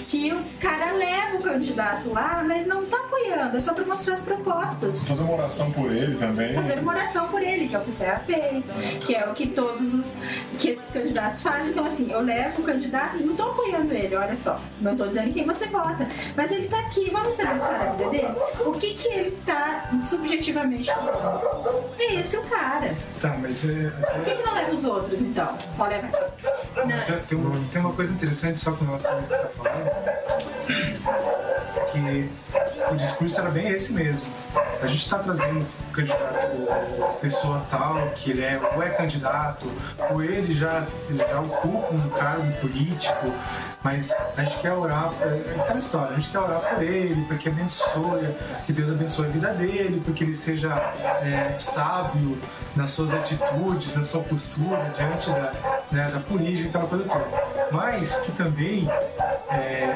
que 0.06 0.34
o 0.34 0.44
cara 0.60 0.92
leva 0.94 1.38
o 1.38 1.42
candidato 1.42 2.10
lá, 2.10 2.44
mas 2.46 2.68
não 2.68 2.86
tá 2.86 2.98
apoiando, 2.98 3.58
é 3.58 3.62
só 3.62 3.74
para 3.74 3.86
mostrar 3.86 4.16
as 4.16 4.22
propostas. 4.22 5.08
Fazer 5.08 5.24
uma 5.24 5.34
oração 5.34 5.72
por 5.72 5.92
ele 5.92 6.16
também. 6.18 6.54
Fazer 6.54 6.80
uma 6.80 6.94
oração 6.94 7.28
por 7.30 7.42
ele, 7.42 7.68
que 7.68 7.76
é 7.76 7.80
o 7.80 7.82
que 7.82 7.90
o 7.90 7.94
Serra 7.94 8.20
fez, 8.20 8.66
que 9.06 9.16
é 9.16 9.28
o 9.30 9.34
que 9.34 9.48
todos 9.48 9.94
os 9.94 10.18
que 10.60 10.70
esses 10.70 10.92
candidatos 10.92 11.42
fazem. 11.42 11.70
Então, 11.70 11.86
assim, 11.86 12.12
eu 12.12 12.22
levo 12.22 12.62
o 12.62 12.66
candidato 12.66 13.18
e 13.18 13.24
não 13.24 13.36
tô 13.36 13.45
apoiando 13.52 13.94
ele, 13.94 14.16
olha 14.16 14.36
só. 14.36 14.60
Não 14.82 14.96
tô 14.96 15.08
dizendo 15.08 15.34
quem 15.34 15.46
você 15.46 15.68
vota. 15.68 16.08
Mas 16.36 16.52
ele 16.52 16.68
tá 16.68 16.80
aqui, 16.80 17.10
vamos 17.12 17.40
abençoar 17.40 17.82
a 17.82 17.92
vida 17.92 18.10
dele? 18.10 18.28
O 18.66 18.72
que 18.74 18.94
que 18.94 19.08
ele 19.08 19.30
está 19.30 19.90
subjetivamente 20.02 20.92
falando? 20.94 21.86
É 22.00 22.16
esse 22.16 22.38
o 22.38 22.44
cara. 22.44 22.96
Tá, 23.22 23.38
mas 23.42 23.68
é, 23.68 23.90
Por 23.90 24.26
que, 24.26 24.36
que 24.36 24.44
não 24.44 24.54
leva 24.54 24.74
os 24.74 24.86
outros, 24.86 25.22
então? 25.22 25.58
Só 25.72 25.88
leva 25.88 26.08
Tem, 26.08 27.20
tem 27.28 27.38
uma, 27.38 27.60
tem 27.72 27.82
uma 27.82 27.94
coisa 27.94 28.14
interessante 28.14 28.60
só 28.60 28.72
com 28.72 28.86
relação 28.86 29.18
a 29.18 29.22
isso 29.22 29.30
que 29.30 29.36
você 29.36 29.46
está 29.46 29.64
falando, 29.64 29.92
que 31.92 32.30
o 32.92 32.96
discurso 32.96 33.40
era 33.40 33.50
bem 33.50 33.68
esse 33.70 33.94
mesmo. 33.94 34.45
A 34.82 34.88
gente 34.88 35.04
está 35.04 35.20
trazendo 35.20 35.60
um 35.60 35.92
candidato, 35.92 37.18
pessoa 37.22 37.66
tal, 37.70 38.10
que 38.16 38.32
ele 38.32 38.44
é, 38.44 38.60
ou 38.76 38.84
é 38.84 38.90
candidato, 38.90 39.70
ou 40.12 40.24
ele 40.24 40.54
já, 40.54 40.86
ele 41.10 41.18
já 41.18 41.40
ocupa 41.40 41.94
um 41.94 42.10
cargo 42.10 42.52
político, 42.62 43.32
mas 43.84 44.14
a 44.36 44.44
gente 44.44 44.60
quer 44.60 44.74
orar, 44.74 45.12
é 45.22 45.62
aquela 45.62 45.80
história, 45.80 46.12
a 46.12 46.16
gente 46.16 46.30
quer 46.30 46.40
orar 46.40 46.60
por 46.60 46.84
ele, 46.84 47.26
para 47.26 47.38
que 47.38 47.50
abençoe, 47.50 48.36
que 48.66 48.74
Deus 48.74 48.92
abençoe 48.92 49.28
a 49.28 49.30
vida 49.30 49.54
dele, 49.54 50.02
porque 50.04 50.24
ele 50.24 50.36
seja 50.36 50.74
é, 51.22 51.56
sábio 51.60 52.38
nas 52.76 52.92
suas 52.92 53.14
atitudes, 53.14 53.96
na 53.96 54.04
sua 54.04 54.22
postura 54.24 54.92
diante 54.96 55.30
da, 55.30 55.54
né, 55.92 56.12
da 56.12 56.20
política, 56.20 56.70
aquela 56.70 56.88
coisa 56.88 57.06
toda. 57.06 57.26
Mas 57.72 58.16
que 58.18 58.32
também 58.32 58.90
é, 59.50 59.96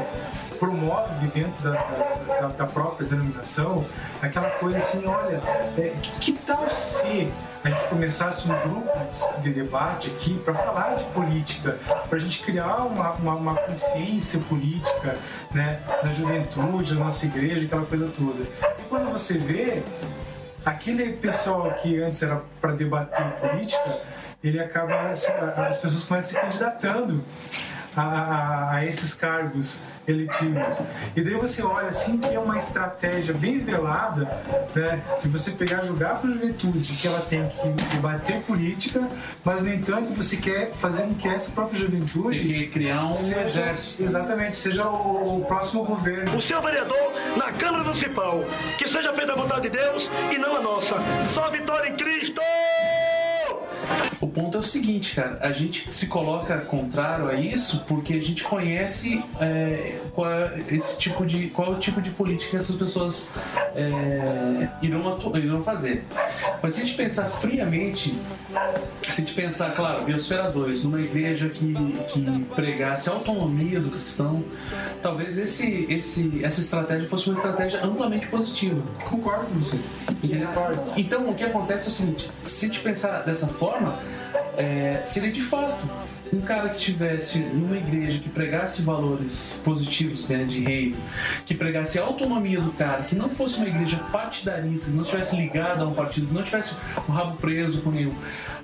promove 0.60 1.28
dentro 1.28 1.64
da, 1.64 1.72
da- 1.72 2.48
da- 2.50 2.66
própria 2.66 3.08
denominação 3.08 3.84
aquela 4.22 4.50
coisa 4.52 4.78
assim, 4.78 5.06
olha, 5.06 5.42
é, 5.78 5.96
que 6.20 6.34
tal 6.34 6.70
se 6.70 7.32
a 7.64 7.70
gente 7.70 7.84
começasse 7.90 8.50
um 8.50 8.56
grupo 8.70 8.90
de 9.42 9.52
debate 9.52 10.10
aqui 10.10 10.38
para 10.46 10.54
falar 10.54 10.96
de 10.96 11.04
política, 11.06 11.78
para 12.08 12.18
a 12.18 12.22
gente 12.22 12.40
criar 12.42 12.86
uma, 12.86 13.12
uma, 13.14 13.36
uma 13.36 13.56
consciência 13.56 14.40
política 14.48 15.16
né, 15.52 15.80
na 16.04 16.12
juventude, 16.12 16.94
na 16.94 17.06
nossa 17.06 17.26
igreja, 17.26 17.66
aquela 17.66 17.86
coisa 17.86 18.10
toda. 18.18 18.44
E 18.44 18.82
quando 18.88 19.12
você 19.12 19.38
vê, 19.38 19.82
aquele 20.66 21.14
pessoal 21.14 21.72
que 21.74 22.02
antes 22.02 22.22
era 22.24 22.42
para 22.62 22.72
debater 22.74 23.26
política, 23.42 23.98
ele 24.44 24.60
acaba, 24.60 25.10
as 25.12 25.78
pessoas 25.78 26.04
começam 26.06 26.32
se 26.36 26.40
candidatando 26.40 27.22
a, 27.96 28.02
a- 28.02 28.76
a 28.76 28.86
esses 28.86 29.14
cargos 29.14 29.82
eletivos. 30.12 30.78
E 31.16 31.22
daí 31.22 31.36
você 31.36 31.62
olha 31.62 31.88
assim 31.90 32.18
que 32.18 32.34
é 32.34 32.40
uma 32.40 32.58
estratégia 32.58 33.34
bem 33.34 33.60
velada, 33.60 34.26
né, 34.76 35.02
de 35.22 35.28
você 35.30 35.52
pegar, 35.52 35.84
jogar 35.86 36.16
para 36.20 36.30
a 36.30 36.34
juventude 36.34 36.94
que 36.94 37.08
ela 37.08 37.22
tem 37.22 37.48
que 37.50 37.86
debater 37.96 38.42
política, 38.42 39.08
mas 39.44 39.62
no 39.64 39.74
entanto 39.74 40.10
você 40.14 40.38
quer 40.38 40.72
fazer 40.74 41.04
com 41.04 41.14
que 41.16 41.28
essa 41.28 41.52
própria 41.52 41.80
juventude 41.80 42.40
Você 42.40 42.54
quer 42.54 42.70
criar 42.72 43.06
um 43.06 43.14
seja, 43.14 43.42
exército. 43.42 44.04
exatamente, 44.04 44.58
seja 44.58 44.88
o, 44.88 45.40
o 45.40 45.46
próximo 45.46 45.84
governo. 45.84 46.38
O 46.38 46.42
seu 46.42 46.62
vereador 46.62 47.14
na 47.38 47.52
Câmara 47.52 47.84
Municipal. 47.84 48.44
Que 48.78 48.88
seja 48.88 49.14
feita 49.14 49.34
a 49.34 49.36
vontade 49.36 49.62
de 49.62 49.70
Deus 49.70 50.10
e 50.32 50.38
não 50.38 50.56
a 50.56 50.62
nossa. 50.62 50.96
Só 51.34 51.46
a 51.46 51.50
vitória 51.50 51.90
em 51.90 51.96
Cristo! 51.96 52.42
O 54.22 54.28
ponto 54.28 54.58
é 54.58 54.60
o 54.60 54.64
seguinte, 54.64 55.16
cara, 55.16 55.38
a 55.42 55.52
gente 55.52 55.94
se 55.94 56.08
coloca 56.08 56.58
contrário 56.58 57.30
a 57.30 57.36
isso 57.36 57.86
porque 57.88 58.14
a 58.14 58.22
gente 58.22 58.44
conhece 58.44 59.24
é, 59.40 59.98
qual 60.14 60.30
é 60.30 60.62
esse 60.70 60.98
tipo 60.98 61.26
de 61.26 61.48
qual 61.48 61.74
é 61.74 61.78
o 61.78 61.80
tipo 61.80 62.02
de 62.02 62.10
política 62.10 62.52
que 62.52 62.58
essas 62.58 62.76
pessoas 62.76 63.32
é, 63.76 64.68
irão, 64.82 65.18
irão 65.36 65.64
fazer. 65.64 66.04
Mas 66.62 66.74
se 66.74 66.82
a 66.82 66.86
gente 66.86 66.98
pensar 66.98 67.26
friamente, 67.26 68.20
se 69.04 69.10
a 69.10 69.14
gente 69.14 69.34
pensar, 69.34 69.74
claro, 69.74 70.04
Biosfera 70.04 70.52
2, 70.52 70.84
numa 70.84 71.00
igreja 71.00 71.48
que, 71.48 71.74
que 72.10 72.46
pregasse 72.56 73.10
a 73.10 73.14
autonomia 73.14 73.80
do 73.80 73.90
cristão, 73.90 74.44
talvez 75.02 75.38
esse, 75.38 75.86
esse, 75.90 76.44
essa 76.44 76.60
estratégia 76.60 77.08
fosse 77.08 77.30
uma 77.30 77.36
estratégia 77.36 77.86
amplamente 77.86 78.28
positiva. 78.28 78.82
Concordo 79.10 79.46
com 79.46 79.60
você. 79.60 79.80
Entendeu? 80.12 80.50
Então, 80.98 81.30
o 81.30 81.34
que 81.34 81.44
acontece 81.44 81.86
é 81.86 81.88
o 81.88 81.92
seguinte: 81.92 82.30
se 82.44 82.66
a 82.66 82.68
gente 82.68 82.82
pensar 82.82 83.24
dessa 83.24 83.48
forma, 83.48 84.00
é, 84.60 85.02
seria 85.06 85.32
de 85.32 85.42
fato 85.42 85.90
um 86.34 86.42
cara 86.42 86.68
que 86.68 86.76
estivesse 86.76 87.40
numa 87.40 87.78
igreja 87.78 88.20
que 88.20 88.28
pregasse 88.28 88.82
valores 88.82 89.60
positivos 89.64 90.28
né, 90.28 90.44
de 90.44 90.60
reino, 90.60 90.98
que 91.46 91.56
pregasse 91.56 91.98
a 91.98 92.04
autonomia 92.04 92.60
do 92.60 92.72
cara, 92.74 93.04
que 93.04 93.16
não 93.16 93.30
fosse 93.30 93.58
uma 93.58 93.68
igreja 93.68 93.98
partidarista, 94.12 94.92
que 94.92 94.98
não 94.98 95.04
estivesse 95.04 95.38
ligada 95.38 95.84
a 95.84 95.88
um 95.88 95.94
partido, 95.94 96.28
que 96.28 96.34
não 96.34 96.44
tivesse 96.44 96.76
o 97.08 97.12
rabo 97.12 97.38
preso 97.38 97.82
com 97.82 97.90
nenhum. 97.90 98.14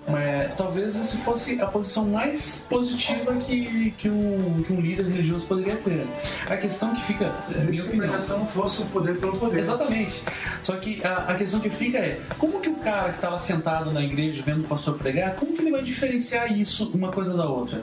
É, 0.07 0.49
talvez 0.55 0.99
essa 0.99 1.17
fosse 1.17 1.59
a 1.59 1.65
posição 1.65 2.05
mais 2.05 2.65
positiva 2.69 3.33
que, 3.35 3.91
que, 3.97 4.09
um, 4.09 4.63
que 4.65 4.71
um 4.71 4.79
líder 4.79 5.05
religioso 5.05 5.47
poderia 5.47 5.75
ter. 5.77 6.05
A 6.47 6.57
questão 6.57 6.93
que 6.93 7.03
fica. 7.03 7.33
É, 7.55 7.63
minha 7.63 7.83
opinião. 7.83 8.19
fosse 8.47 8.83
o 8.83 8.85
poder 8.87 9.17
pelo 9.17 9.37
poder. 9.37 9.59
Exatamente. 9.59 10.23
Só 10.61 10.75
que 10.77 11.03
a, 11.03 11.31
a 11.31 11.35
questão 11.35 11.59
que 11.59 11.69
fica 11.69 11.97
é, 11.97 12.19
como 12.37 12.59
que 12.59 12.69
o 12.69 12.75
cara 12.75 13.09
que 13.09 13.15
está 13.15 13.29
lá 13.29 13.39
sentado 13.39 13.91
na 13.91 14.01
igreja 14.01 14.43
vendo 14.45 14.61
o 14.61 14.67
pastor 14.67 14.95
pregar, 14.95 15.35
como 15.35 15.53
que 15.53 15.61
ele 15.61 15.71
vai 15.71 15.81
diferenciar 15.81 16.51
isso 16.51 16.91
uma 16.93 17.11
coisa 17.11 17.35
da 17.35 17.45
outra? 17.45 17.81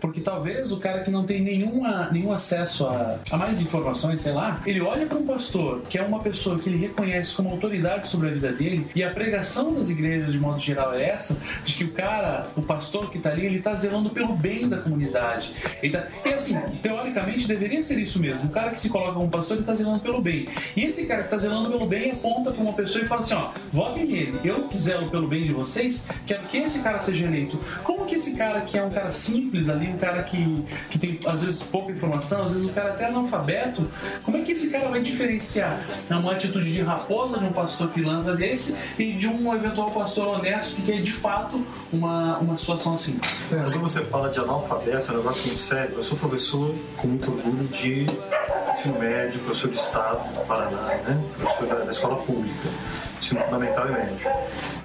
Porque 0.00 0.20
talvez 0.20 0.70
o 0.70 0.78
cara 0.78 1.00
que 1.00 1.10
não 1.10 1.24
tem 1.24 1.40
nenhuma, 1.40 2.08
nenhum 2.12 2.32
acesso 2.32 2.86
a, 2.86 3.18
a 3.30 3.36
mais 3.36 3.60
informações, 3.60 4.20
sei 4.20 4.32
lá, 4.32 4.62
ele 4.64 4.80
olha 4.80 5.06
para 5.06 5.18
um 5.18 5.26
pastor 5.26 5.82
que 5.88 5.98
é 5.98 6.02
uma 6.02 6.20
pessoa 6.20 6.58
que 6.58 6.68
ele 6.68 6.78
reconhece 6.78 7.34
como 7.34 7.50
autoridade 7.50 8.06
sobre 8.08 8.28
a 8.28 8.30
vida 8.30 8.52
dele 8.52 8.86
e 8.94 9.02
a 9.02 9.10
pregação 9.10 9.74
das 9.74 9.88
igrejas 9.88 10.32
de 10.32 10.38
modo 10.38 10.58
geral 10.58 10.94
é 10.94 11.08
essa, 11.08 11.36
de 11.64 11.74
que 11.74 11.84
o 11.84 11.92
cara, 11.92 12.46
o 12.56 12.62
pastor 12.62 13.10
que 13.10 13.18
está 13.18 13.30
ali, 13.30 13.46
ele 13.46 13.58
está 13.58 13.74
zelando 13.74 14.10
pelo 14.10 14.34
bem 14.34 14.68
da 14.68 14.78
comunidade. 14.78 15.52
Tá- 15.90 16.06
e 16.24 16.28
assim, 16.28 16.58
teoricamente 16.82 17.48
deveria 17.48 17.82
ser 17.82 17.98
isso 17.98 18.18
mesmo. 18.18 18.48
O 18.48 18.52
cara 18.52 18.70
que 18.70 18.78
se 18.78 18.88
coloca 18.88 19.12
como 19.12 19.28
pastor, 19.28 19.56
ele 19.56 19.62
está 19.62 19.74
zelando 19.74 20.00
pelo 20.00 20.20
bem. 20.20 20.48
E 20.76 20.84
esse 20.84 21.06
cara 21.06 21.20
que 21.20 21.26
está 21.26 21.38
zelando 21.38 21.70
pelo 21.70 21.86
bem 21.86 22.12
aponta 22.12 22.52
para 22.52 22.62
uma 22.62 22.72
pessoa 22.72 23.04
e 23.04 23.08
fala 23.08 23.22
assim: 23.22 23.34
ó, 23.34 23.50
votem 23.72 24.04
nele. 24.04 24.40
Eu 24.44 24.68
zelo 24.76 25.08
pelo 25.08 25.26
bem 25.26 25.44
de 25.44 25.52
vocês, 25.52 26.08
quero 26.26 26.42
que 26.44 26.58
esse 26.58 26.80
cara 26.80 26.98
seja 27.00 27.24
eleito. 27.26 27.58
Como 27.82 28.04
que 28.04 28.16
esse 28.16 28.36
cara 28.36 28.60
que 28.60 28.78
é 28.78 28.82
um 28.82 28.90
cara 28.90 29.10
simples 29.10 29.68
ali, 29.68 29.88
um 29.88 29.96
cara 29.96 30.22
que, 30.22 30.64
que 30.90 30.98
tem 30.98 31.18
às 31.26 31.42
vezes 31.42 31.62
pouca 31.62 31.92
informação, 31.92 32.44
às 32.44 32.52
vezes 32.52 32.68
um 32.68 32.72
cara 32.72 32.90
até 32.90 33.06
analfabeto, 33.06 33.88
como 34.22 34.36
é 34.36 34.42
que 34.42 34.52
esse 34.52 34.70
cara 34.70 34.88
vai 34.88 35.00
diferenciar 35.00 35.80
uma 36.10 36.32
atitude 36.32 36.72
de 36.72 36.82
raposa 36.82 37.38
de 37.38 37.44
um 37.44 37.52
pastor 37.52 37.88
pilantra 37.88 38.34
desse 38.36 38.74
e 38.98 39.12
de 39.12 39.28
um 39.28 39.54
eventual 39.54 39.90
pastor 39.90 40.38
honesto 40.38 40.76
que 40.76 40.82
quer 40.82 41.02
de 41.02 41.12
fato 41.12 41.53
uma, 41.92 42.38
uma 42.38 42.56
situação 42.56 42.94
assim? 42.94 43.18
Quando 43.48 43.80
você 43.80 44.04
fala 44.04 44.28
de 44.30 44.38
analfabeto, 44.38 45.10
é 45.10 45.14
um 45.14 45.18
negócio 45.18 45.46
muito 45.46 45.60
sério. 45.60 45.96
Eu 45.96 46.02
sou 46.02 46.18
professor 46.18 46.74
com 46.96 47.08
muito 47.08 47.30
orgulho 47.30 47.66
de 47.68 48.06
ensino 48.72 48.98
médio, 48.98 49.40
professor 49.40 49.70
de 49.70 49.76
Estado 49.76 50.34
do 50.34 50.46
Paraná, 50.46 50.82
né? 50.82 51.24
professor 51.38 51.66
da, 51.68 51.84
da 51.84 51.90
escola 51.90 52.16
pública, 52.22 52.68
ensino 53.20 53.40
fundamental 53.40 53.88
e 53.88 53.92
médio. 53.92 54.30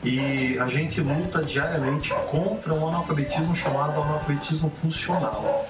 E 0.03 0.59
a 0.59 0.67
gente 0.67 1.01
luta 1.01 1.43
diariamente 1.43 2.13
contra 2.27 2.73
um 2.73 2.87
analfabetismo 2.87 3.55
chamado 3.55 3.99
analfabetismo 4.01 4.71
funcional. 4.81 5.67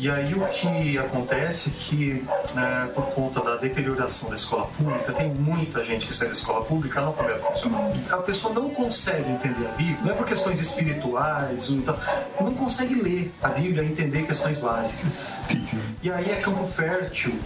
E 0.00 0.10
aí 0.10 0.32
o 0.32 0.40
que 0.46 0.96
acontece 0.96 1.68
é 1.68 1.72
que, 1.76 2.24
é, 2.56 2.86
por 2.86 3.04
conta 3.08 3.38
da 3.42 3.56
deterioração 3.56 4.30
da 4.30 4.34
escola 4.34 4.66
pública, 4.68 5.12
tem 5.12 5.28
muita 5.28 5.84
gente 5.84 6.06
que 6.06 6.14
sai 6.14 6.28
da 6.28 6.32
escola 6.32 6.64
pública 6.64 7.00
analfabeta 7.00 7.40
funcional. 7.40 7.92
A 8.10 8.16
pessoa 8.16 8.54
não 8.54 8.70
consegue 8.70 9.30
entender 9.30 9.66
a 9.66 9.72
Bíblia, 9.72 9.98
não 10.02 10.12
é 10.12 10.14
por 10.14 10.26
questões 10.26 10.58
espirituais, 10.58 11.70
tal, 11.84 12.00
não 12.40 12.54
consegue 12.54 12.94
ler 12.94 13.30
a 13.42 13.48
Bíblia 13.48 13.84
entender 13.84 14.22
questões 14.22 14.56
básicas. 14.56 15.34
E 16.02 16.10
aí 16.10 16.30
é 16.30 16.36
campo 16.36 16.66
fértil 16.66 17.38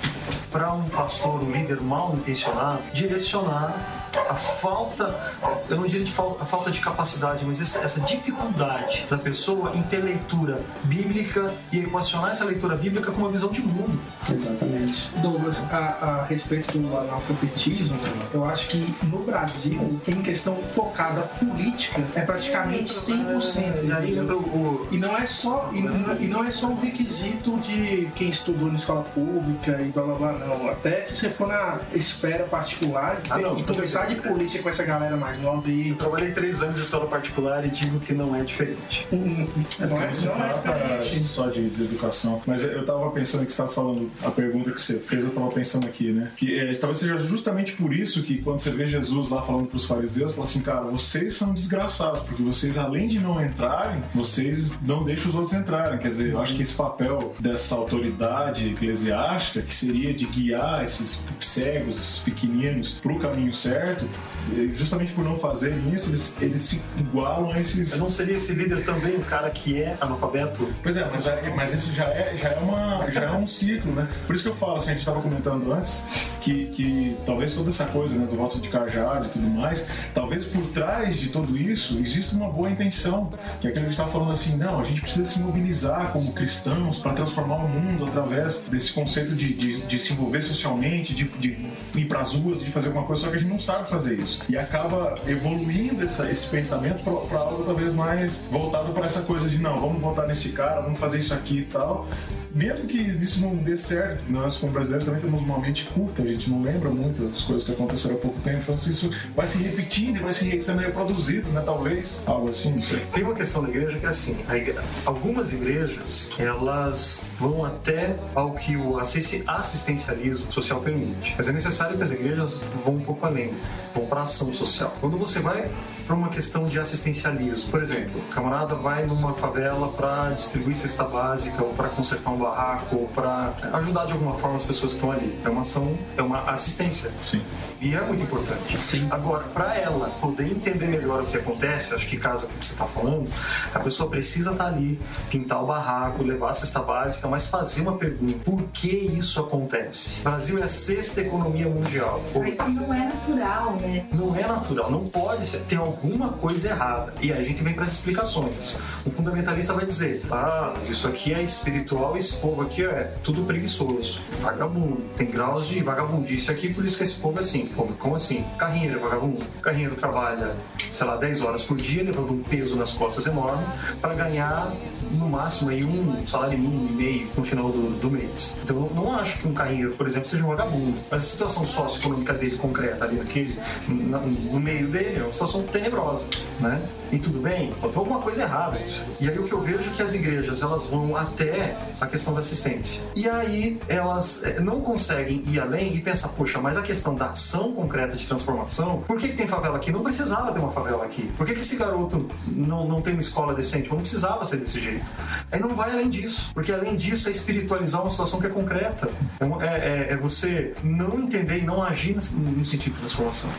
para 0.52 0.72
um 0.72 0.88
pastor, 0.90 1.42
um 1.42 1.50
líder 1.50 1.80
mal 1.80 2.14
intencionado, 2.14 2.82
direcionar 2.92 4.03
a 4.20 4.34
falta, 4.34 5.32
eu 5.68 5.76
não 5.76 5.86
diria 5.86 6.04
de 6.04 6.12
falta, 6.12 6.42
a 6.42 6.46
falta 6.46 6.70
de 6.70 6.80
capacidade, 6.80 7.44
mas 7.44 7.60
essa, 7.60 8.00
dificuldade 8.04 9.06
da 9.08 9.16
pessoa 9.16 9.72
em 9.74 9.82
ter 9.82 9.98
leitura 9.98 10.60
bíblica 10.84 11.52
e 11.72 11.78
equacionar 11.78 12.30
essa 12.30 12.44
leitura 12.44 12.76
bíblica 12.76 13.10
com 13.12 13.18
uma 13.18 13.30
visão 13.30 13.50
de 13.50 13.62
mundo. 13.62 13.98
Exatamente. 14.30 15.10
Douglas, 15.16 15.62
a, 15.70 15.76
a 15.76 16.24
respeito 16.24 16.78
do 16.78 16.96
analfabetismo, 16.96 17.98
eu 18.32 18.44
acho 18.44 18.68
que 18.68 18.94
no 19.04 19.18
Brasil, 19.18 20.00
em 20.06 20.22
questão 20.22 20.56
focada 20.72 21.22
política, 21.22 22.02
é 22.14 22.20
praticamente 22.20 22.92
100%. 22.92 23.84
E 23.84 23.92
aí 23.92 24.20
o, 24.20 24.88
E 24.90 24.98
não 24.98 25.16
é 25.16 25.26
só 25.26 25.70
e 25.72 25.80
não, 25.80 26.16
e 26.20 26.26
não 26.26 26.44
é 26.44 26.50
só 26.50 26.68
um 26.68 26.78
requisito 26.78 27.58
de 27.58 28.08
quem 28.14 28.28
estudou 28.28 28.68
na 28.68 28.76
escola 28.76 29.02
pública 29.02 29.80
e 29.80 29.90
blá 29.90 30.02
blá 30.02 30.14
blá, 30.14 30.32
não. 30.32 30.68
Até 30.68 31.02
se 31.02 31.16
você 31.16 31.30
for 31.30 31.48
na 31.48 31.80
esfera 31.92 32.44
particular 32.44 33.20
Ah, 33.30 33.38
não, 33.38 33.58
e 33.58 33.62
de 34.04 34.16
política 34.16 34.62
com 34.62 34.68
essa 34.68 34.84
galera 34.84 35.16
mais 35.16 35.40
nova 35.40 35.68
e 35.70 35.90
Eu 35.90 35.96
trabalhei 35.96 36.30
três 36.32 36.62
anos 36.62 36.78
em 36.78 36.82
escola 36.82 37.06
particular 37.06 37.64
e 37.64 37.68
digo 37.68 38.00
que 38.00 38.12
não 38.12 38.34
é 38.34 38.42
diferente. 38.42 39.06
não 39.10 39.18
é, 39.20 39.46
Não 39.80 39.96
não 39.96 40.02
é 40.02 40.08
diferente. 40.12 41.18
só 41.24 41.46
de, 41.48 41.68
de 41.70 41.82
educação. 41.84 42.42
Mas 42.46 42.62
eu 42.62 42.84
tava 42.84 43.10
pensando 43.10 43.44
que 43.46 43.52
você 43.52 43.58
tava 43.62 43.72
falando, 43.72 44.10
a 44.22 44.30
pergunta 44.30 44.70
que 44.70 44.80
você 44.80 44.98
fez, 44.98 45.24
eu 45.24 45.30
tava 45.30 45.50
pensando 45.50 45.86
aqui, 45.86 46.12
né? 46.12 46.30
Que 46.36 46.58
é, 46.58 46.74
talvez 46.74 46.98
seja 46.98 47.16
justamente 47.18 47.72
por 47.72 47.92
isso 47.92 48.22
que 48.22 48.38
quando 48.38 48.60
você 48.60 48.70
vê 48.70 48.86
Jesus 48.86 49.28
lá 49.28 49.42
falando 49.42 49.66
pros 49.66 49.84
fariseus, 49.84 50.32
fala 50.32 50.46
assim, 50.46 50.60
cara, 50.60 50.82
vocês 50.82 51.34
são 51.34 51.52
desgraçados, 51.54 52.20
porque 52.20 52.42
vocês, 52.42 52.76
além 52.78 53.08
de 53.08 53.18
não 53.18 53.42
entrarem, 53.44 54.02
vocês 54.14 54.80
não 54.82 55.04
deixam 55.04 55.28
os 55.30 55.34
outros 55.34 55.54
entrarem. 55.54 55.98
Quer 55.98 56.08
dizer, 56.08 56.32
eu 56.32 56.40
acho 56.40 56.54
que 56.54 56.62
esse 56.62 56.74
papel 56.74 57.34
dessa 57.38 57.74
autoridade 57.74 58.68
eclesiástica, 58.68 59.62
que 59.62 59.72
seria 59.72 60.12
de 60.12 60.26
guiar 60.26 60.84
esses 60.84 61.22
cegos, 61.40 61.96
esses 61.96 62.18
pequeninos, 62.18 62.94
pro 63.02 63.18
caminho 63.18 63.52
certo, 63.52 63.93
eh, 64.02 64.68
justamente 64.74 65.12
por 65.12 65.24
não 65.24 65.36
fazerem 65.36 65.92
isso, 65.92 66.10
eles, 66.10 66.34
eles 66.40 66.62
se 66.62 66.82
igualam 66.98 67.52
a 67.52 67.60
esses. 67.60 67.92
Eu 67.92 67.98
não 67.98 68.08
seria 68.08 68.36
esse 68.36 68.52
líder 68.54 68.84
também 68.84 69.16
um 69.16 69.22
cara 69.22 69.50
que 69.50 69.80
é 69.82 69.96
analfabeto? 70.00 70.68
Pois 70.82 70.96
é, 70.96 71.08
mas, 71.10 71.26
é- 71.26 71.52
mas 71.54 71.72
isso 71.74 71.92
já 71.92 72.04
é, 72.06 72.36
já, 72.36 72.48
é 72.50 72.58
uma, 72.60 73.10
já 73.10 73.22
é 73.22 73.32
um 73.32 73.46
ciclo, 73.46 73.92
né? 73.92 74.08
Por 74.26 74.34
isso 74.34 74.44
que 74.44 74.50
eu 74.50 74.56
falo, 74.56 74.76
assim, 74.76 74.88
a 74.88 74.92
gente 74.92 75.00
estava 75.00 75.20
comentando 75.20 75.72
antes, 75.72 76.30
que, 76.40 76.66
que 76.66 77.16
talvez 77.24 77.54
toda 77.54 77.70
essa 77.70 77.86
coisa 77.86 78.18
né, 78.18 78.26
do 78.26 78.36
voto 78.36 78.58
de 78.60 78.68
cajado 78.68 79.26
e 79.26 79.28
tudo 79.28 79.48
mais, 79.48 79.88
talvez 80.12 80.44
por 80.44 80.62
trás 80.68 81.18
de 81.18 81.28
tudo 81.28 81.56
isso 81.56 81.98
exista 81.98 82.36
uma 82.36 82.48
boa 82.48 82.70
intenção. 82.70 83.30
Que 83.60 83.68
é 83.68 83.70
aquilo 83.70 83.72
que 83.72 83.78
a 83.78 83.82
gente 83.82 83.90
estava 83.92 84.10
falando 84.10 84.30
assim, 84.30 84.56
não, 84.56 84.80
a 84.80 84.84
gente 84.84 85.00
precisa 85.00 85.24
se 85.24 85.40
mobilizar 85.40 86.12
como 86.12 86.32
cristãos 86.32 86.98
para 86.98 87.12
transformar 87.12 87.56
o 87.56 87.68
mundo 87.68 88.04
através 88.06 88.64
desse 88.68 88.92
conceito 88.92 89.34
de, 89.34 89.52
de, 89.54 89.80
de 89.82 89.98
se 89.98 90.12
envolver 90.12 90.42
socialmente, 90.42 91.14
de, 91.14 91.24
de 91.24 91.56
ir 91.94 92.04
para 92.06 92.20
as 92.20 92.34
ruas, 92.34 92.60
de 92.60 92.70
fazer 92.70 92.88
alguma 92.88 93.06
coisa, 93.06 93.22
só 93.22 93.28
que 93.30 93.36
a 93.36 93.38
gente 93.38 93.48
não 93.50 93.58
sabe 93.58 93.83
fazer 93.84 94.18
isso. 94.18 94.42
E 94.48 94.56
acaba 94.56 95.14
evoluindo 95.26 96.02
essa- 96.04 96.30
esse 96.30 96.46
pensamento 96.48 97.02
para 97.02 97.38
algo 97.38 97.64
talvez 97.64 97.92
mais 97.94 98.46
voltado 98.50 98.92
para 98.92 99.06
essa 99.06 99.22
coisa 99.22 99.48
de 99.48 99.58
não, 99.58 99.80
vamos 99.80 100.00
votar 100.00 100.26
nesse 100.26 100.50
cara, 100.50 100.80
vamos 100.80 100.98
fazer 100.98 101.18
isso 101.18 101.34
aqui 101.34 101.58
e 101.60 101.64
tal. 101.64 102.06
Mesmo 102.54 102.86
que 102.86 102.98
isso 102.98 103.40
não 103.40 103.56
dê 103.56 103.76
certo, 103.76 104.22
nós 104.30 104.56
como 104.58 104.72
brasileiros 104.72 105.04
também 105.06 105.20
temos 105.20 105.42
uma 105.42 105.58
mente 105.58 105.86
curta, 105.86 106.22
a 106.22 106.26
gente 106.26 106.48
não 106.48 106.62
lembra 106.62 106.88
muito 106.88 107.22
das 107.28 107.42
coisas 107.42 107.66
que 107.66 107.72
aconteceram 107.72 108.14
há 108.14 108.18
pouco 108.18 108.40
tempo, 108.42 108.58
então 108.62 108.76
se 108.76 108.90
isso 108.92 109.10
vai 109.34 109.44
se 109.44 109.58
repetindo 109.60 110.18
e 110.18 110.20
vai 110.20 110.32
se 110.32 110.60
sendo 110.60 110.78
reproduzido, 110.80 111.50
né? 111.50 111.60
Talvez, 111.66 112.22
algo 112.24 112.48
assim. 112.50 112.76
Tem 113.12 113.24
uma 113.24 113.34
questão 113.34 113.60
da 113.64 113.68
igreja 113.70 113.98
que 113.98 114.06
é 114.06 114.08
assim, 114.08 114.36
a 114.46 114.56
igre- 114.56 114.76
algumas 115.04 115.52
igrejas, 115.52 116.30
elas 116.38 117.26
vão 117.40 117.64
até 117.64 118.14
ao 118.36 118.52
que 118.52 118.76
o 118.76 119.00
assist- 119.00 119.42
assistencialismo 119.48 120.52
social 120.52 120.80
permite. 120.80 121.34
Mas 121.36 121.48
é 121.48 121.52
necessário 121.52 121.96
que 121.96 122.04
as 122.04 122.12
igrejas 122.12 122.60
vão 122.84 122.94
um 122.94 123.00
pouco 123.00 123.26
além, 123.26 123.52
vão 123.94 124.06
para 124.06 124.22
ação 124.22 124.52
social. 124.52 124.94
Quando 125.00 125.16
você 125.16 125.40
vai 125.40 125.70
para 126.06 126.14
uma 126.14 126.28
questão 126.28 126.64
de 126.66 126.78
assistencialismo, 126.78 127.70
por 127.70 127.82
exemplo, 127.82 128.20
o 128.20 128.32
camarada 128.32 128.74
vai 128.74 129.06
numa 129.06 129.32
favela 129.34 129.88
para 129.88 130.30
distribuir 130.30 130.76
cesta 130.76 131.04
básica 131.04 131.62
ou 131.62 131.72
para 131.74 131.88
consertar 131.88 132.30
um 132.30 132.38
barraco 132.38 132.96
ou 132.96 133.08
para 133.08 133.54
ajudar 133.72 134.06
de 134.06 134.12
alguma 134.12 134.36
forma 134.36 134.56
as 134.56 134.64
pessoas 134.64 134.92
que 134.92 134.98
estão 134.98 135.12
ali. 135.12 135.38
É 135.44 135.48
uma 135.48 135.62
ação, 135.62 135.96
é 136.16 136.22
uma 136.22 136.42
assistência. 136.50 137.10
Sim. 137.22 137.42
E 137.80 137.94
é 137.94 138.00
muito 138.00 138.22
importante. 138.22 138.78
Sim. 138.78 139.06
Agora, 139.10 139.44
para 139.44 139.76
ela 139.76 140.08
poder 140.20 140.50
entender 140.50 140.86
melhor 140.86 141.22
o 141.22 141.26
que 141.26 141.36
acontece, 141.36 141.94
acho 141.94 142.06
que 142.08 142.16
casa 142.16 142.46
com 142.46 142.54
o 142.54 142.58
que 142.58 142.66
você 142.66 142.72
está 142.72 142.86
falando, 142.86 143.28
a 143.74 143.78
pessoa 143.78 144.08
precisa 144.08 144.52
estar 144.52 144.66
ali, 144.66 144.98
pintar 145.30 145.62
o 145.62 145.66
barraco, 145.66 146.22
levar 146.22 146.50
a 146.50 146.52
cesta 146.52 146.80
básica, 146.80 147.28
mas 147.28 147.46
fazer 147.46 147.82
uma 147.82 147.96
pergunta: 147.96 148.38
por 148.44 148.62
que 148.72 148.88
isso 148.88 149.40
acontece? 149.40 150.20
O 150.20 150.24
Brasil 150.24 150.58
é 150.58 150.62
a 150.62 150.68
sexta 150.68 151.20
economia 151.20 151.68
mundial. 151.68 152.22
Mas 152.34 152.54
isso 152.54 152.80
não 152.80 152.94
é 152.94 153.04
natural, 153.04 153.76
né? 153.76 154.06
Não 154.12 154.34
é 154.34 154.46
natural, 154.46 154.90
não 154.90 155.06
pode 155.08 155.46
ser. 155.46 155.60
Tem 155.64 155.78
alguma 155.94 156.28
coisa 156.30 156.68
errada. 156.70 157.12
E 157.20 157.32
aí 157.32 157.38
a 157.40 157.42
gente 157.42 157.62
vem 157.62 157.72
para 157.74 157.84
as 157.84 157.92
explicações. 157.92 158.78
O 159.04 159.10
fundamentalista 159.10 159.72
vai 159.72 159.86
dizer: 159.86 160.22
ah, 160.30 160.74
isso 160.88 161.06
aqui 161.08 161.32
é 161.32 161.42
espiritual, 161.42 162.16
esse 162.16 162.36
povo 162.36 162.62
aqui 162.62 162.84
é 162.84 163.14
tudo 163.22 163.42
preguiçoso, 163.44 164.20
vagabundo. 164.40 165.02
Tem 165.16 165.26
graus 165.30 165.66
de 165.68 165.82
vagabundice 165.82 166.50
aqui, 166.50 166.72
por 166.72 166.84
isso 166.84 166.96
que 166.96 167.02
esse 167.02 167.14
povo 167.14 167.38
é 167.38 167.40
assim. 167.40 167.66
Como, 167.76 167.92
como 167.94 168.14
assim? 168.14 168.44
Carrinheiro 168.58 168.98
é 168.98 169.02
vagabundo. 169.02 169.42
Carrinheiro 169.62 169.94
trabalha, 169.94 170.54
sei 170.92 171.06
lá, 171.06 171.16
10 171.16 171.42
horas 171.42 171.62
por 171.62 171.76
dia, 171.76 172.02
levando 172.02 172.32
um 172.32 172.42
peso 172.42 172.76
nas 172.76 172.92
costas 172.92 173.26
enorme, 173.26 173.64
para 174.00 174.14
ganhar 174.14 174.72
no 175.12 175.28
máximo 175.28 175.70
aí 175.70 175.84
um 175.84 176.26
salário 176.26 176.58
mínimo 176.58 176.88
e 176.90 176.92
meio 176.92 177.28
no 177.36 177.44
final 177.44 177.68
do, 177.70 177.98
do 178.00 178.10
mês. 178.10 178.58
Então 178.62 178.76
eu 178.76 178.92
não 178.94 179.12
acho 179.12 179.38
que 179.38 179.48
um 179.48 179.54
carrinheiro, 179.54 179.92
por 179.92 180.06
exemplo, 180.06 180.28
seja 180.28 180.44
um 180.44 180.48
vagabundo. 180.48 180.94
Mas 181.10 181.24
a 181.24 181.26
situação 181.26 181.64
socioeconômica 181.66 182.32
dele 182.32 182.56
concreta 182.56 183.04
ali 183.04 183.16
naquele, 183.16 183.58
na- 183.88 184.18
no 184.18 184.60
meio 184.60 184.88
dele, 184.88 185.18
é 185.18 185.22
uma 185.22 185.32
situação 185.32 185.62
tenebrosa, 185.84 186.24
né? 186.60 186.80
E 187.12 187.18
tudo 187.18 187.38
bem, 187.38 187.70
tem 187.72 187.92
alguma 187.94 188.18
coisa 188.20 188.42
errada. 188.42 188.76
E 189.20 189.28
aí 189.28 189.38
o 189.38 189.44
que 189.46 189.52
eu 189.52 189.60
vejo 189.60 189.78
é 189.88 189.94
que 189.94 190.02
as 190.02 190.14
igrejas 190.14 190.62
elas 190.62 190.86
vão 190.86 191.16
até 191.16 191.76
a 192.00 192.06
questão 192.06 192.32
da 192.32 192.40
assistência. 192.40 193.02
E 193.14 193.28
aí 193.28 193.78
elas 193.86 194.42
eh, 194.42 194.58
não 194.58 194.80
conseguem 194.80 195.44
ir 195.46 195.60
além 195.60 195.94
e 195.94 196.00
pensar, 196.00 196.28
poxa, 196.30 196.60
mas 196.60 196.76
a 196.76 196.82
questão 196.82 197.14
da 197.14 197.26
ação 197.30 197.72
concreta 197.72 198.16
de 198.16 198.26
transformação, 198.26 199.04
por 199.06 199.18
que, 199.20 199.28
que 199.28 199.36
tem 199.36 199.46
favela 199.46 199.76
aqui? 199.76 199.92
Não 199.92 200.02
precisava 200.02 200.50
ter 200.50 200.58
uma 200.58 200.72
favela 200.72 201.04
aqui. 201.04 201.30
Por 201.36 201.46
que, 201.46 201.54
que 201.54 201.60
esse 201.60 201.76
garoto 201.76 202.26
não, 202.48 202.88
não 202.88 203.00
tem 203.00 203.12
uma 203.12 203.20
escola 203.20 203.54
decente? 203.54 203.88
Não 203.90 203.98
precisava 203.98 204.44
ser 204.44 204.56
desse 204.56 204.80
jeito. 204.80 205.04
Aí 205.52 205.60
não 205.60 205.68
vai 205.76 205.92
além 205.92 206.10
disso, 206.10 206.50
porque 206.52 206.72
além 206.72 206.96
disso 206.96 207.28
é 207.28 207.30
espiritualizar 207.30 208.00
uma 208.00 208.10
situação 208.10 208.40
que 208.40 208.46
é 208.46 208.50
concreta. 208.50 209.08
É, 209.38 209.44
é- 209.44 209.68
é- 210.08 210.12
é 210.14 210.16
você 210.16 210.74
não 210.82 211.20
entender 211.20 211.58
e 211.58 211.62
não 211.62 211.80
agir 211.82 212.16
no 212.16 212.64
sentido 212.64 212.94
de 212.94 212.98
transformação. 213.00 213.50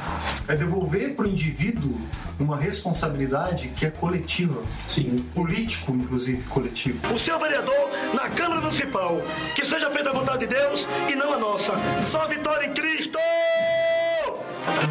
É 0.48 0.56
devolver 0.58 1.16
para 1.16 1.26
o 1.26 1.30
indivíduo 1.30 1.96
uma 2.40 2.58
responsabilidade 2.58 3.70
que 3.70 3.86
é 3.86 3.90
coletiva. 3.92 4.62
Sim. 4.88 5.26
Político, 5.34 5.92
inclusive, 5.94 6.42
coletivo. 6.44 7.00
O 7.14 7.20
seu 7.20 7.38
vereador 7.40 7.90
na 8.14 8.30
Câmara 8.30 8.62
Municipal. 8.62 9.22
Que 9.56 9.66
seja 9.66 9.90
feita 9.92 10.10
a 10.10 10.14
vontade 10.14 10.40
de 10.40 10.48
Deus 10.54 10.88
e 11.12 11.16
não 11.16 11.34
a 11.34 11.40
nossa. 11.40 11.74
Só 12.10 12.22
a 12.24 12.28
vitória 12.28 12.68
em 12.68 12.74
Cristo! 12.74 13.18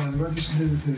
Mas 0.02 0.14
agora 0.14 0.30
deixa 0.30 0.52
eu, 0.60 0.66
eu- 0.66 0.94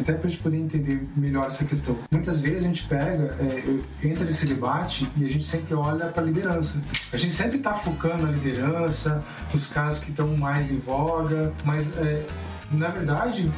até 0.00 0.12
para 0.12 0.28
a 0.28 0.30
gente 0.30 0.40
poder 0.40 0.56
entender 0.56 1.04
melhor 1.16 1.46
essa 1.48 1.64
questão. 1.64 1.98
Muitas 2.12 2.40
vezes 2.40 2.64
a 2.64 2.68
gente 2.68 2.84
pega, 2.86 3.36
é, 3.40 4.06
entra 4.06 4.24
nesse 4.24 4.46
debate 4.46 5.10
e 5.16 5.24
a 5.24 5.28
gente 5.28 5.42
sempre 5.44 5.74
olha 5.74 6.06
para 6.06 6.22
a 6.22 6.26
liderança. 6.26 6.80
A 7.12 7.16
gente 7.16 7.32
sempre 7.34 7.56
está 7.58 7.74
focando 7.74 8.24
na 8.26 8.30
liderança, 8.32 9.22
nos 9.52 9.66
caras 9.66 9.98
que 9.98 10.10
estão 10.10 10.28
mais 10.36 10.70
em 10.70 10.78
voga, 10.78 11.52
mas 11.64 11.96
é, 11.98 12.24
na 12.70 12.88
verdade 12.88 13.50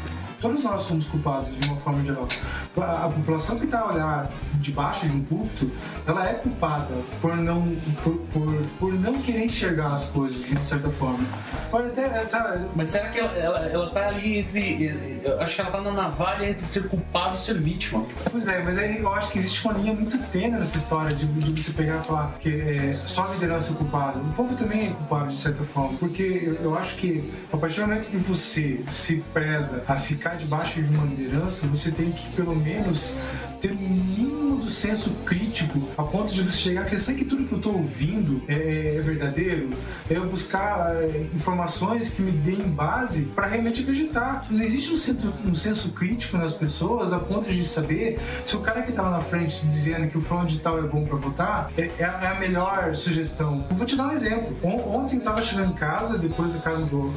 todos 0.43 0.65
nós 0.65 0.83
somos 0.83 1.09
culpados 1.09 1.57
de 1.57 1.69
uma 1.69 1.77
forma 1.77 2.03
geral. 2.05 2.29
A, 2.77 3.07
a 3.07 3.09
população 3.09 3.59
que 3.59 3.65
está 3.65 3.81
a 3.81 3.93
olhar 3.93 4.31
debaixo 4.55 5.09
de 5.09 5.17
um 5.17 5.23
púlpito, 5.23 5.71
ela 6.07 6.29
é 6.29 6.35
culpada 6.35 6.95
por 7.21 7.37
não, 7.37 7.77
por, 8.03 8.19
por, 8.33 8.67
por 8.79 8.93
não 8.95 9.15
querer 9.23 9.45
enxergar 9.45 9.93
as 9.93 10.09
coisas 10.09 10.45
de 10.45 10.53
uma 10.53 10.63
certa 10.65 10.91
forma. 10.91 11.25
Pode 11.71 11.89
até, 11.89 12.27
sabe, 12.27 12.67
Mas 12.75 12.89
será 12.89 13.09
que 13.09 13.21
ela, 13.21 13.33
ela, 13.39 13.61
ela 13.61 13.91
tá 13.91 14.09
ali 14.09 14.39
entre. 14.39 15.21
Eu 15.23 15.41
acho 15.41 15.55
que 15.55 15.61
ela 15.61 15.71
tá 15.71 15.81
na 15.81 15.93
navalha 15.93 16.51
entre 16.51 16.67
ser 16.67 16.89
culpado 16.89 17.37
e 17.37 17.41
ser 17.41 17.59
vítima. 17.59 18.05
Pois 18.31 18.49
é, 18.49 18.63
mas 18.63 18.77
aí 18.77 18.99
eu 18.99 19.15
acho 19.15 19.31
que 19.31 19.39
existe 19.39 19.65
uma 19.65 19.75
linha 19.75 19.95
muito 19.95 20.19
tênue 20.31 20.59
nessa 20.59 20.77
história 20.77 21.15
de, 21.15 21.25
de 21.27 21.63
você 21.63 21.73
pegar 21.73 22.01
e 22.01 22.07
falar 22.07 22.35
que 22.41 22.49
é, 22.49 22.93
só 22.93 23.27
a 23.27 23.35
liderança 23.35 23.73
é 23.73 23.77
culpada. 23.77 24.19
O 24.19 24.33
povo 24.33 24.57
também 24.57 24.89
é 24.89 24.91
culpado 24.91 25.31
de 25.31 25.39
certa 25.39 25.65
forma, 25.65 25.97
porque 25.99 26.43
eu, 26.45 26.55
eu 26.57 26.77
acho 26.77 26.97
que 26.97 27.33
a 27.53 27.57
partir 27.57 27.81
do 27.81 27.87
momento 27.87 28.11
que 28.11 28.17
você 28.17 28.83
se 28.89 29.23
preza 29.33 29.85
a 29.87 29.97
ficar 29.97 30.32
está 30.33 30.37
debaixo 30.37 30.83
de 30.83 30.95
uma 30.95 31.05
liderança, 31.07 31.67
você 31.67 31.91
tem 31.91 32.11
que 32.11 32.29
pelo 32.33 32.55
menos 32.57 33.19
ter 33.61 33.73
um 33.73 33.77
mínimo 33.77 34.65
do 34.65 34.71
senso 34.71 35.11
crítico 35.25 35.89
a 35.97 36.03
ponto 36.03 36.33
de 36.33 36.43
você 36.43 36.57
chegar 36.57 36.83
a 36.83 36.99
será 36.99 37.19
que 37.19 37.25
tudo 37.25 37.45
que 37.45 37.53
eu 37.53 37.59
estou 37.59 37.75
ouvindo 37.77 38.43
é, 38.49 38.97
é 38.97 39.01
verdadeiro? 39.01 39.71
É 40.11 40.17
eu 40.17 40.27
buscar 40.29 40.95
é, 40.97 41.29
informações 41.35 42.11
que 42.11 42.23
me 42.23 42.31
deem 42.33 42.69
base 42.69 43.23
para 43.35 43.47
realmente 43.47 43.81
acreditar. 43.83 44.47
Não 44.51 44.63
existe 44.63 44.93
um 44.93 44.97
senso, 44.97 45.35
um 45.45 45.55
senso 45.55 45.91
crítico 45.93 46.37
nas 46.37 46.55
pessoas 46.55 47.13
a 47.13 47.19
ponto 47.19 47.51
de 47.53 47.65
saber 47.65 48.19
se 48.47 48.57
o 48.57 48.61
cara 48.61 48.83
que 48.83 48.91
está 48.91 49.03
lá 49.03 49.11
na 49.11 49.21
frente 49.21 49.65
dizendo 49.67 50.09
que 50.09 50.17
o 50.19 50.21
fulano 50.23 50.49
de 50.49 50.59
tal 50.61 50.79
é 50.79 50.83
bom 50.83 51.05
para 51.05 51.17
votar 51.17 51.71
é, 51.77 51.91
é 51.99 52.05
a- 52.05 52.21
é 52.23 52.27
a 52.29 52.41
melhor 52.41 52.95
sugestão. 52.97 53.65
Eu 53.71 53.77
vou 53.77 53.87
te 53.87 53.97
dar 53.97 54.09
um 54.09 54.13
exemplo. 54.13 54.57
On- 54.63 54.93
Ontem 55.03 55.15
eu 55.17 55.19
estava 55.19 55.41
chegando 55.43 55.71
em 55.71 55.75
casa, 55.75 56.19
depois 56.19 56.53
da 56.53 56.59
casa 56.61 56.85
do, 56.85 57.13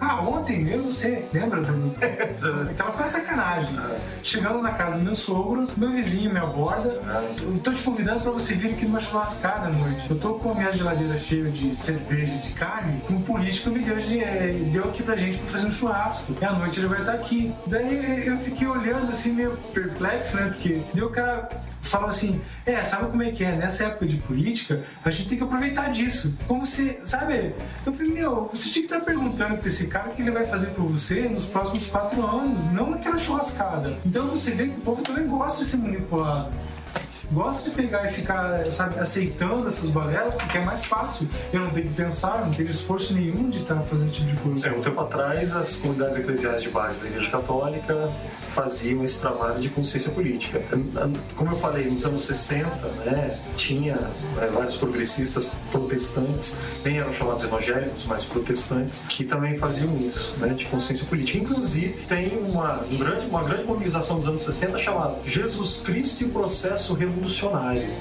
ah, 0.00 0.20
ontem 0.22 0.68
eu 0.68 0.78
e 0.78 0.82
você, 0.82 1.26
lembra 1.32 1.60
do. 1.60 1.94
Aquela 2.70 2.92
foi 2.96 3.06
sacanagem. 3.06 3.78
Chegando 4.22 4.60
na 4.62 4.72
casa 4.72 4.98
do 4.98 5.04
meu 5.04 5.14
sogro, 5.16 5.68
meu 5.76 5.90
vizinho 5.92 6.32
me 6.32 6.38
aborda. 6.38 7.00
Eu 7.42 7.58
tô 7.58 7.72
te 7.72 7.82
convidando 7.82 8.20
pra 8.20 8.30
você 8.30 8.54
vir 8.54 8.72
aqui 8.72 8.86
numa 8.86 9.00
churrascada 9.00 9.66
à 9.66 9.70
noite. 9.70 10.08
Eu 10.10 10.18
tô 10.18 10.34
com 10.34 10.52
a 10.52 10.54
minha 10.54 10.72
geladeira 10.72 11.18
cheia 11.18 11.50
de 11.50 11.76
cerveja 11.78 12.32
e 12.34 12.38
de 12.38 12.52
carne. 12.52 13.00
Um 13.10 13.20
político 13.20 13.70
me 13.70 13.80
deu, 13.80 13.96
de- 13.98 14.70
deu 14.72 14.84
aqui 14.84 15.02
pra 15.02 15.16
gente 15.16 15.38
pra 15.38 15.48
fazer 15.48 15.66
um 15.68 15.72
churrasco. 15.72 16.34
E 16.40 16.44
à 16.44 16.52
noite 16.52 16.80
ele 16.80 16.88
vai 16.88 17.00
estar 17.00 17.12
aqui. 17.12 17.52
Daí 17.66 18.26
eu 18.26 18.38
fiquei 18.38 18.66
olhando 18.66 19.10
assim, 19.10 19.32
meio 19.32 19.56
perplexo, 19.74 20.36
né? 20.36 20.48
Porque 20.48 20.82
daí 20.94 21.02
o 21.04 21.10
cara 21.10 21.48
fala 21.80 22.08
assim: 22.08 22.40
é, 22.64 22.82
sabe 22.82 23.10
como 23.10 23.22
é 23.22 23.30
que 23.30 23.44
é? 23.44 23.52
Nessa 23.56 23.84
época 23.84 24.06
de 24.06 24.16
política, 24.16 24.84
a 25.04 25.10
gente 25.10 25.28
tem 25.28 25.38
que 25.38 25.44
aproveitar 25.44 25.90
disso. 25.90 26.36
Como 26.46 26.66
se, 26.66 27.00
sabe? 27.04 27.54
Eu 27.84 27.92
falei: 27.92 28.12
meu, 28.12 28.50
você 28.52 28.68
tinha 28.68 28.86
que 28.86 28.92
estar 28.92 29.04
perguntando 29.04 29.56
pra 29.56 29.68
esse 29.68 29.86
cara 29.88 30.10
o 30.10 30.14
que 30.14 30.22
ele 30.22 30.30
vai 30.30 30.46
fazer 30.46 30.68
por 30.68 30.86
você 30.86 31.28
nos 31.28 31.46
próximos 31.46 31.86
quatro 31.86 32.24
anos, 32.24 32.66
não 32.66 32.90
naquela 32.90 33.18
churrascada. 33.18 33.98
Então 34.04 34.26
você 34.26 34.50
vê 34.52 34.68
que 34.68 34.78
o 34.78 34.80
povo 34.80 35.02
também 35.02 35.26
gosta 35.26 35.64
de 35.64 35.70
ser 35.70 35.78
manipulado. 35.78 36.52
Gosta 37.32 37.70
de 37.70 37.76
pegar 37.76 38.10
e 38.10 38.12
ficar, 38.12 38.66
sabe, 38.70 38.98
aceitando 38.98 39.68
essas 39.68 39.88
balelas, 39.88 40.34
porque 40.34 40.58
é 40.58 40.64
mais 40.64 40.84
fácil. 40.84 41.28
Eu 41.52 41.60
não 41.60 41.70
tenho 41.70 41.86
que 41.86 41.94
pensar, 41.94 42.44
não 42.44 42.50
tenho 42.50 42.68
esforço 42.68 43.14
nenhum 43.14 43.48
de 43.48 43.58
estar 43.58 43.76
fazendo 43.82 44.06
esse 44.06 44.14
tipo 44.14 44.30
de 44.30 44.36
coisa. 44.36 44.68
É, 44.68 44.72
um 44.72 44.80
tempo 44.80 45.00
atrás, 45.00 45.54
as 45.54 45.76
comunidades 45.76 46.18
eclesiais 46.18 46.62
de 46.62 46.70
base 46.70 47.02
da 47.02 47.08
Igreja 47.08 47.30
Católica 47.30 48.10
faziam 48.52 49.04
esse 49.04 49.20
trabalho 49.20 49.60
de 49.60 49.68
consciência 49.68 50.10
política. 50.10 50.60
Como 51.36 51.52
eu 51.52 51.56
falei, 51.56 51.88
nos 51.88 52.04
anos 52.04 52.24
60, 52.24 52.68
né, 53.04 53.38
tinha 53.56 54.10
é, 54.40 54.46
vários 54.46 54.76
progressistas 54.76 55.52
protestantes, 55.70 56.58
nem 56.84 56.98
eram 56.98 57.12
chamados 57.12 57.44
evangélicos, 57.44 58.06
mas 58.06 58.24
protestantes, 58.24 59.04
que 59.08 59.22
também 59.22 59.56
faziam 59.56 59.96
isso, 59.98 60.34
né, 60.38 60.48
de 60.48 60.64
consciência 60.64 61.06
política. 61.06 61.38
Inclusive, 61.38 61.94
tem 62.08 62.36
uma, 62.38 62.80
um 62.90 62.98
grande, 62.98 63.26
uma 63.26 63.44
grande 63.44 63.64
mobilização 63.64 64.18
dos 64.18 64.26
anos 64.26 64.42
60 64.42 64.78
chamada 64.78 65.14
Jesus 65.24 65.82
Cristo 65.84 66.22
e 66.22 66.26
o 66.26 66.30
Processo 66.30 66.92
Revolucionário. 66.92 67.19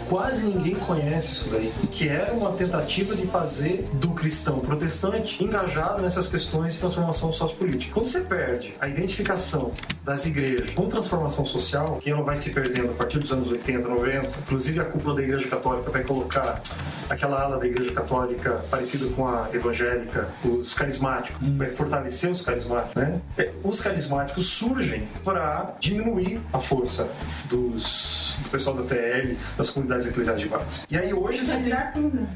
Quase 0.07 0.45
ninguém 0.47 0.75
conhece 0.75 1.33
isso 1.33 1.49
daí, 1.49 1.71
que 1.91 2.07
era 2.07 2.33
uma 2.33 2.51
tentativa 2.53 3.15
de 3.15 3.27
fazer 3.27 3.87
do 3.93 4.09
cristão 4.09 4.59
protestante 4.59 5.43
engajado 5.43 6.01
nessas 6.01 6.27
questões 6.27 6.73
de 6.73 6.79
transformação 6.79 7.31
sociopolítica. 7.31 7.93
Quando 7.93 8.07
você 8.07 8.21
perde 8.21 8.75
a 8.79 8.87
identificação 8.87 9.71
das 10.03 10.25
igrejas 10.25 10.71
com 10.71 10.87
transformação 10.87 11.45
social, 11.45 11.99
que 12.01 12.09
ela 12.09 12.23
vai 12.23 12.35
se 12.35 12.51
perdendo 12.51 12.91
a 12.91 12.93
partir 12.93 13.19
dos 13.19 13.31
anos 13.31 13.51
80, 13.51 13.87
90, 13.87 14.27
inclusive 14.39 14.79
a 14.79 14.85
cúpula 14.85 15.15
da 15.15 15.23
Igreja 15.23 15.47
Católica 15.47 15.91
vai 15.91 16.03
colocar 16.03 16.61
aquela 17.09 17.41
ala 17.41 17.57
da 17.57 17.65
Igreja 17.65 17.91
Católica 17.93 18.63
parecida 18.69 19.07
com 19.13 19.27
a 19.27 19.49
evangélica, 19.53 20.29
os 20.43 20.73
carismáticos, 20.73 21.39
vai 21.57 21.69
fortalecer 21.69 22.29
os 22.29 22.41
carismáticos, 22.41 22.95
né? 22.95 23.21
É, 23.37 23.51
Os 23.63 23.79
carismáticos 23.79 24.45
surgem 24.47 25.07
para 25.23 25.75
diminuir 25.79 26.39
a 26.53 26.59
força 26.59 27.09
dos, 27.49 28.35
do 28.43 28.49
pessoal 28.49 28.75
da 28.77 28.83
TL, 29.09 29.35
das 29.57 29.69
comunidades 29.69 30.07
eclesiais 30.07 30.39
de 30.39 30.47
base. 30.47 30.85
E 30.89 30.97
aí 30.97 31.13
hoje 31.13 31.45
você 31.45 31.57
tem, 31.57 31.73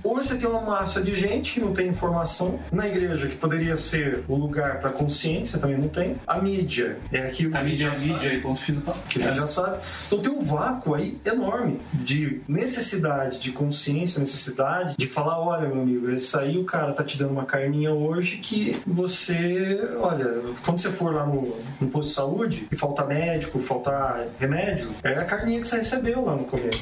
hoje 0.04 0.28
você 0.28 0.36
tem 0.36 0.50
uma 0.50 0.62
massa 0.62 1.02
de 1.02 1.14
gente 1.16 1.54
que 1.54 1.60
não 1.60 1.74
tem 1.74 1.88
informação 1.88 2.60
na 2.72 2.88
igreja, 2.88 3.28
que 3.28 3.36
poderia 3.36 3.78
ser 3.78 4.24
o 4.28 4.36
lugar 4.36 4.80
para 4.80 4.90
consciência, 4.90 5.60
também 5.60 5.78
não 5.78 5.88
tem. 5.88 6.16
A 6.26 6.40
mídia 6.42 6.98
é 7.12 7.20
aquilo 7.20 7.56
A 7.56 7.60
que 7.60 7.66
mídia 7.66 7.88
já 7.88 7.94
é 7.94 8.00
mídia 8.00 8.20
sabe, 8.20 8.36
e 8.36 8.42
ponto 8.42 8.60
final. 8.60 8.98
que 9.10 9.20
a 9.22 9.26
gente 9.26 9.38
já 9.38 9.48
sabe. 9.48 9.78
Então 10.08 10.20
tem 10.20 10.32
um 10.32 10.42
vácuo 10.42 10.96
aí 10.96 11.18
enorme 11.26 11.80
de 11.94 12.42
necessidade, 12.48 13.40
de 13.40 13.52
consciência, 13.52 14.20
necessidade 14.20 14.96
de 14.98 15.08
falar, 15.08 15.40
olha, 15.40 15.68
meu 15.68 15.82
amigo, 15.82 16.10
esse 16.12 16.38
aí 16.38 16.58
o 16.58 16.66
cara 16.66 16.94
tá 16.94 17.04
te 17.04 17.18
dando 17.18 17.32
uma 17.32 17.46
carninha 17.46 17.92
hoje 17.94 18.38
que 18.38 18.82
você, 18.86 19.80
olha, 20.00 20.32
quando 20.64 20.80
você 20.80 20.90
for 20.90 21.14
lá 21.14 21.26
no, 21.26 21.56
no 21.80 21.88
posto 21.90 22.10
de 22.10 22.16
saúde 22.16 22.68
e 22.72 22.76
faltar 22.76 23.08
médico, 23.08 23.60
faltar 23.62 24.26
remédio, 24.40 24.92
é 25.04 25.14
a 25.14 25.26
carninha 25.26 25.62
que 25.62 25.68
você 25.68 25.78
recebeu 25.78 26.24
lá 26.26 26.36
no 26.36 26.46
começo. 26.46 26.63
O 26.64 26.70
teu, 26.70 26.80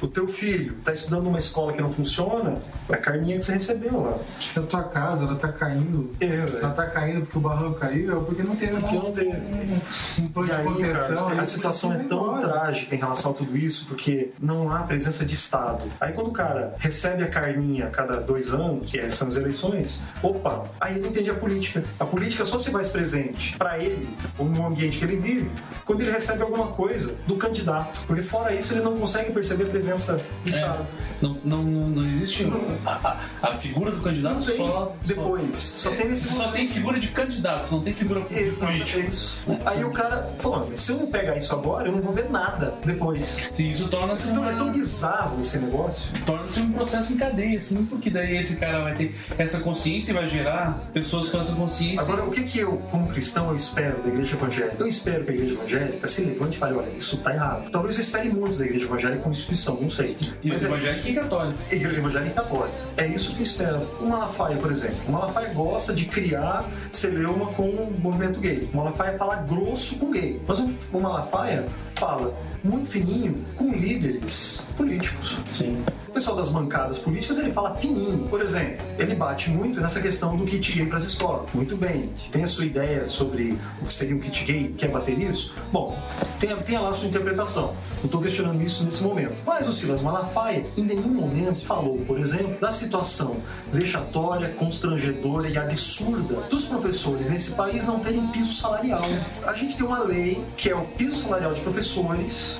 o 0.00 0.06
teu 0.08 0.28
filho 0.28 0.74
tá 0.84 0.92
estudando 0.92 1.24
numa 1.24 1.38
escola 1.38 1.72
que 1.72 1.80
não 1.80 1.92
funciona, 1.92 2.58
é 2.88 2.94
a 2.94 2.96
carninha 2.96 3.38
que 3.38 3.44
você 3.44 3.52
recebeu 3.52 4.00
lá. 4.00 4.18
Se 4.40 4.58
a 4.58 4.62
tua 4.62 4.84
casa 4.84 5.24
ela 5.24 5.36
tá 5.36 5.48
caindo, 5.52 6.10
ela 6.20 6.70
tá 6.70 6.86
caindo 6.86 7.22
porque 7.22 7.38
o 7.38 7.40
barranco 7.40 7.78
caiu, 7.78 8.20
é 8.20 8.24
porque 8.24 8.42
não 8.42 8.56
teve 8.56 8.78
Porque 8.80 8.94
não 8.96 9.12
teve. 9.12 9.28
um, 9.30 10.22
um 10.24 10.28
plano 10.28 10.48
E 10.48 10.50
de 10.50 10.56
aí, 10.56 10.64
contenção. 10.64 11.28
cara, 11.28 11.42
a 11.42 11.44
situação 11.44 11.92
é 11.92 11.98
tão 11.98 12.22
embora. 12.38 12.48
trágica 12.48 12.94
em 12.94 12.98
relação 12.98 13.30
a 13.32 13.34
tudo 13.34 13.56
isso, 13.56 13.86
porque 13.88 14.30
não 14.40 14.72
há 14.72 14.80
presença 14.80 15.24
de 15.24 15.34
Estado. 15.34 15.84
Aí 16.00 16.12
quando 16.12 16.28
o 16.28 16.32
cara 16.32 16.74
recebe 16.78 17.22
a 17.22 17.28
carninha 17.28 17.86
a 17.86 17.90
cada 17.90 18.16
dois 18.20 18.52
anos, 18.52 18.90
que 18.90 19.10
são 19.10 19.28
as 19.28 19.36
eleições, 19.36 20.02
opa, 20.22 20.64
aí 20.80 20.96
ele 20.96 21.08
entende 21.08 21.30
a 21.30 21.34
política. 21.34 21.82
A 21.98 22.04
política 22.04 22.44
só 22.44 22.58
se 22.58 22.70
faz 22.70 22.88
presente 22.90 23.56
para 23.56 23.78
ele, 23.78 24.08
ou 24.38 24.46
no 24.46 24.66
ambiente 24.66 24.98
que 24.98 25.04
ele 25.04 25.16
vive, 25.16 25.50
quando 25.84 26.00
ele 26.00 26.10
recebe 26.10 26.42
alguma 26.42 26.68
coisa 26.68 27.16
do 27.26 27.36
candidato. 27.36 28.00
Porque 28.06 28.22
fora 28.22 28.54
isso 28.58 28.74
ele 28.74 28.82
não 28.82 28.96
consegue 28.96 29.32
perceber 29.32 29.64
a 29.64 29.68
presença 29.68 30.20
do 30.44 30.48
Estado. 30.50 30.84
Não, 31.20 31.36
não, 31.44 31.62
não 31.62 32.08
existe 32.08 32.44
um- 32.44 32.76
a, 32.86 32.90
a- 32.92 33.48
a 33.50 33.54
figura 33.54 33.90
do 33.90 34.00
candidato 34.00 34.34
Não 34.36 34.42
tem 34.42 34.56
só. 34.56 34.96
depois. 35.04 35.56
Só 35.56 35.90
tem 35.90 36.08
nesse 36.08 36.28
Só 36.32 36.48
tem 36.52 36.68
figura 36.68 36.98
de 37.00 37.08
candidato, 37.08 37.70
não 37.72 37.80
tem 37.82 37.92
figura 37.94 38.20
política. 38.20 38.98
Isso. 39.00 39.44
Aí 39.66 39.84
o 39.84 39.90
cara, 39.90 40.30
pô, 40.40 40.62
se 40.74 40.92
eu 40.92 40.98
não 40.98 41.06
pegar 41.06 41.36
isso 41.36 41.52
agora, 41.54 41.88
eu 41.88 41.92
não 41.92 42.00
vou 42.00 42.12
ver 42.12 42.30
nada 42.30 42.74
depois. 42.84 43.50
Sim, 43.54 43.68
isso 43.68 43.88
torna-se 43.88 44.28
então, 44.28 44.42
uma- 44.42 44.52
é 44.52 44.54
tão 44.56 44.70
bizarro 44.70 45.40
esse 45.40 45.58
negócio. 45.58 46.10
Torna-se 46.26 46.60
um 46.60 46.72
processo 46.72 47.12
em 47.12 47.16
cadeia, 47.16 47.58
assim, 47.58 47.84
porque 47.86 48.10
daí 48.10 48.36
esse 48.36 48.56
cara 48.56 48.82
vai 48.82 48.94
ter 48.94 49.14
essa 49.36 49.60
consciência 49.60 50.10
e 50.12 50.14
vai 50.14 50.28
gerar 50.28 50.80
pessoas 50.92 51.28
com 51.28 51.40
essa 51.40 51.52
consciência. 51.54 52.00
Agora, 52.02 52.24
o 52.24 52.30
que, 52.30 52.42
que 52.44 52.58
eu, 52.60 52.76
como 52.90 53.08
cristão, 53.08 53.48
eu 53.50 53.56
espero 53.56 54.02
da 54.02 54.08
igreja 54.08 54.36
evangélica? 54.36 54.76
Eu 54.78 54.86
espero 54.86 55.24
que 55.24 55.30
a 55.30 55.34
igreja 55.34 55.52
evangélica 55.54 56.06
se 56.06 56.22
levante 56.22 56.56
e 56.56 56.58
fale: 56.58 56.74
olha, 56.74 56.90
isso 56.96 57.16
tá 57.18 57.32
errado. 57.34 57.70
Talvez 57.70 57.94
eu 57.96 58.00
espere 58.02 58.28
muito 58.28 58.47
da 58.56 58.64
igreja 58.64 58.84
evangélica 58.86 59.22
como 59.22 59.34
instituição, 59.34 59.78
não 59.80 59.90
sei. 59.90 60.16
E 60.42 60.48
Mas 60.48 60.64
é- 60.64 60.66
evangélica 60.66 61.08
e 61.08 61.14
católica. 61.14 61.58
Igreja 61.70 61.96
evangélica 61.98 62.30
e 62.30 62.34
católica. 62.34 62.74
É 62.96 63.06
isso 63.06 63.32
que 63.34 63.40
eu 63.40 63.42
espero. 63.44 63.80
O 64.00 64.06
Malafaia, 64.06 64.56
por 64.56 64.70
exemplo. 64.70 64.98
O 65.06 65.12
Malafaia 65.12 65.48
gosta 65.52 65.92
de 65.92 66.04
criar 66.06 66.68
celeuma 66.90 67.46
com 67.52 67.68
o 67.68 67.94
movimento 68.00 68.40
gay. 68.40 68.68
O 68.72 68.76
Malafaia 68.76 69.18
fala 69.18 69.36
grosso 69.36 69.98
com 69.98 70.10
gay. 70.10 70.40
Mas 70.46 70.58
o 70.60 71.00
Malafaia 71.00 71.66
fala 71.98 72.32
muito 72.62 72.88
fininho 72.88 73.34
com 73.56 73.72
líderes 73.72 74.66
políticos. 74.76 75.36
Sim. 75.50 75.82
O 76.06 76.12
pessoal 76.12 76.36
das 76.36 76.48
bancadas 76.48 76.98
políticas 76.98 77.38
ele 77.38 77.52
fala 77.52 77.74
fininho. 77.76 78.26
Por 78.28 78.40
exemplo, 78.40 78.84
ele 78.98 79.14
bate 79.14 79.50
muito 79.50 79.80
nessa 79.80 80.00
questão 80.00 80.36
do 80.36 80.44
kit 80.44 80.72
gay 80.72 80.86
para 80.86 80.96
as 80.96 81.04
escolas. 81.04 81.48
Muito 81.52 81.76
bem. 81.76 82.10
Tem 82.32 82.42
a 82.42 82.46
sua 82.46 82.64
ideia 82.64 83.06
sobre 83.06 83.58
o 83.80 83.86
que 83.86 83.92
seria 83.92 84.16
um 84.16 84.18
kit 84.18 84.44
gay? 84.44 84.74
Quer 84.76 84.88
bater 84.88 85.16
nisso? 85.16 85.54
Bom, 85.72 85.98
tenha, 86.40 86.56
tenha 86.56 86.80
lá 86.80 86.88
a 86.88 86.92
sua 86.92 87.08
interpretação. 87.08 87.74
Não 87.98 88.04
estou 88.04 88.20
questionando 88.20 88.60
isso 88.62 88.84
nesse 88.84 89.02
momento. 89.02 89.34
Mas 89.44 89.68
o 89.68 89.72
Silas 89.72 90.02
Malafaia, 90.02 90.62
em 90.76 90.82
nenhum 90.82 91.08
momento, 91.08 91.64
falou, 91.66 91.98
por 92.06 92.18
exemplo, 92.18 92.58
da 92.60 92.72
situação 92.72 93.36
vexatória, 93.72 94.48
constrangedora 94.54 95.48
e 95.48 95.58
absurda 95.58 96.40
dos 96.48 96.64
professores 96.64 97.28
nesse 97.28 97.52
país 97.52 97.86
não 97.86 98.00
terem 98.00 98.26
piso 98.28 98.52
salarial. 98.52 99.02
A 99.44 99.52
gente 99.52 99.76
tem 99.76 99.86
uma 99.86 100.02
lei 100.02 100.42
que 100.56 100.70
é 100.70 100.74
o 100.74 100.84
piso 100.84 101.24
salarial 101.24 101.52
de 101.52 101.60
professores 101.60 101.87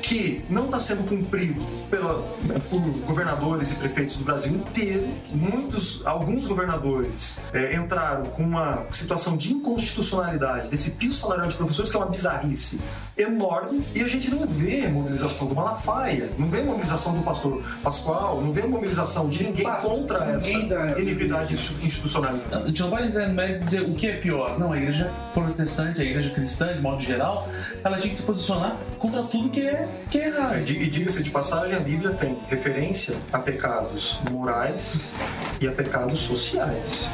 que 0.02 0.44
não 0.48 0.66
está 0.66 0.78
sendo 0.78 1.08
cumprido 1.08 1.62
pela, 1.90 2.22
por 2.70 2.80
governadores 3.06 3.72
e 3.72 3.74
prefeitos 3.76 4.16
do 4.16 4.24
Brasil 4.24 4.54
inteiro. 4.54 5.08
Muitos, 5.30 6.06
alguns 6.06 6.46
governadores 6.46 7.40
eh, 7.52 7.74
entraram 7.74 8.24
com 8.26 8.42
uma 8.42 8.86
situação 8.90 9.36
de 9.36 9.52
inconstitucionalidade 9.52 10.68
desse 10.68 10.92
piso 10.92 11.14
salarial 11.14 11.48
de 11.48 11.54
professores 11.54 11.90
que 11.90 11.96
é 11.96 12.00
uma 12.00 12.08
bizarrice 12.08 12.80
enorme 13.16 13.84
e 13.94 14.02
a 14.02 14.08
gente 14.08 14.30
não 14.30 14.46
vê 14.46 14.86
mobilização 14.88 15.48
do 15.48 15.54
Malafaia, 15.54 16.30
não 16.38 16.48
vê 16.48 16.62
mobilização 16.62 17.14
do 17.14 17.22
pastor 17.22 17.62
Pascoal, 17.82 18.40
não 18.40 18.52
vê 18.52 18.62
mobilização 18.62 19.28
de 19.28 19.44
ninguém 19.44 19.66
contra 19.82 20.24
essa 20.32 20.50
iniquidade 20.98 21.54
institucionalizada. 21.54 22.64
A 22.64 22.66
gente 22.66 22.82
não 22.82 22.90
vai 22.90 23.06
entrar 23.06 23.28
no 23.28 23.34
mérito 23.34 23.60
de 23.60 23.64
dizer 23.64 23.82
o 23.82 23.94
que 23.94 24.06
é 24.06 24.16
pior. 24.16 24.58
Não, 24.58 24.72
a 24.72 24.76
igreja 24.76 25.12
protestante, 25.32 26.00
a 26.00 26.04
igreja 26.04 26.30
cristã, 26.30 26.72
de 26.72 26.80
modo 26.80 27.02
geral, 27.02 27.48
ela 27.82 27.98
tinha 27.98 28.10
que 28.10 28.16
se 28.16 28.22
posicionar 28.22 28.76
contra 28.98 29.17
tudo 29.22 29.48
que 29.48 29.60
é, 29.60 29.88
que 30.10 30.18
é 30.18 30.26
errado. 30.28 30.68
E 30.68 30.88
diga-se 30.88 31.22
de 31.22 31.30
passagem, 31.30 31.76
a 31.76 31.80
Bíblia 31.80 32.12
tem 32.12 32.38
referência 32.48 33.16
a 33.32 33.38
pecados 33.38 34.20
morais 34.30 35.16
e 35.60 35.66
a 35.66 35.72
pecados 35.72 36.20
sociais. 36.20 37.08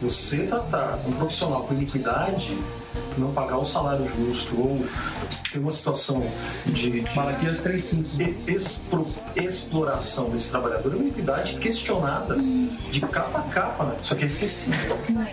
Você 0.00 0.46
tratar 0.46 1.00
um 1.06 1.12
profissional 1.12 1.62
com 1.64 1.74
iniquidade, 1.74 2.56
não 3.18 3.32
pagar 3.32 3.58
o 3.58 3.64
salário 3.64 4.06
justo 4.06 4.58
ou 4.58 4.84
ter 5.52 5.58
uma 5.58 5.72
situação 5.72 6.22
de, 6.66 7.00
de 7.00 7.14
Malaquias 7.14 7.58
3.5. 7.62 8.04
e- 8.46 8.52
expro- 8.52 9.06
exploração 9.34 10.30
desse 10.30 10.50
trabalhador 10.50 10.92
é 10.92 10.96
uma 10.96 11.04
iniquidade 11.04 11.54
questionada 11.54 12.36
de 12.36 13.00
capa 13.00 13.38
a 13.40 13.42
capa, 13.42 13.84
né? 13.84 13.96
Só 14.02 14.14
que 14.14 14.22
é 14.22 14.26
esquecido. 14.26 14.76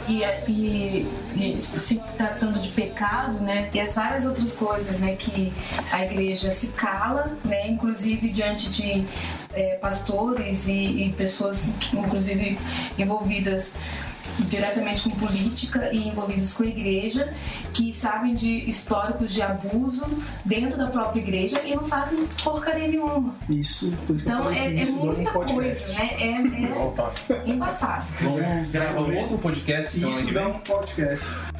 E, 0.07 0.23
e, 0.49 1.07
e 1.39 1.57
se 1.57 2.01
tratando 2.17 2.59
de 2.59 2.69
pecado, 2.69 3.39
né? 3.39 3.69
E 3.73 3.79
as 3.79 3.93
várias 3.93 4.25
outras 4.25 4.53
coisas, 4.53 4.99
né? 4.99 5.15
Que 5.15 5.53
a 5.91 6.03
igreja 6.03 6.51
se 6.51 6.67
cala, 6.69 7.31
né? 7.45 7.67
Inclusive 7.69 8.29
diante 8.29 8.69
de 8.69 9.05
eh, 9.53 9.77
pastores 9.81 10.67
e, 10.67 10.73
e 11.05 11.13
pessoas, 11.15 11.69
que, 11.79 11.97
inclusive 11.97 12.57
envolvidas 12.97 13.75
diretamente 14.39 15.09
com 15.09 15.15
política 15.17 15.89
e 15.91 16.07
envolvidas 16.07 16.53
com 16.53 16.63
a 16.63 16.67
igreja, 16.67 17.33
que 17.73 17.91
sabem 17.91 18.33
de 18.33 18.69
históricos 18.69 19.33
de 19.33 19.41
abuso 19.41 20.05
dentro 20.45 20.77
da 20.77 20.87
própria 20.87 21.21
igreja 21.21 21.61
e 21.63 21.75
não 21.75 21.83
fazem 21.83 22.27
porcaria 22.43 22.87
nenhuma. 22.87 23.35
Isso, 23.49 23.91
por 24.05 24.15
isso 24.15 24.25
que 24.25 24.31
eu 24.31 24.35
Então 24.35 24.51
é, 24.51 24.81
é 24.81 24.85
muita 24.85 25.31
coisa, 25.31 25.93
né? 25.93 26.09
É, 26.19 26.27
é 26.27 27.49
embaçado. 27.49 28.05
Vamos 28.21 28.71
gravar 28.71 29.01
um 29.01 29.17
outro 29.17 29.37
podcast. 29.37 30.09
Isso 30.09 30.25
que 30.25 30.33
dá 30.33 30.47
um 30.47 30.59
podcast. 30.59 31.52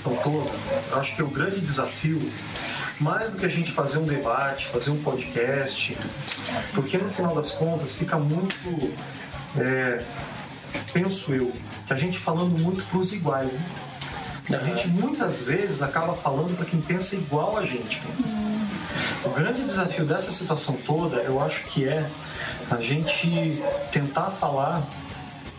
Questão 0.00 0.16
toda, 0.16 0.50
eu 0.90 0.98
acho 0.98 1.14
que 1.14 1.22
o 1.22 1.28
grande 1.28 1.60
desafio, 1.60 2.32
mais 2.98 3.30
do 3.30 3.36
que 3.36 3.44
a 3.44 3.48
gente 3.48 3.70
fazer 3.70 3.98
um 3.98 4.04
debate, 4.04 4.66
fazer 4.66 4.90
um 4.90 5.02
podcast, 5.02 5.96
porque 6.74 6.96
no 6.96 7.10
final 7.10 7.34
das 7.34 7.52
contas 7.52 7.94
fica 7.94 8.18
muito. 8.18 8.94
é, 9.58 10.02
penso 10.92 11.34
eu, 11.34 11.52
que 11.86 11.92
a 11.92 11.96
gente 11.96 12.18
falando 12.18 12.58
muito 12.58 12.82
para 12.86 12.98
os 12.98 13.12
iguais, 13.12 13.54
né? 13.54 13.64
A 14.58 14.64
gente 14.64 14.88
muitas 14.88 15.44
vezes 15.44 15.82
acaba 15.82 16.14
falando 16.14 16.56
para 16.56 16.64
quem 16.64 16.80
pensa 16.80 17.14
igual 17.14 17.56
a 17.56 17.64
gente 17.64 18.00
pensa. 18.00 18.36
O 19.24 19.30
grande 19.30 19.62
desafio 19.62 20.04
dessa 20.04 20.32
situação 20.32 20.76
toda, 20.84 21.18
eu 21.18 21.40
acho 21.40 21.64
que 21.66 21.86
é 21.86 22.08
a 22.70 22.80
gente 22.80 23.62
tentar 23.92 24.30
falar, 24.30 24.82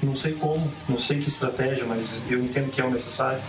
não 0.04 0.16
sei 0.16 0.34
como, 0.34 0.70
não 0.90 0.98
sei 0.98 1.20
que 1.20 1.30
estratégia, 1.30 1.86
mas 1.86 2.26
eu 2.30 2.44
entendo 2.44 2.70
que 2.70 2.82
é 2.82 2.84
o 2.84 2.90
necessário, 2.90 3.42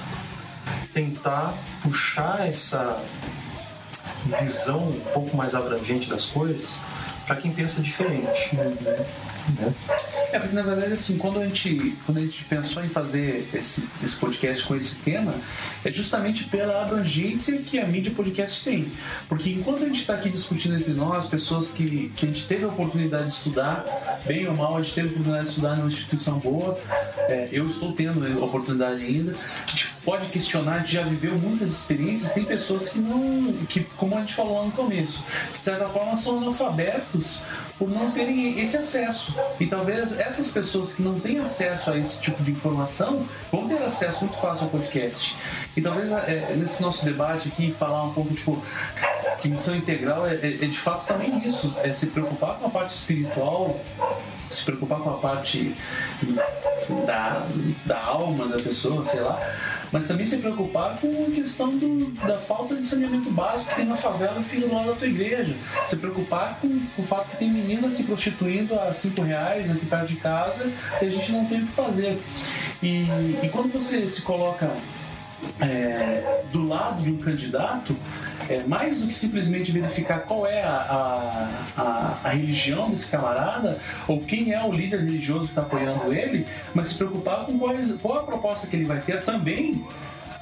tentar 0.93 1.55
puxar 1.83 2.47
essa 2.47 3.03
visão 4.41 4.89
um 4.89 5.01
pouco 5.13 5.37
mais 5.37 5.55
abrangente 5.55 6.09
das 6.09 6.27
coisas 6.27 6.81
para 7.27 7.37
quem 7.37 7.53
pensa 7.53 7.81
diferente. 7.83 8.57
Né? 9.59 9.75
É, 10.33 10.39
porque 10.39 10.55
na 10.55 10.63
verdade, 10.63 10.93
assim, 10.95 11.19
quando 11.19 11.41
a 11.41 11.45
gente, 11.45 11.95
quando 12.07 12.19
a 12.19 12.21
gente 12.21 12.45
pensou 12.45 12.85
em 12.85 12.89
fazer 12.89 13.49
esse, 13.53 13.89
esse 14.03 14.15
podcast 14.17 14.65
com 14.65 14.75
esse 14.75 15.03
tema, 15.03 15.35
é 15.85 15.93
justamente 15.93 16.45
pela 16.45 16.83
abrangência 16.83 17.59
que 17.59 17.79
a 17.79 17.87
mídia 17.87 18.13
podcast 18.13 18.65
tem. 18.65 18.91
Porque 19.29 19.51
enquanto 19.51 19.83
a 19.83 19.87
gente 19.87 20.01
está 20.01 20.15
aqui 20.15 20.31
discutindo 20.31 20.77
entre 20.77 20.93
nós, 20.93 21.27
pessoas 21.27 21.71
que, 21.71 22.11
que 22.17 22.27
a 22.27 22.29
gente 22.29 22.47
teve 22.47 22.65
a 22.65 22.69
oportunidade 22.69 23.27
de 23.27 23.33
estudar, 23.33 23.85
bem 24.27 24.47
ou 24.49 24.57
mal, 24.57 24.77
a 24.77 24.83
gente 24.83 24.95
teve 24.95 25.09
a 25.09 25.11
oportunidade 25.11 25.45
de 25.45 25.51
estudar 25.51 25.77
numa 25.77 25.89
instituição 25.89 26.39
boa, 26.39 26.79
é, 27.29 27.49
eu 27.53 27.69
estou 27.69 27.93
tendo 27.93 28.27
a 28.27 28.45
oportunidade 28.45 29.03
ainda, 29.03 29.33
a 29.33 29.71
gente 29.71 29.93
pode 30.05 30.27
questionar, 30.29 30.75
a 30.75 30.79
gente 30.79 30.93
já 30.93 31.03
viveu 31.03 31.35
muitas 31.35 31.71
experiências, 31.73 32.33
tem 32.33 32.45
pessoas 32.45 32.89
que 32.89 32.99
não, 32.99 33.53
que, 33.69 33.81
como 33.97 34.17
a 34.17 34.21
gente 34.21 34.35
falou 34.35 34.59
lá 34.59 34.65
no 34.65 34.73
começo, 34.73 35.25
de 35.53 35.59
certa 35.59 35.87
forma 35.89 36.17
são 36.17 36.39
analfabetos 36.39 37.43
por 37.79 37.89
não 37.91 38.11
terem 38.11 38.61
esse 38.61 38.77
acesso. 38.77 39.35
E 39.59 39.67
talvez 39.67 40.19
essas 40.19 40.51
pessoas 40.51 40.95
que 40.95 41.03
não 41.03 41.19
têm 41.19 41.39
acesso 41.39 41.91
a 41.91 41.99
esse 41.99 42.21
tipo 42.21 42.43
de 42.43 42.51
informação 42.53 43.27
vão 43.51 43.67
ter 43.69 43.83
acesso 43.83 44.25
muito 44.25 44.37
fácil 44.39 44.65
ao 44.65 44.71
podcast. 44.71 45.37
E 45.77 45.81
talvez 45.83 46.13
é, 46.13 46.55
nesse 46.57 46.81
nosso 46.83 47.05
debate 47.05 47.49
aqui 47.49 47.71
falar 47.71 48.05
um 48.05 48.13
pouco, 48.13 48.33
tipo, 48.35 48.63
que 49.41 49.49
missão 49.49 49.75
integral 49.75 50.27
é, 50.27 50.35
é- 50.35 50.59
é 50.63 50.67
de 50.67 50.79
fato 50.79 51.07
também 51.07 51.39
isso, 51.47 51.77
é 51.83 51.93
se 51.93 52.07
preocupar 52.09 52.57
com 52.59 52.67
a 52.67 52.71
parte 52.71 52.91
espiritual, 52.95 53.81
se 54.55 54.65
preocupar 54.65 55.01
com 55.01 55.11
a 55.11 55.19
parte 55.19 55.75
da, 57.07 57.47
da 57.87 58.05
alma 58.05 58.47
da 58.47 58.59
pessoa, 58.59 59.05
sei 59.05 59.21
lá, 59.21 59.41
mas 59.91 60.07
também 60.07 60.27
se 60.27 60.39
preocupar 60.39 60.99
com 60.99 61.27
a 61.29 61.31
questão 61.31 61.77
do, 61.77 62.11
da 62.27 62.39
falta 62.39 62.75
de 62.75 62.85
saneamento 62.85 63.31
básico 63.31 63.71
que 63.71 63.77
tem 63.77 63.85
na 63.85 63.97
favela 63.97 64.41
e 64.41 64.45
fica 64.45 64.67
do 64.67 64.75
lado 64.75 64.89
da 64.89 64.95
tua 64.95 65.07
igreja. 65.07 65.55
Se 65.85 65.97
preocupar 65.97 66.59
com, 66.61 66.81
com 66.97 67.03
o 67.03 67.07
fato 67.07 67.31
que 67.31 67.37
tem 67.37 67.51
meninas 67.51 67.95
se 67.95 68.05
prostituindo 68.05 68.79
a 68.79 68.93
cinco 68.95 69.23
reais 69.23 69.71
aqui 69.71 69.87
perto 69.87 70.07
de 70.07 70.17
casa 70.17 70.71
e 71.01 71.07
a 71.07 71.11
gente 71.11 71.31
não 71.33 71.45
tem 71.45 71.63
o 71.63 71.67
que 71.67 71.73
fazer. 71.73 72.19
E, 72.83 73.07
e 73.43 73.49
quando 73.51 73.73
você 73.73 74.09
se 74.09 74.23
coloca 74.23 74.71
é, 75.61 76.43
do 76.53 76.67
lado 76.67 77.03
de 77.03 77.11
um 77.11 77.19
candidato, 77.19 77.97
é, 78.53 78.65
mais 78.65 79.01
do 79.01 79.07
que 79.07 79.15
simplesmente 79.15 79.73
verificar 79.73 80.21
qual 80.21 80.47
é 80.47 80.63
a, 80.63 80.77
a, 81.77 81.83
a, 81.83 82.19
a 82.25 82.29
religião 82.29 82.91
desse 82.91 83.11
camarada 83.11 83.79
ou 84.07 84.21
quem 84.21 84.53
é 84.53 84.63
o 84.63 84.73
líder 84.73 85.01
religioso 85.01 85.45
que 85.45 85.51
está 85.51 85.63
apoiando 85.63 86.13
ele, 86.13 86.47
mas 86.75 86.89
se 86.89 86.95
preocupar 86.95 87.47
com 87.47 87.59
quais, 87.59 87.93
qual 88.03 88.19
a 88.19 88.23
proposta 88.23 88.67
que 88.67 88.77
ele 88.77 88.85
vai 88.85 89.01
ter 89.01 89.23
também 89.25 89.85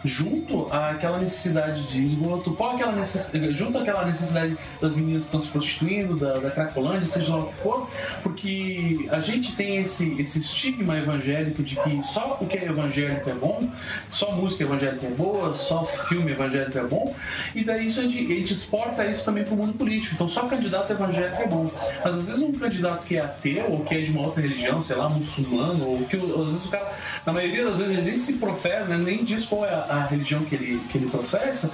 junto 0.04 0.66
àquela 0.72 1.18
necessidade 1.18 1.84
de 1.84 2.04
esgoto, 2.04 2.52
qual 2.52 2.72
aquela 2.72 2.92
necessidade, 2.92 3.54
junto 3.54 3.78
àquela 3.78 4.04
necessidade 4.04 4.56
das 4.80 4.96
meninas 4.96 5.24
que 5.24 5.26
estão 5.26 5.40
se 5.40 5.48
prostituindo, 5.48 6.16
da, 6.16 6.38
da 6.38 6.50
cracolândia, 6.50 7.06
seja 7.06 7.34
lá 7.34 7.44
o 7.44 7.46
que 7.46 7.56
for, 7.56 7.88
porque 8.22 9.06
a 9.10 9.20
gente 9.20 9.54
tem 9.54 9.78
esse, 9.78 10.20
esse 10.20 10.38
estigma 10.38 10.96
evangélico 10.96 11.62
de 11.62 11.76
que 11.76 12.02
só 12.02 12.38
o 12.40 12.46
que 12.46 12.56
é 12.56 12.66
evangélico 12.66 13.28
é 13.28 13.34
bom, 13.34 13.68
só 14.08 14.32
música 14.32 14.64
evangélica 14.64 15.06
é 15.06 15.10
boa, 15.10 15.54
só 15.54 15.84
filme 15.84 16.32
evangélico 16.32 16.78
é 16.78 16.84
bom, 16.84 17.14
e 17.54 17.64
daí 17.64 17.86
isso 17.86 18.00
a 18.00 18.02
gente, 18.04 18.32
a 18.32 18.36
gente 18.36 18.52
exporta 18.52 19.04
isso 19.04 19.24
também 19.24 19.44
para 19.44 19.54
o 19.54 19.56
mundo 19.56 19.74
político. 19.74 20.14
Então 20.14 20.28
só 20.28 20.46
candidato 20.46 20.92
evangélico 20.92 21.42
é 21.42 21.46
bom. 21.46 21.70
Mas 22.04 22.18
às 22.18 22.26
vezes 22.26 22.42
um 22.42 22.52
candidato 22.52 23.04
que 23.04 23.16
é 23.16 23.20
ateu 23.20 23.70
ou 23.70 23.80
que 23.84 23.94
é 23.94 24.00
de 24.00 24.10
uma 24.10 24.22
outra 24.22 24.40
religião, 24.40 24.80
sei 24.80 24.96
lá, 24.96 25.08
muçulmano, 25.08 25.88
ou 25.88 26.04
que 26.04 26.16
às 26.16 26.46
vezes 26.46 26.66
o 26.66 26.68
cara, 26.68 26.92
na 27.24 27.32
maioria 27.32 27.64
das 27.64 27.78
vezes, 27.78 27.98
ele 27.98 28.06
nem 28.06 28.16
se 28.16 28.34
professa, 28.34 28.84
né, 28.86 28.96
nem 28.96 29.24
diz 29.24 29.46
qual 29.46 29.64
é 29.64 29.70
a, 29.70 29.86
a 29.90 30.04
religião 30.04 30.44
que 30.44 30.54
ele, 30.54 30.80
que 30.88 30.96
ele 30.96 31.10
professa, 31.10 31.70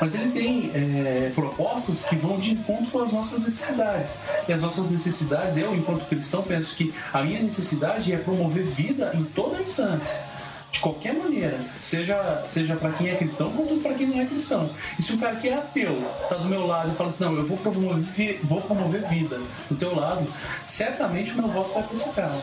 mas 0.00 0.14
ele 0.14 0.30
tem 0.30 0.70
é, 0.74 1.32
propostas 1.34 2.04
que 2.04 2.16
vão 2.16 2.38
de 2.38 2.52
encontro 2.52 2.90
com 2.90 3.02
as 3.02 3.12
nossas 3.12 3.40
necessidades. 3.40 4.20
E 4.46 4.52
as 4.52 4.62
nossas 4.62 4.90
necessidades, 4.90 5.56
eu, 5.56 5.74
enquanto 5.74 6.06
cristão, 6.06 6.42
penso 6.42 6.74
que 6.76 6.94
a 7.12 7.22
minha 7.22 7.42
necessidade 7.42 8.12
é 8.12 8.16
promover 8.16 8.64
vida 8.64 9.10
em 9.14 9.24
toda 9.24 9.60
instância. 9.60 10.18
De 10.70 10.80
qualquer 10.80 11.14
maneira, 11.14 11.58
seja, 11.80 12.44
seja 12.46 12.76
para 12.76 12.92
quem 12.92 13.08
é 13.08 13.16
cristão 13.16 13.50
quanto 13.52 13.76
para 13.76 13.94
quem 13.94 14.06
não 14.06 14.20
é 14.20 14.26
cristão. 14.26 14.70
E 14.98 15.02
se 15.02 15.14
o 15.14 15.18
cara 15.18 15.36
que 15.36 15.48
é 15.48 15.54
ateu 15.54 15.96
tá 16.28 16.36
do 16.36 16.44
meu 16.44 16.66
lado 16.66 16.90
e 16.90 16.94
fala 16.94 17.08
assim, 17.08 17.24
não, 17.24 17.34
eu 17.34 17.46
vou 17.46 17.56
promover, 17.56 18.38
vou 18.44 18.60
promover 18.60 19.08
vida 19.08 19.40
do 19.68 19.76
teu 19.76 19.94
lado, 19.94 20.26
certamente 20.66 21.32
o 21.32 21.36
meu 21.36 21.48
voto 21.48 21.72
vai 21.72 21.82
para 21.82 21.94
esse 21.94 22.10
cara. 22.10 22.38